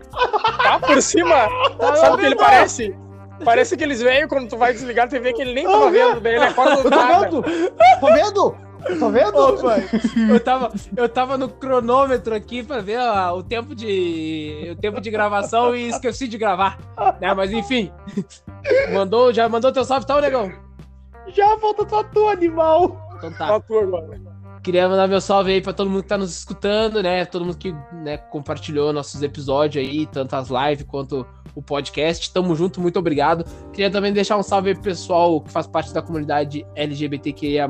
Tá 0.62 0.80
por 0.80 1.02
cima! 1.02 1.48
Sabe 1.96 2.16
o 2.16 2.18
que 2.18 2.26
ele 2.26 2.36
parece? 2.36 2.98
Parece 3.44 3.76
aqueles 3.76 4.02
velhos 4.02 4.30
quando 4.30 4.50
tu 4.50 4.58
vai 4.58 4.74
desligar 4.74 5.06
a 5.06 5.10
TV 5.10 5.34
que 5.34 5.42
ele 5.42 5.54
nem 5.54 5.66
tava 5.66 5.90
vendo, 5.92 6.20
daí 6.20 6.36
ele 6.36 6.46
acorda 6.46 6.76
do 6.78 6.80
Eu 6.80 6.84
tô 6.84 6.90
nada. 6.90 7.20
vendo! 7.30 7.44
Tô 8.00 8.08
vendo! 8.08 8.68
Tô 9.00 9.10
vendo! 9.10 9.62
Pai, 9.62 9.84
eu 10.30 10.40
tava, 10.40 10.72
eu 10.96 11.10
tava 11.10 11.38
no 11.38 11.50
cronômetro 11.50 12.34
aqui 12.34 12.64
pra 12.64 12.80
ver 12.80 13.00
ó, 13.00 13.38
o 13.38 13.44
tempo 13.44 13.76
de 13.76 14.70
o 14.72 14.76
tempo 14.76 15.02
de 15.02 15.12
gravação 15.12 15.76
e 15.76 15.90
esqueci 15.90 16.28
de 16.28 16.38
gravar. 16.38 16.78
Né, 17.20 17.34
mas 17.34 17.52
enfim. 17.52 17.92
Mandou, 18.94 19.34
já 19.34 19.48
mandou 19.50 19.72
teu 19.72 19.84
salve, 19.84 20.06
tá, 20.06 20.20
negão? 20.22 20.52
Já 21.28 21.56
volta 21.58 21.88
só 21.90 22.04
tu, 22.04 22.28
animal! 22.30 22.98
Então 23.18 23.32
tá. 23.34 23.48
Só 23.48 23.60
tu 23.60 23.78
agora. 23.80 24.38
Queria 24.64 24.90
mandar 24.90 25.08
meu 25.08 25.22
salve 25.22 25.54
aí 25.54 25.62
pra 25.62 25.72
todo 25.72 25.90
mundo 25.90 26.04
que 26.04 26.10
tá 26.10 26.18
nos 26.18 26.38
escutando, 26.38 27.02
né? 27.02 27.24
Todo 27.26 27.46
mundo 27.46 27.58
que 27.58 27.74
né, 27.94 28.18
compartilhou 28.18 28.92
nossos 28.92 29.22
episódios 29.24 29.86
aí, 29.86 30.06
tanto 30.08 30.36
as 30.36 30.50
lives 30.50 30.86
quanto 30.86 31.26
o 31.58 31.62
podcast. 31.62 32.32
Tamo 32.32 32.56
junto, 32.56 32.80
muito 32.80 33.00
obrigado. 33.00 33.44
Queria 33.74 33.90
também 33.90 34.14
deixar 34.14 34.38
um 34.38 34.44
salve 34.44 34.76
pro 34.76 34.84
pessoal 34.84 35.42
que 35.42 35.52
faz 35.52 35.66
parte 35.66 35.92
da 35.92 36.04
comunidade 36.04 36.64
LGBTQIA+, 36.76 37.68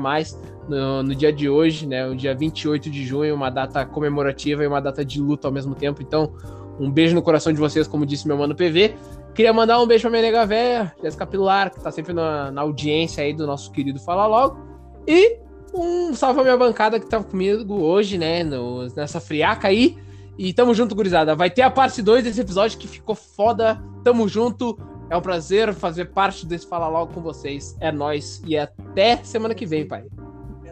no, 0.68 1.02
no 1.02 1.14
dia 1.14 1.32
de 1.32 1.48
hoje, 1.48 1.86
né? 1.86 2.06
O 2.06 2.14
dia 2.14 2.34
28 2.34 2.90
de 2.90 3.04
junho, 3.06 3.34
uma 3.34 3.48
data 3.48 3.86
comemorativa 3.86 4.62
e 4.62 4.66
uma 4.66 4.80
data 4.80 5.02
de 5.02 5.20
luta 5.20 5.48
ao 5.48 5.52
mesmo 5.52 5.74
tempo. 5.74 6.02
Então, 6.02 6.34
um 6.78 6.90
beijo 6.90 7.14
no 7.14 7.22
coração 7.22 7.50
de 7.50 7.58
vocês, 7.58 7.88
como 7.88 8.04
disse 8.04 8.28
meu 8.28 8.36
mano 8.36 8.54
PV. 8.54 8.94
Queria 9.34 9.52
mandar 9.54 9.80
um 9.80 9.86
beijo 9.86 10.02
pra 10.02 10.10
minha 10.10 10.22
nega 10.22 10.44
véia, 10.44 10.92
Jéssica 11.02 11.26
Pilar, 11.26 11.70
que 11.70 11.80
tá 11.80 11.90
sempre 11.90 12.12
na, 12.12 12.50
na 12.50 12.60
audiência 12.60 13.24
aí 13.24 13.32
do 13.32 13.46
nosso 13.46 13.72
querido 13.72 13.98
Fala 13.98 14.26
Logo. 14.26 14.58
E 15.06 15.38
um 15.72 16.12
salve 16.14 16.34
pra 16.34 16.44
minha 16.44 16.56
bancada 16.58 17.00
que 17.00 17.06
tá 17.06 17.22
comigo 17.22 17.80
hoje, 17.80 18.18
né? 18.18 18.44
no- 18.44 18.86
nessa 18.94 19.18
friaca 19.18 19.68
aí. 19.68 19.96
E 20.38 20.52
tamo 20.52 20.72
junto, 20.72 20.94
gurizada. 20.94 21.34
Vai 21.34 21.50
ter 21.50 21.62
a 21.62 21.70
parte 21.70 22.00
2 22.00 22.22
desse 22.24 22.40
episódio 22.40 22.78
que 22.78 22.86
ficou 22.86 23.14
foda. 23.14 23.82
Tamo 24.04 24.28
junto. 24.28 24.78
É 25.10 25.16
um 25.16 25.20
prazer 25.20 25.74
fazer 25.74 26.12
parte 26.12 26.46
desse 26.46 26.66
Fala 26.66 26.86
Logo 26.88 27.12
com 27.12 27.20
vocês. 27.20 27.76
É 27.80 27.90
nóis. 27.90 28.40
E 28.46 28.56
até 28.56 29.16
semana 29.24 29.54
que 29.54 29.66
vem, 29.66 29.86
pai. 29.86 30.06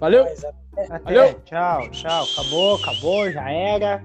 Valeu? 0.00 0.24
Mas, 0.24 0.44
Até. 0.90 0.98
Valeu. 1.14 1.34
Tchau, 1.44 1.90
tchau. 1.90 2.24
Acabou, 2.24 2.76
acabou, 2.76 3.32
já 3.32 3.50
era. 3.50 4.04